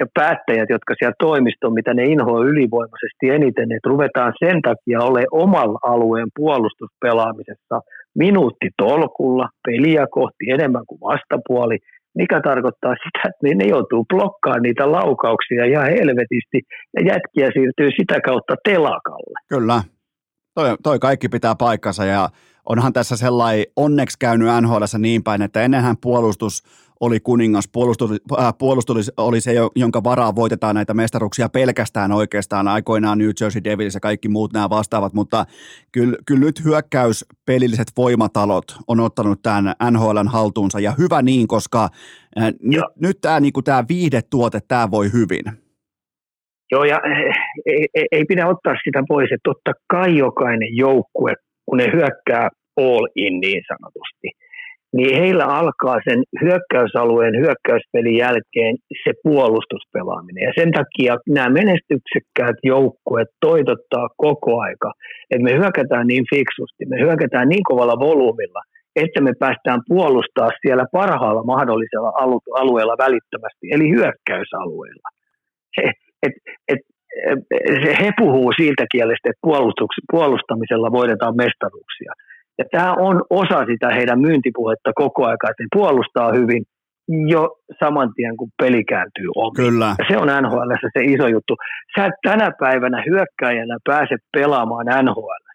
[0.00, 5.22] ja päättäjät, jotka siellä toimiston, mitä ne inhoa ylivoimaisesti eniten, että ruvetaan sen takia ole
[5.30, 7.76] omalla alueen puolustuspelaamisessa
[8.18, 11.78] minuutti tolkulla, peliä kohti enemmän kuin vastapuoli,
[12.14, 16.60] mikä tarkoittaa sitä, että ne joutuu blokkaamaan niitä laukauksia ja helvetisti,
[16.96, 19.38] ja jätkiä siirtyy sitä kautta telakalle.
[19.48, 19.78] Kyllä,
[20.56, 22.28] toi, toi kaikki pitää paikkansa, ja
[22.66, 26.62] onhan tässä sellainen onneksi käynyt NHL niin päin, että ennenhän puolustus
[27.00, 33.18] oli kuningas, puolustus, äh, puolustus oli se, jonka varaa voitetaan näitä mestaruksia pelkästään oikeastaan aikoinaan
[33.18, 35.46] New Jersey Devils ja kaikki muut nämä vastaavat, mutta
[35.92, 41.88] kyllä, kyllä nyt hyökkäyspelilliset voimatalot on ottanut tämän NHLn haltuunsa ja hyvä niin, koska
[42.40, 45.65] äh, nyt, nyt tämä, niin tämä viihdetuote, tämä voi hyvin.
[46.72, 47.00] Joo, ja
[47.66, 51.32] ei, ei, ei pidä ottaa sitä pois, että totta kai jokainen joukkue,
[51.66, 54.28] kun ne hyökkää all in niin sanotusti–
[54.96, 58.74] niin heillä alkaa sen hyökkäysalueen hyökkäyspelin jälkeen
[59.04, 60.42] se puolustuspelaaminen.
[60.48, 64.92] Ja sen takia nämä menestyksekkäät joukkueet toitottaa koko aika,
[65.30, 68.62] että me hyökätään niin fiksusti, me hyökätään niin kovalla volyymilla,
[68.96, 72.12] että me päästään puolustaa siellä parhaalla mahdollisella
[72.60, 75.08] alueella välittömästi, eli hyökkäysalueella.
[76.22, 76.32] Et,
[76.68, 76.78] et,
[78.00, 79.48] he puhuu siitä kielestä, että
[80.12, 82.12] puolustamisella voidetaan mestaruuksia.
[82.58, 86.62] Ja tämä on osa sitä heidän myyntipuhetta koko ajan, että ne puolustaa hyvin
[87.28, 87.42] jo
[87.80, 89.56] saman tien, kun peli kääntyy omiin.
[89.56, 89.94] Kyllä.
[89.98, 91.54] Ja se on NHL se iso juttu.
[91.96, 95.46] Sä et tänä päivänä hyökkäjänä pääse pelaamaan NHL,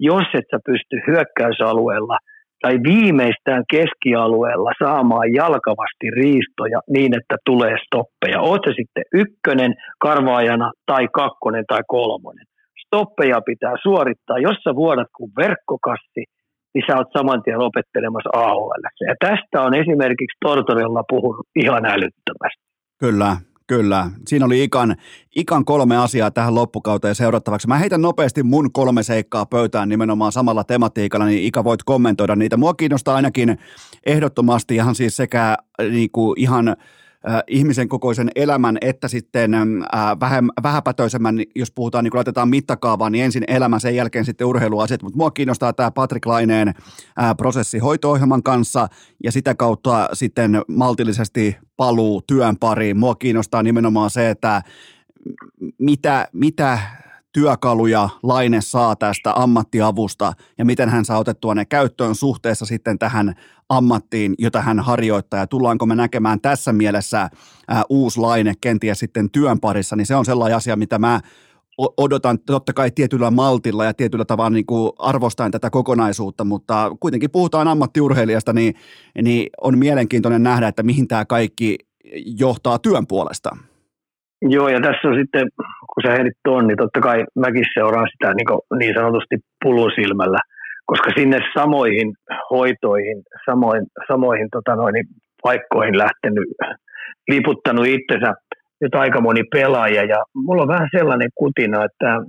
[0.00, 2.18] jos et sä pysty hyökkäysalueella
[2.62, 8.40] tai viimeistään keskialueella saamaan jalkavasti riistoja niin, että tulee stoppeja.
[8.40, 12.46] Oot se sitten ykkönen karvaajana tai kakkonen tai kolmonen.
[12.86, 14.38] Stoppeja pitää suorittaa.
[14.38, 16.22] Jos sä vuodat kuin verkkokassi,
[16.74, 18.82] niin sä oot saman tien opettelemassa AHL.
[19.08, 22.62] Ja tästä on esimerkiksi Tortorella puhunut ihan älyttömästi.
[23.00, 24.10] Kyllä, Kyllä.
[24.26, 24.96] Siinä oli ikan,
[25.36, 27.68] ikan kolme asiaa tähän loppukauteen seurattavaksi.
[27.68, 32.56] Mä heitän nopeasti mun kolme seikkaa pöytään nimenomaan samalla tematiikalla, niin Ika voit kommentoida niitä.
[32.56, 33.58] Mua kiinnostaa ainakin
[34.06, 35.56] ehdottomasti ihan siis sekä
[35.90, 36.76] niin kuin ihan Äh,
[37.46, 39.62] ihmisen kokoisen elämän, että sitten äh,
[40.62, 45.16] vähäpätöisemmän, jos puhutaan, niin kun laitetaan mittakaavaan, niin ensin elämä, sen jälkeen sitten urheiluasiat, mutta
[45.16, 46.74] mua kiinnostaa tämä Patrick Laineen
[47.36, 48.88] prosessi hoito-ohjelman kanssa
[49.24, 52.98] ja sitä kautta sitten maltillisesti paluu työn pariin.
[52.98, 54.62] Mua kiinnostaa nimenomaan se, että
[55.78, 56.78] mitä, mitä
[57.32, 63.34] työkaluja Laine saa tästä ammattiavusta ja miten hän saa otettua ne käyttöön suhteessa sitten tähän
[63.68, 67.28] ammattiin, jota hän harjoittaa ja tullaanko me näkemään tässä mielessä
[67.88, 71.20] uusi Laine kenties sitten työn parissa, niin se on sellainen asia, mitä mä
[71.96, 77.30] odotan totta kai tietyllä maltilla ja tietyllä tavalla niin kuin arvostaen tätä kokonaisuutta, mutta kuitenkin
[77.30, 78.74] puhutaan ammattiurheilijasta, niin,
[79.22, 81.76] niin on mielenkiintoinen nähdä, että mihin tämä kaikki
[82.40, 83.56] johtaa työn puolesta.
[84.42, 85.48] Joo, ja tässä on sitten,
[85.94, 88.46] kun sä heidit tuon, niin totta kai mäkin seuraan sitä niin,
[88.78, 90.38] niin sanotusti pulusilmällä,
[90.86, 92.14] koska sinne samoihin
[92.50, 94.94] hoitoihin, samoin, samoihin tota noin,
[95.42, 96.44] paikkoihin lähtenyt,
[97.28, 98.34] liputtanut itsensä
[98.80, 102.20] nyt aika moni pelaaja, ja mulla on vähän sellainen kutina, että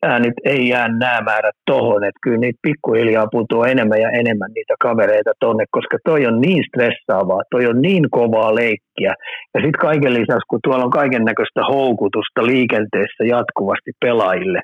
[0.00, 4.50] tämä nyt ei jää nämä määrät tohon, että kyllä niitä pikkuhiljaa putoaa enemmän ja enemmän
[4.54, 9.12] niitä kavereita tonne, koska toi on niin stressaavaa, toi on niin kovaa leikkiä.
[9.54, 14.60] Ja sitten kaiken lisäksi, kun tuolla on kaiken näköistä houkutusta liikenteessä jatkuvasti pelaajille,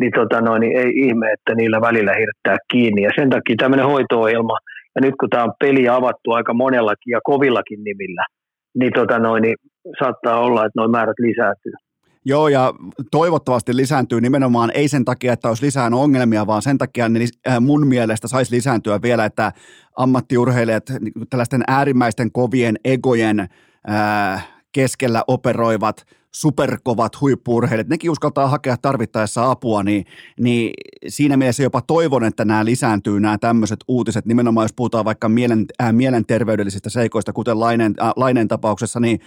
[0.00, 3.02] niin, tota noin, niin ei ihme, että niillä välillä hirttää kiinni.
[3.02, 4.56] Ja sen takia tämmöinen hoito-ohjelma,
[4.94, 8.24] ja nyt kun tämä on peli avattu aika monellakin ja kovillakin nimillä,
[8.74, 9.56] niin, tota noin, niin
[9.98, 11.72] saattaa olla, että nuo määrät lisääntyy.
[12.24, 12.72] Joo, ja
[13.10, 17.28] toivottavasti lisääntyy nimenomaan ei sen takia, että olisi lisää ongelmia, vaan sen takia niin
[17.60, 19.52] mun mielestä saisi lisääntyä vielä, että
[19.96, 23.40] ammattiurheilijat niin tällaisten äärimmäisten kovien egojen
[23.90, 30.04] äh, keskellä operoivat superkovat huippuurheilijat, nekin uskaltaa hakea tarvittaessa apua, niin,
[30.40, 30.72] niin
[31.08, 35.66] siinä mielessä jopa toivon, että nämä lisääntyy nämä tämmöiset uutiset, nimenomaan jos puhutaan vaikka mielen,
[35.82, 39.20] äh, mielenterveydellisistä seikoista, kuten Lainen, äh, Lainen tapauksessa, niin,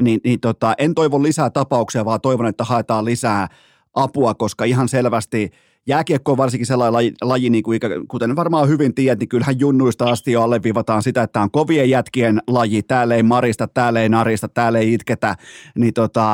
[0.00, 3.48] niin, niin tota, en toivon lisää tapauksia, vaan toivon, että haetaan lisää
[3.94, 5.50] apua, koska ihan selvästi–
[5.86, 10.04] jääkiekko on varsinkin sellainen laji, laji niin kuin, kuten varmaan hyvin tiedät, niin kyllähän junnuista
[10.04, 14.48] asti jo alleviivataan sitä, että on kovien jätkien laji, täällä ei marista, täällä ei narista,
[14.48, 15.34] täällä ei itketä,
[15.78, 16.24] niin tota,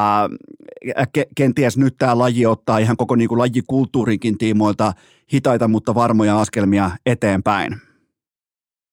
[1.37, 4.93] kenties nyt tämä laji ottaa ihan koko niin kuin lajikulttuurinkin tiimoilta
[5.35, 7.73] hitaita, mutta varmoja askelmia eteenpäin.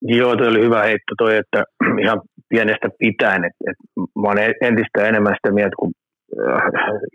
[0.01, 1.63] Joo, toi oli hyvä heitto toi, että
[2.03, 3.83] ihan pienestä pitäen, että, että
[4.21, 5.91] mä olen entistä enemmän sitä mieltä, kun
[6.47, 6.61] äh,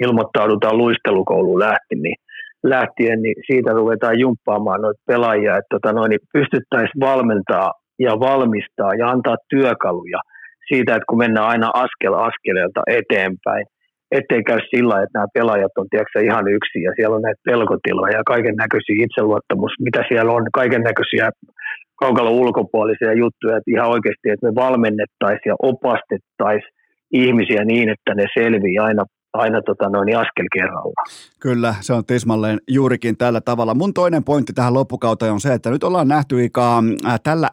[0.00, 2.16] ilmoittaudutaan luistelukouluun lähti, niin
[2.64, 8.94] lähtien, niin siitä ruvetaan jumppaamaan noita pelaajia, että tota noin, niin pystyttäisiin valmentaa ja valmistaa
[8.94, 10.20] ja antaa työkaluja
[10.68, 13.64] siitä, että kun mennään aina askel askeleelta eteenpäin,
[14.18, 18.16] ettei käy sillä että nämä pelaajat on tiedätkö, ihan yksin ja siellä on näitä pelkotiloja
[18.18, 21.30] ja kaiken näköisiä itseluottamus, mitä siellä on, kaiken näköisiä
[22.02, 26.74] kaukalon ulkopuolisia juttuja, että ihan oikeasti, että me valmennettaisiin ja opastettaisiin
[27.12, 31.02] ihmisiä niin, että ne selviää aina aina tota noin, niin askel kerralla.
[31.40, 33.74] Kyllä, se on tismalleen juurikin tällä tavalla.
[33.74, 37.50] Mun toinen pointti tähän loppukauteen on se, että nyt ollaan nähty ikaa äh, tällä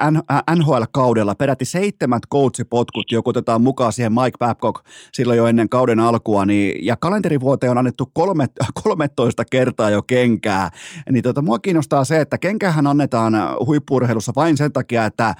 [0.55, 5.99] NHL-kaudella äh, peräti seitsemät coachipotkut, joku otetaan mukaan siihen Mike Babcock silloin jo ennen kauden
[5.99, 8.47] alkua, niin, ja kalenterivuoteen on annettu kolme,
[8.83, 10.69] 13 kertaa jo kenkää.
[11.11, 13.33] Niin tota, mua kiinnostaa se, että kenkähän annetaan
[13.65, 15.35] huippurheilussa vain sen takia, että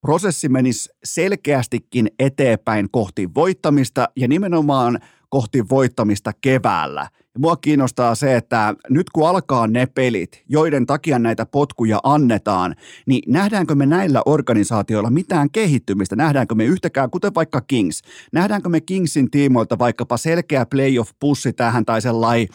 [0.00, 4.98] prosessi menisi selkeästikin eteenpäin kohti voittamista ja nimenomaan–
[5.30, 7.08] kohti voittamista keväällä.
[7.38, 12.74] Mua kiinnostaa se, että nyt kun alkaa ne pelit, joiden takia näitä potkuja annetaan,
[13.06, 16.16] niin nähdäänkö me näillä organisaatioilla mitään kehittymistä?
[16.16, 18.02] Nähdäänkö me yhtäkään, kuten vaikka Kings,
[18.32, 22.48] nähdäänkö me Kingsin tiimoilta vaikkapa selkeä playoff-pussi tähän tai sellainen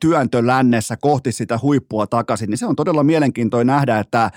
[0.00, 4.30] työntö lännessä kohti sitä huippua takaisin, niin se on todella mielenkiintoinen nähdä, että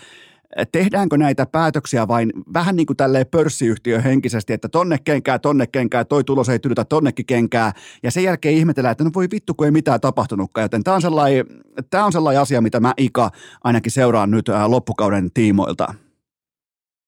[0.72, 6.06] tehdäänkö näitä päätöksiä vain vähän niin kuin tälleen pörssiyhtiö henkisesti, että tonne kenkää, tonne kenkää,
[6.06, 7.72] toi tulos ei tyydytä tonnekin kenkää,
[8.04, 11.02] ja sen jälkeen ihmetellään, että no voi vittu, kun ei mitään tapahtunutkaan, joten tämä on
[11.02, 11.46] sellainen,
[11.90, 13.30] tämä on sellainen asia, mitä mä Ika
[13.64, 15.88] ainakin seuraan nyt loppukauden tiimoilta.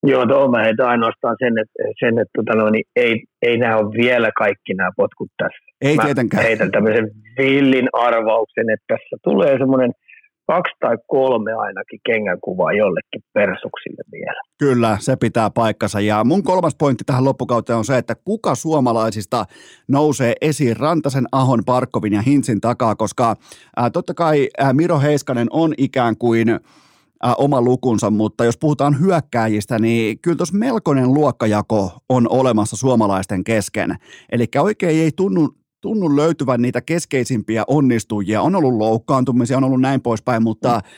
[0.06, 3.76] Joo, tuo mä heitän ainoastaan sen, että, sen, että tota no, niin ei, ei nämä
[3.76, 5.64] ole vielä kaikki nämä potkut tässä.
[5.80, 6.42] Ei mä tietenkään.
[6.42, 9.92] heitän tämmöisen villin arvauksen, että tässä tulee semmoinen–
[10.52, 14.40] kaksi tai kolme ainakin kengänkuvaa jollekin persuksille vielä.
[14.58, 16.00] Kyllä, se pitää paikkansa.
[16.00, 19.44] Ja mun kolmas pointti tähän loppukauteen on se, että kuka suomalaisista
[19.88, 23.36] nousee esiin Rantasen, Ahon, Parkkovin ja Hintsin takaa, koska
[23.76, 29.00] ää, totta kai ää, Miro Heiskanen on ikään kuin ää, oma lukunsa, mutta jos puhutaan
[29.00, 33.94] hyökkääjistä, niin kyllä tuossa melkoinen luokkajako on olemassa suomalaisten kesken.
[34.32, 38.42] Eli oikein ei tunnu tunnu löytyvän niitä keskeisimpiä onnistujia.
[38.42, 40.90] On ollut loukkaantumisia, on ollut näin poispäin, mutta mm.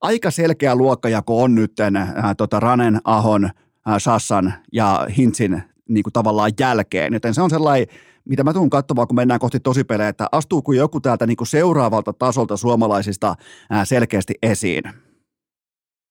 [0.00, 3.52] aika selkeä luokkajako on nyt äh, tota Ranen, Ahon, äh,
[3.98, 7.12] Sassan ja Hintsin niin kuin tavallaan jälkeen.
[7.12, 7.86] Joten se on sellainen,
[8.24, 12.12] mitä mä tuun katsomaan, kun mennään kohti tosipelejä, että astuuko joku täältä niin kuin seuraavalta
[12.12, 13.34] tasolta suomalaisista
[13.72, 14.82] äh, selkeästi esiin?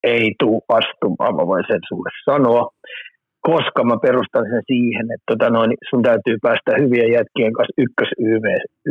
[0.04, 2.70] Ei tuu astumaan, mä voin sen sulle sanoa
[3.52, 8.46] koska mä perustan sen siihen, että tota noin, sun täytyy päästä hyvien jätkien kanssa ykkös-YV,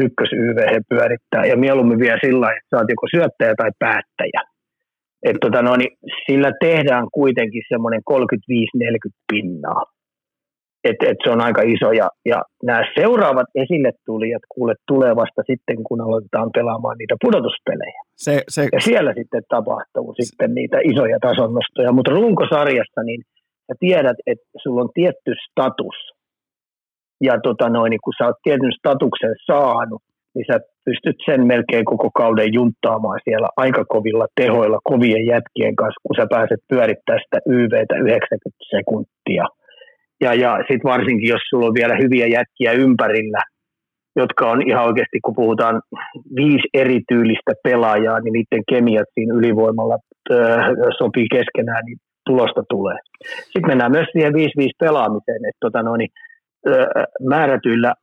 [0.05, 1.45] ykkös-YV pyörittää.
[1.51, 4.41] Ja mieluummin vielä sillä että sä oot joko syöttäjä tai päättäjä.
[5.29, 5.81] Et tota noin,
[6.27, 8.15] sillä tehdään kuitenkin semmoinen 35-40
[9.33, 9.83] pinnaa.
[10.85, 11.93] Et, et se on aika iso.
[11.93, 18.01] Ja, ja nämä seuraavat esille tulijat kuule tulee vasta sitten, kun aloitetaan pelaamaan niitä pudotuspelejä.
[18.17, 18.69] Se, se...
[18.73, 20.23] Ja siellä sitten tapahtuu se...
[20.23, 21.93] sitten niitä isoja tasonnostoja.
[21.93, 23.23] Mutta runkosarjassa niin–
[23.73, 25.99] sä tiedät, että sulla on tietty status,
[27.27, 30.03] ja tota noin, niin kun sä oot tietyn statuksen saanut,
[30.35, 36.05] niin sä pystyt sen melkein koko kauden junttaamaan siellä aika kovilla tehoilla, kovien jätkien kanssa,
[36.07, 39.45] kun sä pääset pyörittämään sitä YVtä 90 sekuntia.
[40.21, 43.43] Ja, ja sitten varsinkin, jos sulla on vielä hyviä jätkiä ympärillä,
[44.17, 45.83] jotka on ihan oikeasti, kun puhutaan
[46.37, 49.99] viisi erityylistä pelaajaa, niin niiden kemiat siinä ylivoimalla
[50.31, 50.39] öö,
[50.99, 52.99] sopii keskenään, niin tulosta tulee.
[53.45, 54.37] Sitten mennään myös siihen 5-5
[54.79, 56.09] pelaamiseen, että tota noin,
[57.29, 57.95] määrätyillä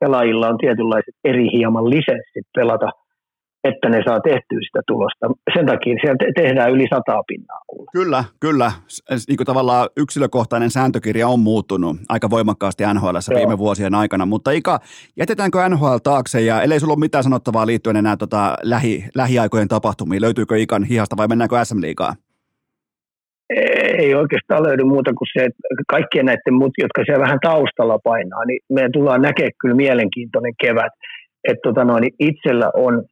[0.00, 2.90] pelaajilla on tietynlaiset eri hieman lisenssit pelata,
[3.64, 5.26] että ne saa tehtyä sitä tulosta.
[5.54, 7.60] Sen takia siellä tehdään yli sataa pinnaa.
[7.92, 8.72] Kyllä, kyllä.
[9.28, 14.80] Niin kuin tavallaan yksilökohtainen sääntökirja on muuttunut aika voimakkaasti NHL viime vuosien aikana, mutta Ika,
[15.16, 20.22] jätetäänkö NHL taakse ja ellei sulla ole mitään sanottavaa liittyen enää tota lähi, lähiaikojen tapahtumiin,
[20.22, 22.14] löytyykö Ikan hihasta vai mennäänkö SM-liigaan?
[23.98, 28.44] Ei oikeastaan löydy muuta kuin se, että kaikkien näiden muut, jotka siellä vähän taustalla painaa,
[28.44, 30.92] niin me tullaan näkemään kyllä mielenkiintoinen kevät.
[31.48, 33.04] Että tota noin, niin itsellä on,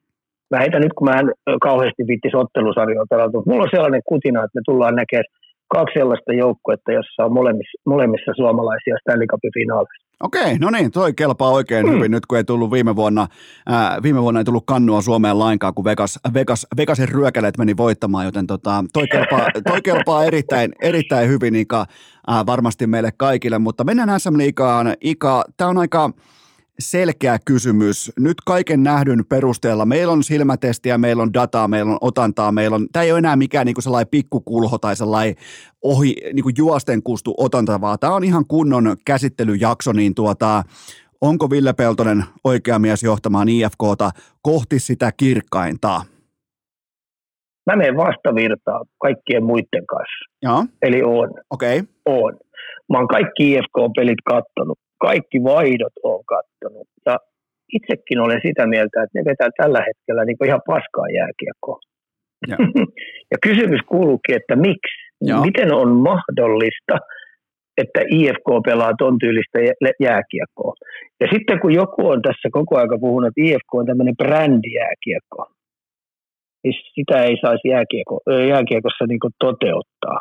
[0.51, 1.29] mä heitän nyt kun mä en
[1.61, 5.31] kauheasti viittis ottelusarjoa pelata, mutta mulla on sellainen kutina, että me tullaan näkemään
[5.75, 10.08] kaksi sellaista joukkuetta, jossa on molemmissa, molemmissa suomalaisia Stanley Cupin finaaleissa.
[10.21, 11.93] Okei, no niin, toi kelpaa oikein mm.
[11.93, 13.27] hyvin nyt, kun ei tullut viime vuonna,
[13.67, 18.25] ää, viime vuonna ei tullut kannua Suomeen lainkaan, kun Vegas, Vegas, Vegasin ryökäleet meni voittamaan,
[18.25, 21.87] joten tota, toi, kelpaa, toi kelpaa erittäin, erittäin hyvin Ika,
[22.27, 24.95] ää, varmasti meille kaikille, mutta mennään SM Liigaan.
[25.01, 26.11] Ika, tämä on aika,
[26.79, 28.13] selkeä kysymys.
[28.19, 32.87] Nyt kaiken nähdyn perusteella meillä on silmätestiä, meillä on dataa, meillä on otantaa, meillä on,
[32.93, 35.35] tämä ei ole enää mikään niin kuin sellainen pikkukulho tai sellainen
[35.85, 40.63] ohi niin kuin juosten kustu otanta, vaan tämä on ihan kunnon käsittelyjakso, niin tuota,
[41.21, 44.11] onko Ville Peltonen oikea mies johtamaan IFKta
[44.43, 46.01] kohti sitä kirkkainta?
[47.67, 50.25] Mä menen vastavirtaan kaikkien muiden kanssa.
[50.43, 50.65] Joo.
[50.83, 51.31] Eli on.
[51.51, 51.79] Okei.
[51.79, 51.93] Okay.
[52.07, 52.33] On.
[52.93, 56.89] Mä oon kaikki IFK-pelit kattonut kaikki vaihdot on kattonut.
[57.07, 57.17] Ja
[57.73, 61.79] itsekin olen sitä mieltä, että ne vetää tällä hetkellä niin ihan paskaa jääkiekkoa.
[62.49, 62.57] Ja.
[63.33, 64.99] ja kysymys kuuluukin, että miksi?
[65.21, 65.45] Joo.
[65.45, 66.97] Miten on mahdollista,
[67.83, 69.59] että IFK pelaa ton tyylistä
[70.01, 70.75] jääkiekkoa?
[71.21, 75.43] Ja sitten kun joku on tässä koko ajan puhunut, että IFK on tämmöinen brändijääkiekko,
[76.65, 80.19] niin sitä ei saisi jääkiekko, jääkiekossa niin toteuttaa.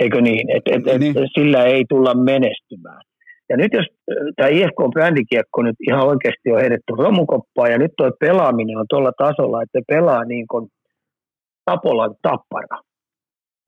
[0.00, 0.56] Eikö niin?
[0.56, 1.14] Et, et, et, niin.
[1.38, 3.02] Sillä ei tulla menestymään.
[3.50, 3.86] Ja nyt jos
[4.36, 9.62] tämä IFK-brändikiekko nyt ihan oikeasti on heitetty romukoppaa ja nyt tuo pelaaminen on tuolla tasolla,
[9.62, 10.68] että pelaa niin kuin
[11.64, 12.78] Tapolan tappara.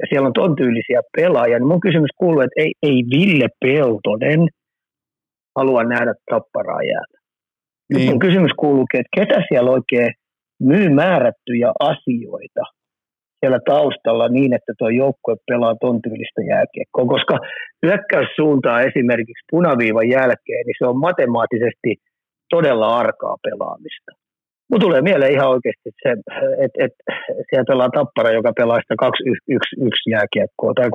[0.00, 1.58] Ja siellä on ton tyylisiä pelaajia.
[1.58, 4.40] Niin mun kysymys kuuluu, että ei, ei Ville Peltonen
[5.56, 7.18] halua nähdä tapparaa jäällä.
[7.94, 8.10] Niin.
[8.10, 10.12] mun kysymys kuuluukin, että ketä siellä oikein
[10.60, 12.62] myy määrättyjä asioita–
[13.42, 17.34] siellä taustalla niin, että tuo joukkue pelaa ton tyylistä jääkiekkoa, koska
[17.86, 21.90] hyökkäyssuuntaa esimerkiksi punaviivan jälkeen, niin se on matemaattisesti
[22.54, 24.10] todella arkaa pelaamista.
[24.68, 26.10] Mutta tulee mieleen ihan oikeasti se,
[26.64, 26.94] että et,
[27.48, 30.90] siellä pelaa tappara, joka pelaa sitä 2-1 jääkiekkoa tai 3-1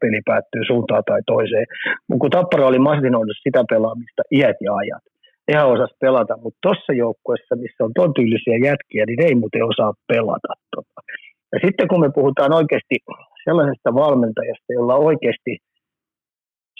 [0.00, 1.66] peli päättyy suuntaan tai toiseen.
[2.08, 5.04] Mutta kun tappara oli masinoinut sitä pelaamista iät ja ajat,
[5.52, 9.64] ihan osas pelata, mutta tuossa joukkueessa, missä on ton tyylisiä jätkiä, niin ne ei muuten
[9.72, 10.52] osaa pelata.
[10.74, 11.00] Tota.
[11.52, 12.96] Ja sitten kun me puhutaan oikeasti
[13.44, 15.58] sellaisesta valmentajasta, jolla oikeasti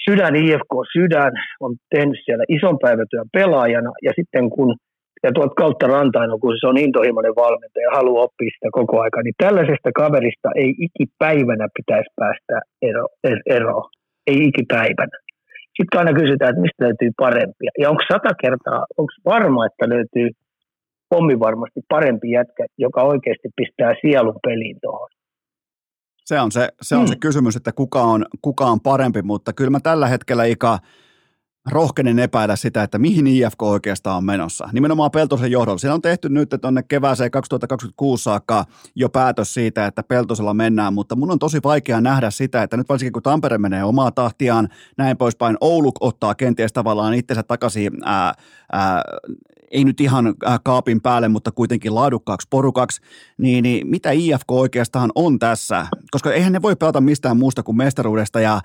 [0.05, 4.77] sydän, IFK sydän, on tehnyt siellä ison päivätyön pelaajana, ja sitten kun
[5.23, 9.23] ja tuolta kautta rantain, kun se on intohimoinen valmentaja ja haluaa oppia sitä koko aika,
[9.23, 13.91] niin tällaisesta kaverista ei ikipäivänä pitäisi päästä ero, er, eroon.
[14.27, 15.17] Ei ikipäivänä.
[15.77, 17.71] Sitten aina kysytään, että mistä löytyy parempia.
[17.83, 20.29] Ja onko sata kertaa, onko varma, että löytyy
[21.09, 25.09] pommi varmasti parempi jätkä, joka oikeasti pistää sielun peliin tuohon.
[26.25, 27.09] Se on se, se, on mm.
[27.09, 30.79] se kysymys, että kuka on, kuka on parempi, mutta kyllä mä tällä hetkellä Ika
[31.71, 34.69] rohkenen epäillä sitä, että mihin IFK oikeastaan on menossa.
[34.73, 35.79] Nimenomaan Peltosen johdolla.
[35.79, 38.65] Siinä on tehty nyt tuonne kevääseen 2026 saakka
[38.95, 42.89] jo päätös siitä, että Peltosella mennään, mutta mun on tosi vaikea nähdä sitä, että nyt
[42.89, 48.35] varsinkin kun Tampere menee omaa tahtiaan, näin poispäin, Oulu ottaa kenties tavallaan itsensä takaisin ää,
[48.73, 49.03] ää,
[49.77, 53.01] ei nyt ihan äh, kaapin päälle, mutta kuitenkin laadukkaaksi porukaksi,
[53.39, 55.87] niin, niin mitä IFK oikeastaan on tässä?
[56.11, 58.61] Koska eihän ne voi pelata mistään muusta kuin mestaruudesta ja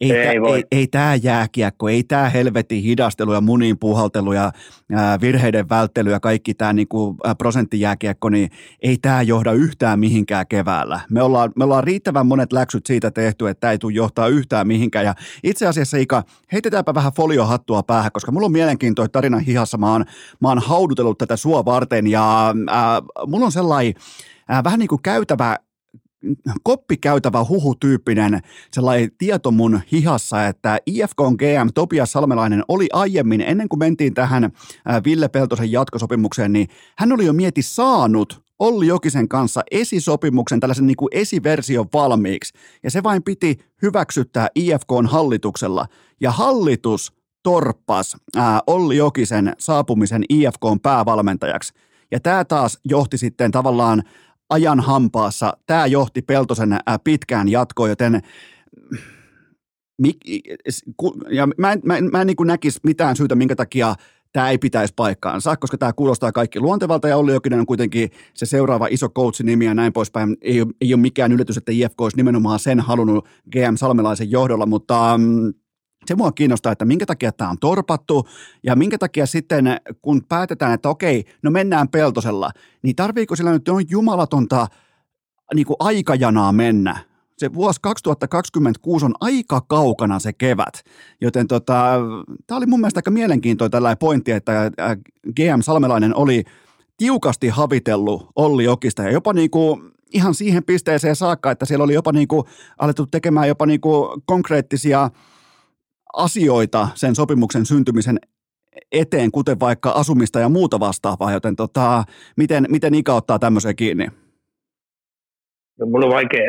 [0.00, 4.52] ei, ei, tä, ei, ei tämä jääkiekko, ei tämä helvetin hidastelu ja munin puhaltelu ja
[4.92, 8.50] ää, virheiden välttely ja kaikki tämä niinku, prosenttijääkiekko, niin
[8.82, 11.00] ei tämä johda yhtään mihinkään keväällä.
[11.10, 14.66] Me ollaan, me ollaan riittävän monet läksyt siitä tehty, että tämä ei tule johtaa yhtään
[14.66, 15.04] mihinkään.
[15.04, 19.78] Ja itse asiassa Ika, heitetäänpä vähän foliohattua päähän, koska mulla on mielenkiintoinen tarina hihassa.
[19.78, 20.04] Mä oon,
[20.40, 23.94] mä oon haudutellut tätä sua varten ja ää, mulla on sellainen
[24.50, 25.56] äh, vähän niin kuin käytävä
[26.62, 28.40] koppikäytävä huhutyyppinen
[28.72, 34.52] sellainen tieto mun hihassa, että IFK GM Topias Salmelainen oli aiemmin, ennen kuin mentiin tähän
[35.04, 36.68] Ville Peltosen jatkosopimukseen, niin
[36.98, 42.90] hän oli jo mieti saanut Olli Jokisen kanssa esisopimuksen, tällaisen niin kuin esiversion valmiiksi, ja
[42.90, 45.86] se vain piti hyväksyttää IFKn hallituksella,
[46.20, 47.12] ja hallitus
[47.42, 51.72] torppas ää, Olli Jokisen saapumisen IFKn päävalmentajaksi.
[52.10, 54.02] Ja tämä taas johti sitten tavallaan
[54.50, 55.52] ajan hampaassa.
[55.66, 58.22] Tämä johti Peltosen pitkään jatkoon, joten
[61.30, 63.94] ja mä en, mä en, mä en niin näkisi mitään syytä, minkä takia
[64.32, 68.46] tämä ei pitäisi paikkaansa, koska tämä kuulostaa kaikki luontevalta ja Olli Jokinen on kuitenkin se
[68.46, 70.36] seuraava iso coach-nimi ja näin poispäin.
[70.40, 75.14] Ei, ei ole mikään yllätys, että IFK olisi nimenomaan sen halunnut GM Salmelaisen johdolla, mutta
[75.14, 75.52] um,
[76.08, 78.28] se mua kiinnostaa, että minkä takia tämä on torpattu
[78.62, 82.50] ja minkä takia sitten, kun päätetään, että okei, no mennään Peltosella,
[82.82, 84.66] niin tarviiko sillä nyt on jumalatonta
[85.54, 86.98] niin kuin aikajanaa mennä?
[87.38, 90.84] se vuosi 2026 on aika kaukana se kevät,
[91.20, 92.00] joten tota,
[92.46, 94.70] tämä oli mun mielestä aika mielenkiintoinen tällainen pointti, että
[95.36, 96.44] GM Salmelainen oli
[96.96, 101.94] tiukasti havitellut Olli Jokista ja jopa niin kuin ihan siihen pisteeseen saakka, että siellä oli
[101.94, 102.46] jopa niin kuin
[102.78, 105.10] alettu tekemään jopa niin kuin konkreettisia
[106.16, 108.18] asioita sen sopimuksen syntymisen
[108.92, 112.04] eteen, kuten vaikka asumista ja muuta vastaavaa, joten tota,
[112.36, 114.06] miten, miten Ika ottaa tämmöiseen kiinni?
[115.78, 116.48] No, mulla on vaikea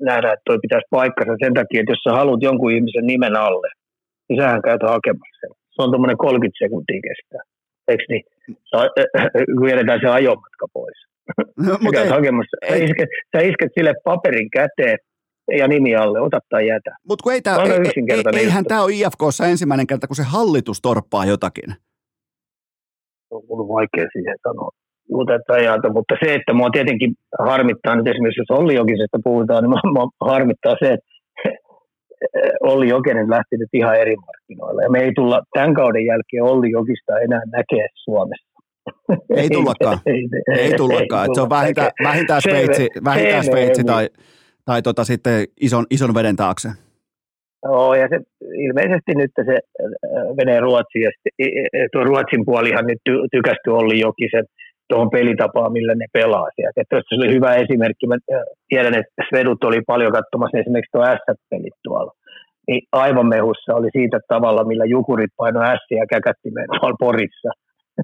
[0.00, 3.68] nähdä, että toi pitäisi paikkansa sen takia, että jos sä haluat jonkun ihmisen nimen alle,
[4.28, 5.50] niin sähän käyt hakemassa sen.
[5.74, 7.42] Se on tuommoinen 30 sekuntia kestää.
[7.88, 8.24] Eikö niin?
[8.70, 8.78] Sä,
[9.58, 10.98] kun jätetään se ajomatka pois.
[11.66, 12.56] No, mutta ei, hakemassa.
[12.68, 14.98] Sä, isket, sä isket sille paperin käteen,
[15.58, 16.90] ja nimi alle, ota tai jätä.
[17.08, 17.70] Mutta kun ei tää, ei,
[18.08, 21.70] ei, eihän tämä ole IFKssa ensimmäinen kerta, kun se hallitus torppaa jotakin.
[23.30, 24.70] On ollut vaikea siihen sanoa.
[25.10, 25.32] Mutta,
[25.92, 30.76] mutta se, että mua tietenkin harmittaa nyt esimerkiksi, jos Olli Jokisesta puhutaan, niin mua harmittaa
[30.82, 31.12] se, että
[32.60, 34.82] Olli Jokinen lähti nyt ihan eri markkinoilla.
[34.82, 38.52] Ja me ei tulla tämän kauden jälkeen Olli Jokista enää näkee Suomessa.
[39.36, 39.98] Ei tullakaan.
[40.06, 41.28] ei, ei, ei, ei tullakaan.
[41.28, 44.08] Ei, se on vähintään, vähintään Sveitsi, vähintään Sveitsi tai,
[44.64, 46.68] tai tota sitten ison, ison veden taakse.
[47.64, 48.18] Joo, ja se,
[48.66, 49.58] ilmeisesti nyt se
[50.36, 51.10] menee Ruotsiin, ja
[51.92, 54.44] tuo Ruotsin puolihan nyt ty, tykästy Olli Jokisen
[54.88, 56.80] tuohon pelitapaan, millä ne pelaa sieltä.
[56.80, 58.06] Että oli hyvä esimerkki.
[58.06, 58.16] Mä
[58.68, 62.12] tiedän, että Svedut oli paljon katsomassa esimerkiksi tuo S-pelit tuolla.
[62.68, 67.50] Niin aivan mehussa oli siitä tavalla, millä Jukurit painoi S ja käkättimeen tuolla Porissa.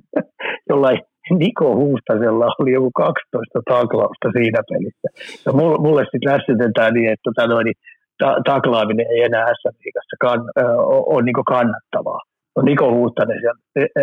[0.70, 0.98] Jollain
[1.34, 5.08] Niko Huustasella oli joku 12 taklausta siinä pelissä.
[5.46, 5.52] Ja
[5.84, 7.72] mulle sitten lässytetään niin, että tota noin,
[8.18, 10.52] ta- taklaaminen ei enää S-liigassa kann-
[11.12, 12.20] ole niin kannattavaa.
[12.56, 13.38] No Niko Huustanen
[13.76, 14.02] e, e,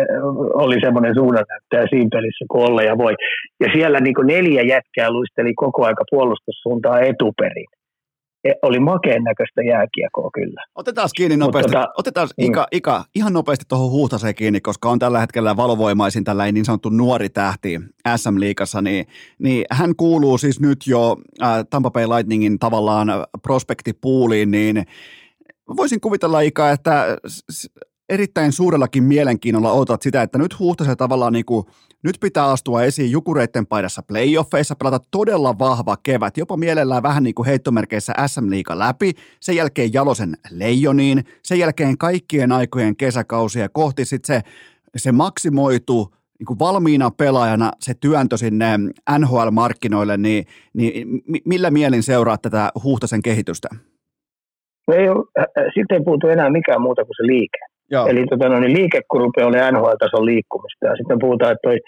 [0.64, 3.14] oli semmoinen suunnannäyttäjä siinä pelissä kun olla ja voi.
[3.60, 7.70] Ja siellä niin neljä jätkää luisteli koko aika puolustussuuntaan etuperin.
[8.46, 10.64] E, oli makeen näköistä jääkiekkoa kyllä.
[10.74, 11.72] Otetaan kiinni nopeasti.
[11.72, 12.44] Tota, Otetaan mm.
[12.44, 16.88] Ika, Ika, ihan nopeasti tuohon Huhtaseen kiinni, koska on tällä hetkellä valovoimaisin tällainen niin sanottu
[16.88, 17.80] nuori tähti
[18.16, 19.06] SM-liikassa, niin,
[19.38, 23.08] niin hän kuuluu siis nyt jo äh, Tampa Bay Lightningin tavallaan
[23.42, 24.86] prospektipuuliin, niin
[25.76, 27.16] voisin kuvitella Ika, että
[28.08, 31.66] erittäin suurellakin mielenkiinnolla odotat sitä, että nyt Huhtasen tavallaan niin kuin,
[32.06, 37.34] nyt pitää astua esiin Jukureiden paidassa playoffeissa, pelata todella vahva kevät, jopa mielellään vähän niin
[37.34, 44.36] kuin heittomerkeissä SM-liiga läpi, sen jälkeen Jalosen leijoniin, sen jälkeen kaikkien aikojen kesäkausia kohti sitten
[44.36, 44.48] se,
[44.96, 48.66] se maksimoitu niin kuin valmiina pelaajana se työntö sinne
[49.18, 53.68] NHL-markkinoille, niin, niin millä mielin seuraa tätä Huhtasen kehitystä?
[54.92, 55.26] Ei ole,
[55.74, 57.58] sitten ei puutu enää mikään muuta kuin se liike.
[57.90, 58.06] Joo.
[58.06, 60.86] Eli tota, no, niin liike, kun rupeaa olemaan NHL-tason liikkumista.
[60.86, 61.78] Ja sitten puhutaan, että toi,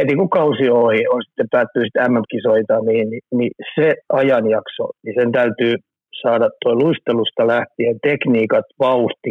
[0.00, 4.84] heti kun kausi on ohi, on sitten päättyy sitten MM-kisoita, niin, niin, niin, se ajanjakso,
[5.04, 5.74] niin sen täytyy
[6.22, 9.30] saada tuo luistelusta lähtien tekniikat, vauhti,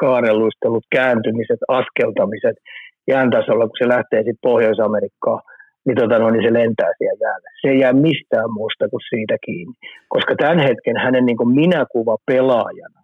[0.00, 2.56] kaareluistelut, kääntymiset, askeltamiset
[3.12, 5.42] jään tasolla, kun se lähtee sitten Pohjois-Amerikkaan,
[5.86, 7.48] niin, tota, no, niin se lentää siellä jäällä.
[7.60, 9.74] Se ei jää mistään muusta kuin siitä kiinni.
[10.08, 13.03] Koska tämän hetken hänen niin minäkuva pelaajana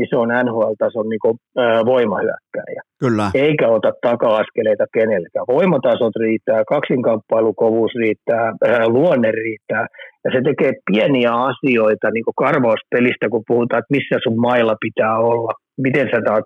[0.00, 2.80] niin se on NHL-tason niin kuin, ää, voimahyökkäjä.
[3.04, 3.26] Kyllä.
[3.34, 5.50] Eikä ota taka-askeleita kenellekään.
[5.56, 9.86] Voimatasot riittää, kaksinkamppailukovuus riittää, ää, luonne riittää.
[10.24, 15.16] Ja se tekee pieniä asioita niin kuin karvauspelistä, kun puhutaan, että missä sun mailla pitää
[15.18, 15.52] olla.
[15.86, 16.44] Miten sä saat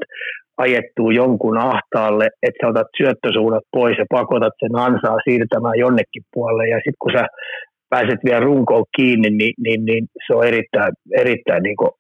[0.65, 6.67] ajettua jonkun ahtaalle, että sä otat syöttösuunnat pois ja pakotat sen ansaa siirtämään jonnekin puolelle.
[6.69, 7.25] Ja sitten kun sä
[7.91, 11.91] pääset vielä runkoon kiinni, niin, niin, niin se on erittäin, erittäin niin kuin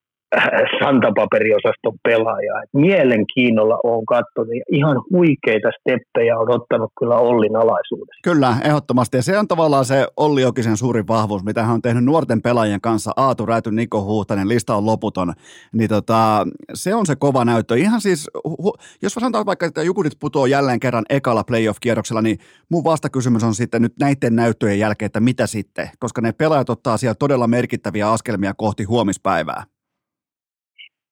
[0.81, 2.55] santapaperiosaston pelaaja.
[2.73, 8.21] Mielenkiinnolla on katsonut ihan huikeita steppejä on ottanut kyllä Ollin alaisuudessa.
[8.25, 9.17] Kyllä, ehdottomasti.
[9.17, 12.81] Ja se on tavallaan se Olli Jokisen suurin vahvuus, mitä hän on tehnyt nuorten pelaajien
[12.81, 13.13] kanssa.
[13.17, 15.33] Aatu Räty, Niko Huhtanen, lista on loputon.
[15.73, 17.77] Niin tota, se on se kova näyttö.
[17.77, 22.39] Ihan siis, hu- jos sanotaan vaikka, että Jukurit putoaa jälleen kerran ekalla playoff-kierroksella, niin
[22.71, 25.91] mun vastakysymys on sitten nyt näiden näyttöjen jälkeen, että mitä sitten?
[25.99, 29.74] Koska ne pelaajat ottaa siellä todella merkittäviä askelmia kohti huomispäivää.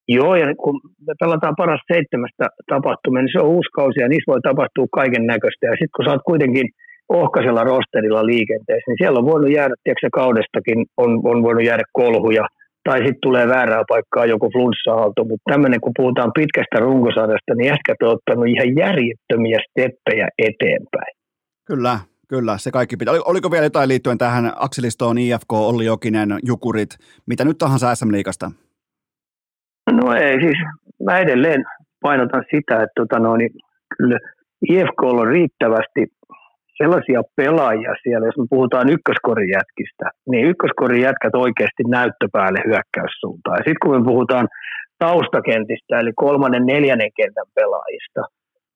[0.09, 4.33] Joo, ja kun me pelataan paras seitsemästä tapahtumia, niin se on uusi kausi ja niissä
[4.33, 5.67] voi tapahtua kaiken näköistä.
[5.67, 6.67] Ja sitten kun sä oot kuitenkin
[7.09, 12.45] ohkaisella rosterilla liikenteessä, niin siellä on voinut jäädä, tiedätkö, kaudestakin on, on voinut jäädä kolhuja,
[12.85, 14.91] tai sitten tulee väärää paikkaa joku flunssa
[15.29, 21.13] mutta tämmöinen, kun puhutaan pitkästä runkosarjasta, niin ehkä on ottanut ihan järjettömiä steppejä eteenpäin.
[21.67, 21.99] Kyllä,
[22.29, 23.15] Kyllä, se kaikki pitää.
[23.25, 26.91] Oliko vielä jotain liittyen tähän Akselistoon, IFK, Olli Jokinen, Jukurit,
[27.27, 28.51] mitä nyt tahansa SM-liikasta?
[29.91, 30.59] No ei, siis
[31.05, 31.65] mä edelleen
[32.03, 33.51] painotan sitä, että tota no, niin
[33.97, 34.19] kyllä
[34.69, 36.07] IFK on riittävästi
[36.83, 43.57] sellaisia pelaajia siellä, jos me puhutaan ykköskorijätkistä, niin ykköskorijätkät oikeasti näyttöpäälle hyökkäyssuuntaan.
[43.59, 44.49] Ja sitten kun me puhutaan
[44.99, 48.23] taustakentistä, eli kolmannen, neljännen kentän pelaajista,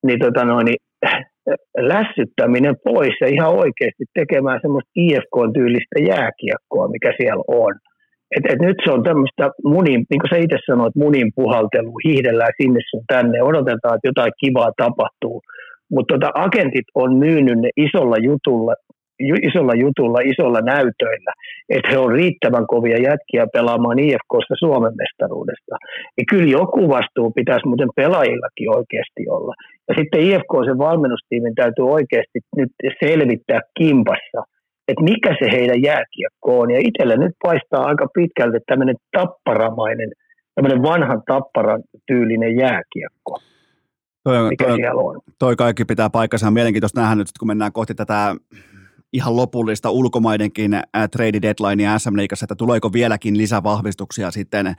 [0.06, 0.80] niin, tota noin, niin
[1.94, 7.74] lässyttäminen pois ja ihan oikeasti tekemään semmoista IFK-tyylistä jääkiekkoa, mikä siellä on.
[8.36, 12.52] Et, et nyt se on tämmöistä munin, niin kuin sä itse sanoit, munin puhaltelu, hiihdellään
[12.62, 15.42] sinne sun tänne, odotetaan, että jotain kivaa tapahtuu.
[15.90, 18.74] Mutta tota, agentit on myynyt ne isolla jutulla,
[19.48, 21.32] isolla jutulla, isolla näytöillä,
[21.68, 25.74] että he on riittävän kovia jätkiä pelaamaan IFKssa Suomen mestaruudesta.
[26.18, 29.54] Ja kyllä joku vastuu pitäisi muuten pelaajillakin oikeasti olla.
[29.88, 32.72] Ja sitten IFK sen valmennustiimin täytyy oikeasti nyt
[33.04, 34.40] selvittää kimpassa,
[34.88, 36.70] että mikä se heidän jääkiekko on.
[36.70, 40.10] Ja itsellä nyt paistaa aika pitkälti tämmöinen tapparamainen,
[40.54, 43.40] tämmöinen vanhan tapparan tyylinen jääkiekko.
[44.24, 45.20] Toi, mikä toi, siellä on.
[45.38, 46.50] Toi kaikki pitää paikkansa.
[46.50, 48.34] Mielenkiintoista nähdä nyt, kun mennään kohti tätä
[49.16, 50.82] ihan lopullista ulkomaidenkin äh,
[51.12, 54.74] trade deadlinea SM Liigassa, että tuleeko vieläkin lisävahvistuksia sitten äh,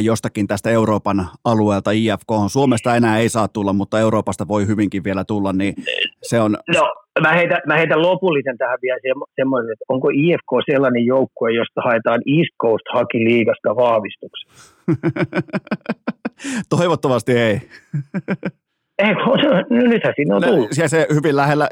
[0.00, 2.30] jostakin tästä Euroopan alueelta IFK.
[2.52, 5.74] Suomesta enää ei saa tulla, mutta Euroopasta voi hyvinkin vielä tulla, niin
[6.22, 6.56] se on...
[6.74, 8.98] No, mä heitän, mä heitän lopullisen tähän vielä
[9.36, 14.50] semmoisen, että onko IFK sellainen joukkue, josta haetaan East Coast Haki liigasta vahvistuksia?
[16.76, 17.60] Toivottavasti ei.
[18.98, 19.36] Ei, no,
[19.88, 20.68] nythän siinä on tullut.
[20.72, 21.68] Se, se hyvin lähellä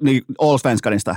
[0.00, 1.16] niin Allsvenskanista.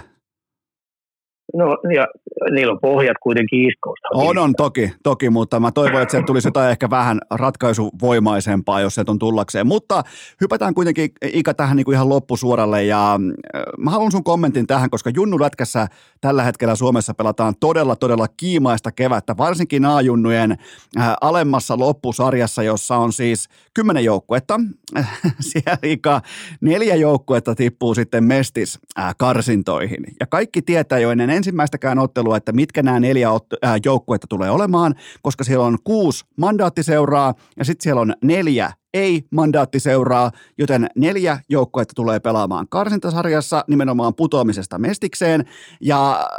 [1.54, 2.08] No, ja
[2.52, 4.02] niillä on pohjat kuitenkin Coast.
[4.14, 8.96] On, on, toki, toki, mutta mä toivon, että sieltä tulisi jotain ehkä vähän ratkaisuvoimaisempaa, jos
[8.96, 9.68] se on tullakseen.
[9.68, 10.04] Mutta
[10.42, 14.90] hypätään kuitenkin Ika tähän niin kuin ihan loppusuoralle ja äh, mä haluan sun kommentin tähän,
[14.90, 15.88] koska Junnu Lätkässä
[16.22, 23.14] tällä hetkellä Suomessa pelataan todella, todella kiimaista kevättä, varsinkin A-junnujen äh, alemmassa loppusarjassa, jossa on
[23.14, 24.60] siis kymmenen joukkuetta.
[25.40, 26.22] Siellä Ika
[26.62, 32.52] neljä joukkuetta tippuu sitten mestis äh, karsintoihin ja kaikki tietää jo ennen ensimmäistäkään ottelua, että
[32.52, 38.02] mitkä nämä neljä äh, joukkuetta tulee olemaan, koska siellä on kuusi mandaattiseuraa ja sitten siellä
[38.02, 45.46] on neljä ei-mandaattiseuraa, joten neljä joukkuetta tulee pelaamaan karsintasarjassa nimenomaan putoamisesta mestikseen.
[45.82, 46.30] Ja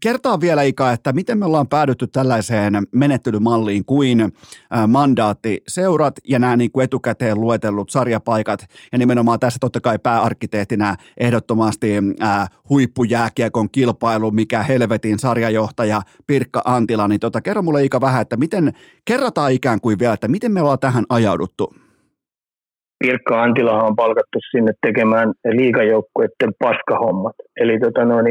[0.00, 4.32] kertaa vielä Ika, että miten me ollaan päädytty tällaiseen menettelymalliin kuin
[4.88, 11.92] mandaattiseurat ja nämä niin kuin etukäteen luetellut sarjapaikat ja nimenomaan tässä totta kai pääarkkitehtinä ehdottomasti
[12.22, 18.36] äh, huippujääkiekon kilpailu, mikä helvetin sarjajohtaja Pirkka Antila, niin tota, kerro mulle Ika vähän, että
[18.36, 18.72] miten,
[19.04, 21.74] kerrataan ikään kuin vielä, että miten me ollaan tähän ajauduttu?
[22.98, 27.36] Pirkka Antila on palkattu sinne tekemään liikajoukkueiden paskahommat.
[27.56, 28.26] Eli tota noin,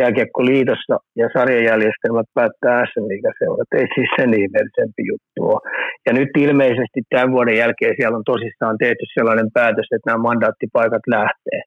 [0.00, 3.06] jääkiekkoliitossa ja sarjajärjestelmät päättää SM
[3.38, 5.60] seurat Ei siis sen ihmeellisempi juttu ole.
[6.06, 11.04] Ja nyt ilmeisesti tämän vuoden jälkeen siellä on tosissaan tehty sellainen päätös, että nämä mandaattipaikat
[11.16, 11.60] lähtee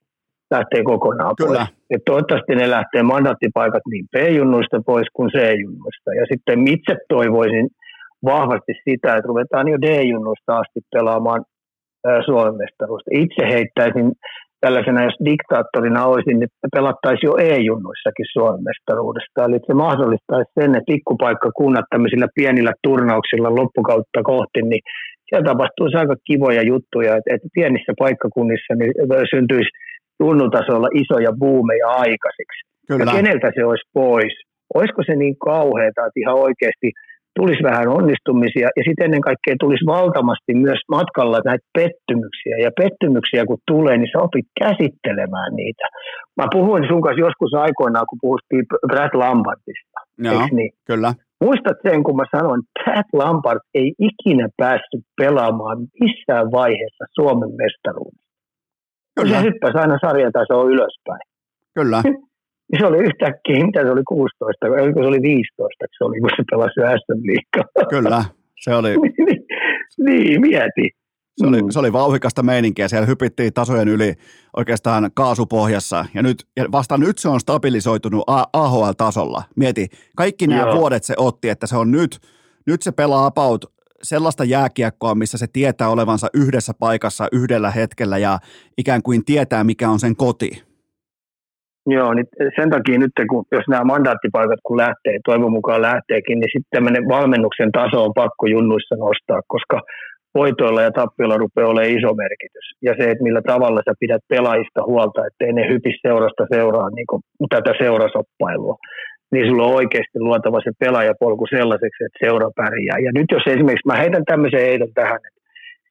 [0.56, 1.66] lähtee kokonaan Kyllä.
[1.66, 1.70] pois.
[1.94, 6.10] Ja toivottavasti ne lähtee mandaattipaikat niin B-junnuista pois kuin C-junnuista.
[6.20, 7.68] Ja sitten itse toivoisin
[8.26, 11.42] vahvasti sitä, että ruvetaan jo D-junnuista asti pelaamaan
[12.26, 13.10] Suomen mestaruusta.
[13.14, 14.12] Itse heittäisin
[14.64, 19.46] tällaisena, jos diktaattorina olisin, niin pelattaisiin jo E-junnuissakin Suomen mestaruudesta.
[19.46, 24.84] Eli se mahdollistaisi sen, että pikkupaikkakunnat tämmöisillä pienillä turnauksilla loppukautta kohti, niin
[25.28, 28.94] siellä tapahtuisi aika kivoja juttuja, että, että pienissä paikkakunnissa niin
[29.34, 29.72] syntyisi
[30.22, 32.62] tunnutasolla isoja buumeja aikaisiksi.
[32.88, 33.04] Kyllä.
[33.06, 34.34] Ja keneltä se olisi pois?
[34.76, 36.90] Olisiko se niin kauheata, että ihan oikeasti–
[37.40, 42.56] tulisi vähän onnistumisia ja sitten ennen kaikkea tulisi valtavasti myös matkalla näitä pettymyksiä.
[42.66, 45.86] Ja pettymyksiä kun tulee, niin sä opit käsittelemään niitä.
[46.40, 50.00] Mä puhuin sun kanssa joskus aikoinaan, kun puhuttiin Brad Lampardista.
[50.28, 50.72] Joo, niin?
[50.88, 51.14] kyllä.
[51.44, 57.52] Muistat sen, kun mä sanoin, että Brad Lampard ei ikinä päässyt pelaamaan missään vaiheessa Suomen
[57.62, 58.34] mestaruudessa.
[59.16, 59.38] Kyllä.
[59.38, 61.24] Se hyppäsi aina sarjatasoa ylöspäin.
[61.76, 62.02] Kyllä.
[62.72, 66.30] Niin se oli yhtäkkiä, mitä se oli 16, vai se oli 15, se oli, kun
[66.38, 67.86] se pelasi SM liikaa.
[67.90, 68.26] Kyllä,
[68.60, 68.96] se oli.
[70.06, 70.90] niin, mieti.
[71.38, 71.70] Se oli, mm.
[71.70, 74.14] se oli vauhikasta meininkiä, siellä hypittiin tasojen yli
[74.58, 78.24] oikeastaan kaasupohjassa ja, nyt, ja vasta nyt se on stabilisoitunut
[78.54, 79.44] AHL-tasolla.
[79.56, 80.76] Mieti, kaikki nämä Joo.
[80.76, 82.20] vuodet se otti, että se on nyt,
[82.68, 83.66] nyt se pelaa about
[84.04, 88.40] sellaista jääkiekkoa, missä se tietää olevansa yhdessä paikassa yhdellä hetkellä ja
[88.78, 90.73] ikään kuin tietää, mikä on sen koti.
[91.86, 96.52] Joo, niin sen takia nyt, kun, jos nämä mandaattipaikat kun lähtee, toivon mukaan lähteekin, niin
[96.54, 99.82] sitten tämmöinen valmennuksen taso on pakko junnuissa nostaa, koska
[100.36, 102.68] voitoilla ja tappioilla rupeaa olemaan iso merkitys.
[102.82, 107.08] Ja se, että millä tavalla sä pidät pelaajista huolta, ettei ne hypis seurasta seuraa niin
[107.10, 108.76] kuin tätä seurasoppailua,
[109.32, 112.98] niin sulla on oikeasti luotava se pelaajapolku sellaiseksi, että seura pärjää.
[113.06, 115.44] Ja nyt jos esimerkiksi, mä heitän tämmöisen heitän tähän, että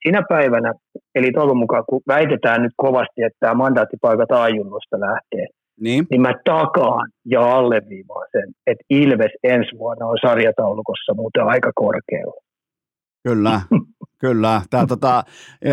[0.02, 0.72] Siinä päivänä,
[1.14, 5.46] eli toivon mukaan, kun väitetään nyt kovasti, että tämä mandaattipaikat ajunnosta lähtee,
[5.80, 11.70] Niin, niin mä takaan ja alleviivaan sen, että Ilves ensi vuonna on sarjataulukossa muuten aika
[11.74, 12.42] korkealla.
[13.28, 13.60] kyllä,
[14.24, 14.62] kyllä.
[14.70, 15.24] Tämä tota,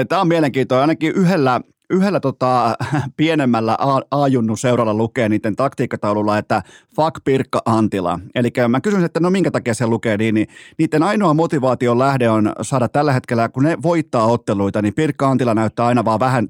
[0.10, 0.82] tää on mielenkiintoinen.
[0.82, 2.76] Ainakin yhdellä, yhdellä tota,
[3.18, 3.78] pienemmällä
[4.12, 6.64] A-junnun seuralla lukee niiden taktiikkataululla, että
[6.96, 8.20] fuck Pirkka Antila.
[8.36, 10.48] Eli mä kysyn, että no minkä takia se lukee niin, niin
[10.78, 15.54] niiden ainoa motivaation lähde on saada tällä hetkellä, kun ne voittaa otteluita, niin Pirkka Antila
[15.54, 16.48] näyttää aina vaan vähän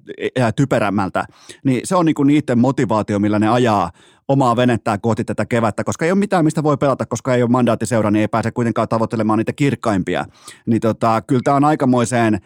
[0.55, 1.25] typerämmältä.
[1.63, 3.91] Niin se on niinku niiden motivaatio, millä ne ajaa
[4.27, 7.51] omaa venettään kohti tätä kevättä, koska ei ole mitään, mistä voi pelata, koska ei ole
[7.51, 10.25] mandaattiseura, niin ei pääse kuitenkaan tavoittelemaan niitä kirkkaimpia.
[10.65, 12.39] Niin tota, kyllä tämä on aikamoiseen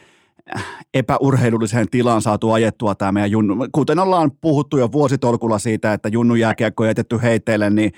[0.94, 3.56] epäurheilulliseen tilaan saatu ajettua tämä meidän junnu.
[3.72, 7.91] Kuten ollaan puhuttu jo vuositolkulla siitä, että junnu jääkiekko on jätetty heitteille, niin,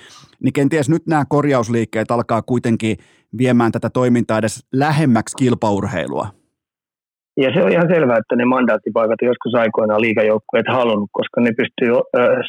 [0.43, 2.97] niin kenties nyt nämä korjausliikkeet alkaa kuitenkin
[3.37, 6.27] viemään tätä toimintaa edes lähemmäksi kilpaurheilua.
[7.37, 11.89] Ja se on ihan selvää, että ne mandaattipaikat joskus aikoinaan liigajoukkueet halunnut, koska ne pystyy
[11.89, 12.01] ö,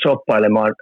[0.02, 0.74] soppailemaan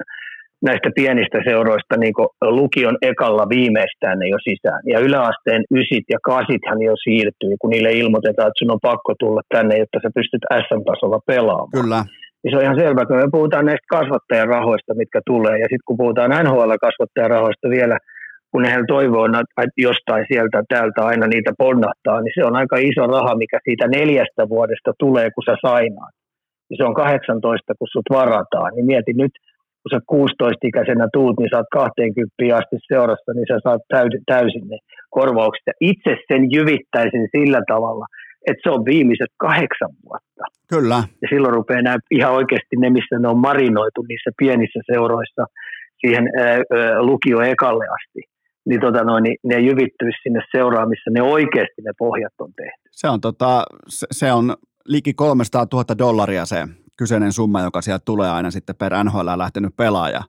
[0.68, 2.14] näistä pienistä seuroista niin
[2.60, 4.82] lukion ekalla viimeistään ne jo sisään.
[4.92, 9.42] Ja yläasteen ysit ja kasithan jo siirtyy, kun niille ilmoitetaan, että sun on pakko tulla
[9.54, 11.76] tänne, jotta sä pystyt SM-tasolla pelaamaan.
[11.80, 12.00] Kyllä,
[12.44, 15.88] Ja se on ihan selvää, kun me puhutaan näistä kasvattajan rahoista, mitkä tulee, ja sitten
[15.88, 17.96] kun puhutaan NHL-kasvattajan rahoista vielä,
[18.50, 19.26] kun ne toivoo
[19.64, 23.86] että jostain sieltä täältä aina niitä ponnahtaa, niin se on aika iso raha, mikä siitä
[23.98, 26.14] neljästä vuodesta tulee, kun sä sainaat.
[26.70, 28.70] Ja se on 18, kun sut varataan.
[28.74, 29.32] Niin mieti nyt,
[29.84, 33.82] kun sä 16-ikäisenä tuut, niin saat 20 asti seurassa, niin sä saat
[34.32, 34.78] täysin ne
[35.10, 35.62] korvaukset.
[35.66, 38.06] Ja itse sen jyvittäisin sillä tavalla,
[38.48, 40.44] että se on viimeiset kahdeksan vuotta.
[40.74, 40.98] kyllä.
[41.22, 45.42] Ja silloin rupeaa nämä ihan oikeasti ne, missä ne on marinoitu niissä pienissä seuroissa
[46.00, 46.58] siihen ää,
[47.08, 48.20] lukio ekalle asti.
[48.68, 52.88] Niin, tota noin, niin ne jyvittyisi sinne seuraan, missä ne oikeasti ne pohjat on tehty.
[52.90, 54.54] Se on, tota, se, se on
[54.88, 56.56] liki 300 000 dollaria se
[56.96, 60.22] kyseinen summa, joka sieltä tulee aina sitten per NHL lähtenyt pelaaja.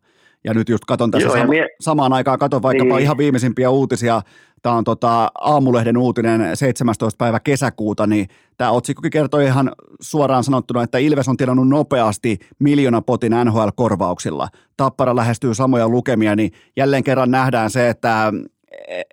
[0.44, 3.02] Ja nyt just katon tässä Joo, sama, mie- samaan aikaan, katon vaikkapa Niin.
[3.04, 4.22] ihan viimeisimpiä uutisia.
[4.62, 7.18] Tämä on tota Aamulehden uutinen 17.
[7.18, 8.28] päivä kesäkuuta, niin
[8.58, 9.72] tämä otsikkokin kertoo ihan
[10.02, 12.40] suoraan sanottuna, että Ilves on tilannut nopeasti
[13.06, 14.48] potin NHL-korvauksilla.
[14.78, 18.34] Tappara lähestyy samoja lukemia, niin jälleen kerran nähdään se, että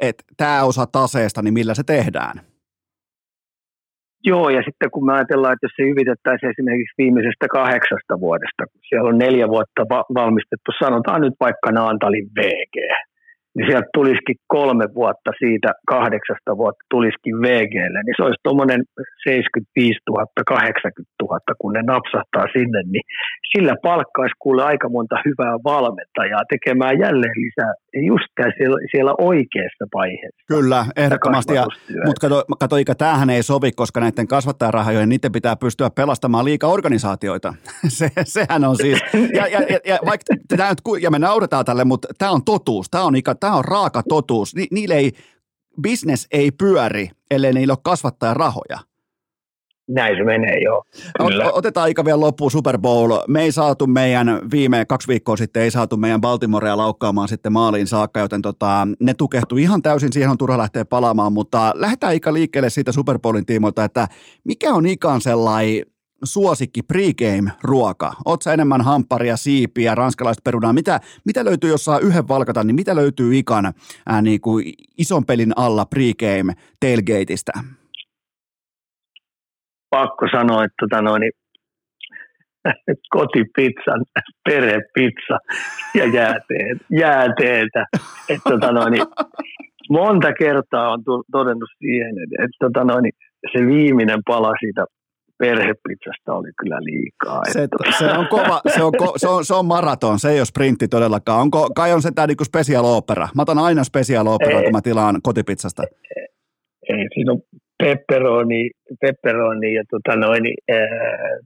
[0.01, 2.41] et, tämä osa taseesta, niin millä se tehdään.
[4.25, 8.81] Joo, ja sitten kun me ajatellaan, että jos se hyvitettäisiin esimerkiksi viimeisestä kahdeksasta vuodesta, kun
[8.89, 12.77] siellä on neljä vuotta va- valmistettu, sanotaan nyt vaikka Naantalin VG,
[13.55, 18.81] niin sieltä tulisikin kolme vuotta siitä kahdeksasta vuotta tulisikin VGlle, niin se olisi tuommoinen
[19.25, 23.05] 75 000, 80 000, kun ne napsahtaa sinne, niin
[23.53, 27.73] sillä palkkaisi kuule aika monta hyvää valmentajaa tekemään jälleen lisää
[28.11, 30.45] just siellä, siellä oikeassa vaiheessa.
[30.49, 31.53] Kyllä, ehdottomasti.
[32.07, 36.71] Mutta kato, kato Ika, tämähän ei sovi, koska näiden kasvattajarahojen, niiden pitää pystyä pelastamaan liikaa
[36.71, 37.55] organisaatioita.
[37.99, 38.99] Se, sehän on siis,
[39.39, 40.35] ja, ja, ja, ja, vaikka,
[41.01, 44.55] ja me nauretaan tälle, mutta tämä on totuus, tämä on, Ika, tämä on raaka totuus.
[44.55, 45.13] Ni, niille ei,
[45.83, 48.79] business ei pyöri, ellei niillä ole kasvattajarahoja.
[49.89, 50.85] Näin se menee, joo.
[51.19, 51.53] Kyllä.
[51.53, 53.13] Otetaan aika vielä loppuun Super Bowl.
[53.29, 57.87] Me ei saatu meidän viime kaksi viikkoa sitten, ei saatu meidän Baltimorea laukkaamaan sitten maaliin
[57.87, 62.33] saakka, joten tota, ne tukehtui ihan täysin, siihen on turha lähteä palaamaan, mutta lähdetään Ika
[62.33, 64.09] liikkeelle siitä Super Bowlin tiimoilta, että
[64.45, 65.92] mikä on Ikan sellainen
[66.25, 68.13] suosikki pregame-ruoka?
[68.45, 70.73] Sä enemmän hampparia, siipiä, ranskalaista perunaa?
[70.73, 73.73] Mitä, mitä löytyy, jos saa yhden valkata, niin mitä löytyy Ikan
[74.07, 74.65] ää, niin kuin
[74.99, 77.53] ison pelin alla pregame tailgateista?
[79.97, 81.33] pakko sanoa, että tota noin, niin
[83.17, 83.95] kotipizza,
[84.45, 85.39] perhepizza
[85.95, 87.83] ja jääteet, jääteetä.
[88.29, 89.07] Että tota noin, niin
[89.91, 93.17] monta kertaa on todennut siihen, että, että tota noin, niin
[93.53, 94.85] se viimeinen pala siitä
[95.43, 97.41] perhepizzasta oli kyllä liikaa.
[97.53, 100.41] Se, Että se, on kova, se, on, ko, se, on, se on maraton, se ei
[100.41, 101.41] ole sprintti todellakaan.
[101.41, 103.29] Onko, kai on se tämä niinku special opera.
[103.37, 104.65] Mä otan aina special opera, Ei.
[104.65, 105.83] kun mä tilaan kotipizzasta.
[106.89, 107.41] ei, siinä on
[107.83, 108.71] pepperoni,
[109.01, 110.79] pepperoni ja tota noin, ää,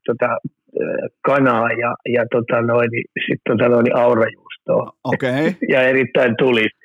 [0.06, 2.90] tota, ää, kanaa ja, ja tota noin,
[3.27, 4.93] sitten tota noin aurajuustoa.
[5.05, 5.31] Okei.
[5.31, 5.52] Okay.
[5.73, 6.78] ja erittäin tulista,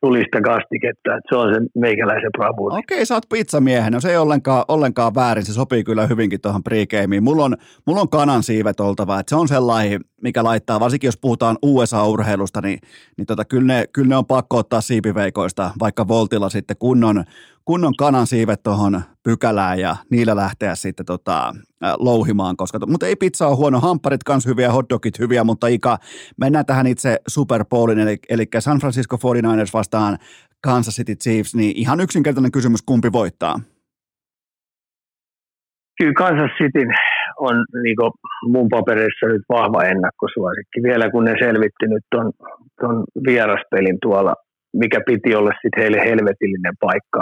[0.00, 1.16] tulista kastiketta.
[1.16, 2.78] Että se on sen meikäläisen bravuuri.
[2.78, 3.92] Okei, sä oot pizzamiehen.
[3.92, 7.24] No se ei ollenkaan, ollenkaan väärin, se sopii kyllä hyvinkin tuohon pregameen.
[7.24, 7.56] Mulla on,
[7.86, 12.60] mulla on kanan siivet oltava, että se on sellainen, mikä laittaa, varsinkin jos puhutaan USA-urheilusta,
[12.60, 12.78] niin,
[13.16, 17.24] niin tota, kyllä, ne, kyllä ne on pakko ottaa siipiveikoista, vaikka Voltilla sitten kunnon,
[17.64, 21.54] kunnon kanan siivet tuohon pykälään ja niillä lähteä sitten tota,
[21.98, 25.98] louhimaan, koska, to, mutta ei pizza ole huono, hampparit kans hyviä, hotdogit hyviä, mutta Ika,
[26.40, 30.18] mennään tähän itse Super Bowlin, eli, eli San Francisco 49ers vastaan
[30.64, 33.60] Kansas City Chiefs, niin ihan yksinkertainen kysymys, kumpi voittaa?
[35.98, 36.84] kyllä Kansas City
[37.38, 37.96] on niin
[38.52, 40.82] mun paperissa nyt vahva ennakkosuosikki.
[40.82, 42.32] Vielä kun ne selvitti nyt ton,
[42.80, 44.34] ton vieraspelin tuolla,
[44.76, 47.20] mikä piti olla sitten heille helvetillinen paikka,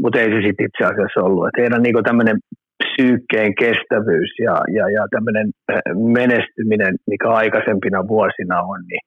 [0.00, 1.46] mutta ei se sitten itse asiassa ollut.
[1.48, 2.38] Et heidän niin tämmöinen
[2.84, 5.80] psyykkeen kestävyys ja, ja, ja tämmöinen äh,
[6.18, 9.04] menestyminen, mikä aikaisempina vuosina on, niin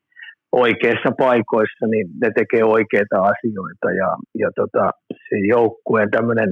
[0.51, 4.09] oikeissa paikoissa, niin ne tekee oikeita asioita ja,
[4.41, 6.49] ja tota, se joukkueen tämmöinen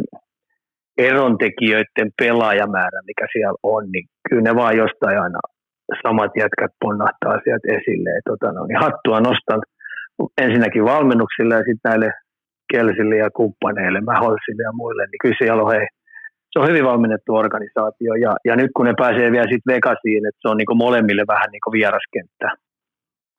[0.98, 5.40] erontekijöiden pelaajamäärä, mikä siellä on, niin kyllä ne vaan jostain aina
[6.04, 8.10] samat jätkät ponnahtaa sieltä esille.
[8.30, 9.62] Tota, no, niin hattua nostan
[10.38, 12.12] ensinnäkin valmennuksille ja sitten näille
[12.72, 15.88] Kelsille ja kumppaneille, Mäholsille ja muille, niin kyllä siellä on hei,
[16.52, 20.42] se on hyvin valmennettu organisaatio ja, ja nyt kun ne pääsee vielä sitten Vegasiin, että
[20.42, 22.48] se on niinku molemmille vähän niinku vieraskenttä,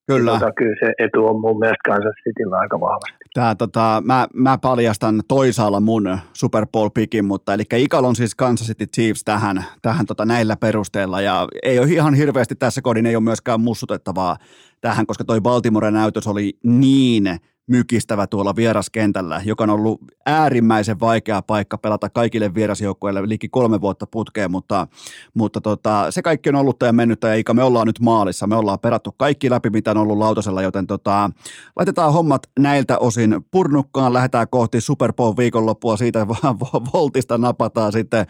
[0.07, 0.33] Kyllä.
[0.33, 3.25] Tota, kyllä se etu on mun mielestä Kansas Cityllä aika vahvasti.
[3.35, 8.67] Tää, tota, mä, mä, paljastan toisaalla mun Super Bowl-pikin, mutta eli Ikal on siis Kansas
[8.67, 13.17] City Chiefs tähän, tähän tota, näillä perusteella ja ei ole ihan hirveästi tässä kodin, ei
[13.17, 14.37] ole myöskään mussutettavaa
[14.81, 17.25] tähän, koska toi Baltimoren näytös oli niin–
[17.73, 24.07] mykistävä tuolla vieraskentällä, joka on ollut äärimmäisen vaikea paikka pelata kaikille vierasjoukkueille liki kolme vuotta
[24.07, 24.87] putkeen, mutta,
[25.35, 28.57] mutta tota, se kaikki on ollut ja mennyt ja Ika, me ollaan nyt maalissa, me
[28.57, 31.31] ollaan perattu kaikki läpi, mitä on ollut lautasella, joten tota,
[31.77, 36.59] laitetaan hommat näiltä osin purnukkaan, lähdetään kohti Super Bowl viikonloppua, siitä vaan
[36.93, 38.27] voltista napataan sitten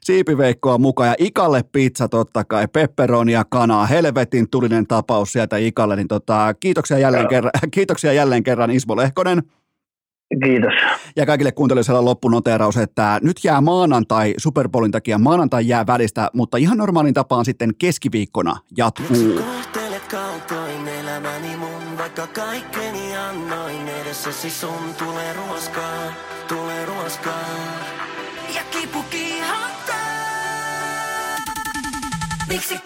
[0.00, 1.08] siipiveikkoa mukaan.
[1.08, 6.98] Ja Ikalle pizza totta kai, pepperonia, kanaa, helvetin tulinen tapaus sieltä Ikalle, niin tota, kiitoksia
[6.98, 9.42] jälleen kerran, kiitoksia jälleen kerran Ismo Lehkonen.
[10.44, 10.72] Kiitos.
[11.16, 16.56] Ja kaikille kuuntelijoille loppunoteeraus, että nyt jää maanantai Super Bowlin takia, maanantai jää välistä, mutta
[16.56, 19.40] ihan normaalin tapaan sitten keskiviikkona jatkuu.
[20.10, 26.12] kaltoin elämäni mun, vaikka kaikkeni annoin edessäsi sun tulee ruoskaa,
[26.48, 27.48] tulee ruoskaa.
[28.54, 29.96] Ja kipu kiihottaa.
[32.48, 32.78] Miksi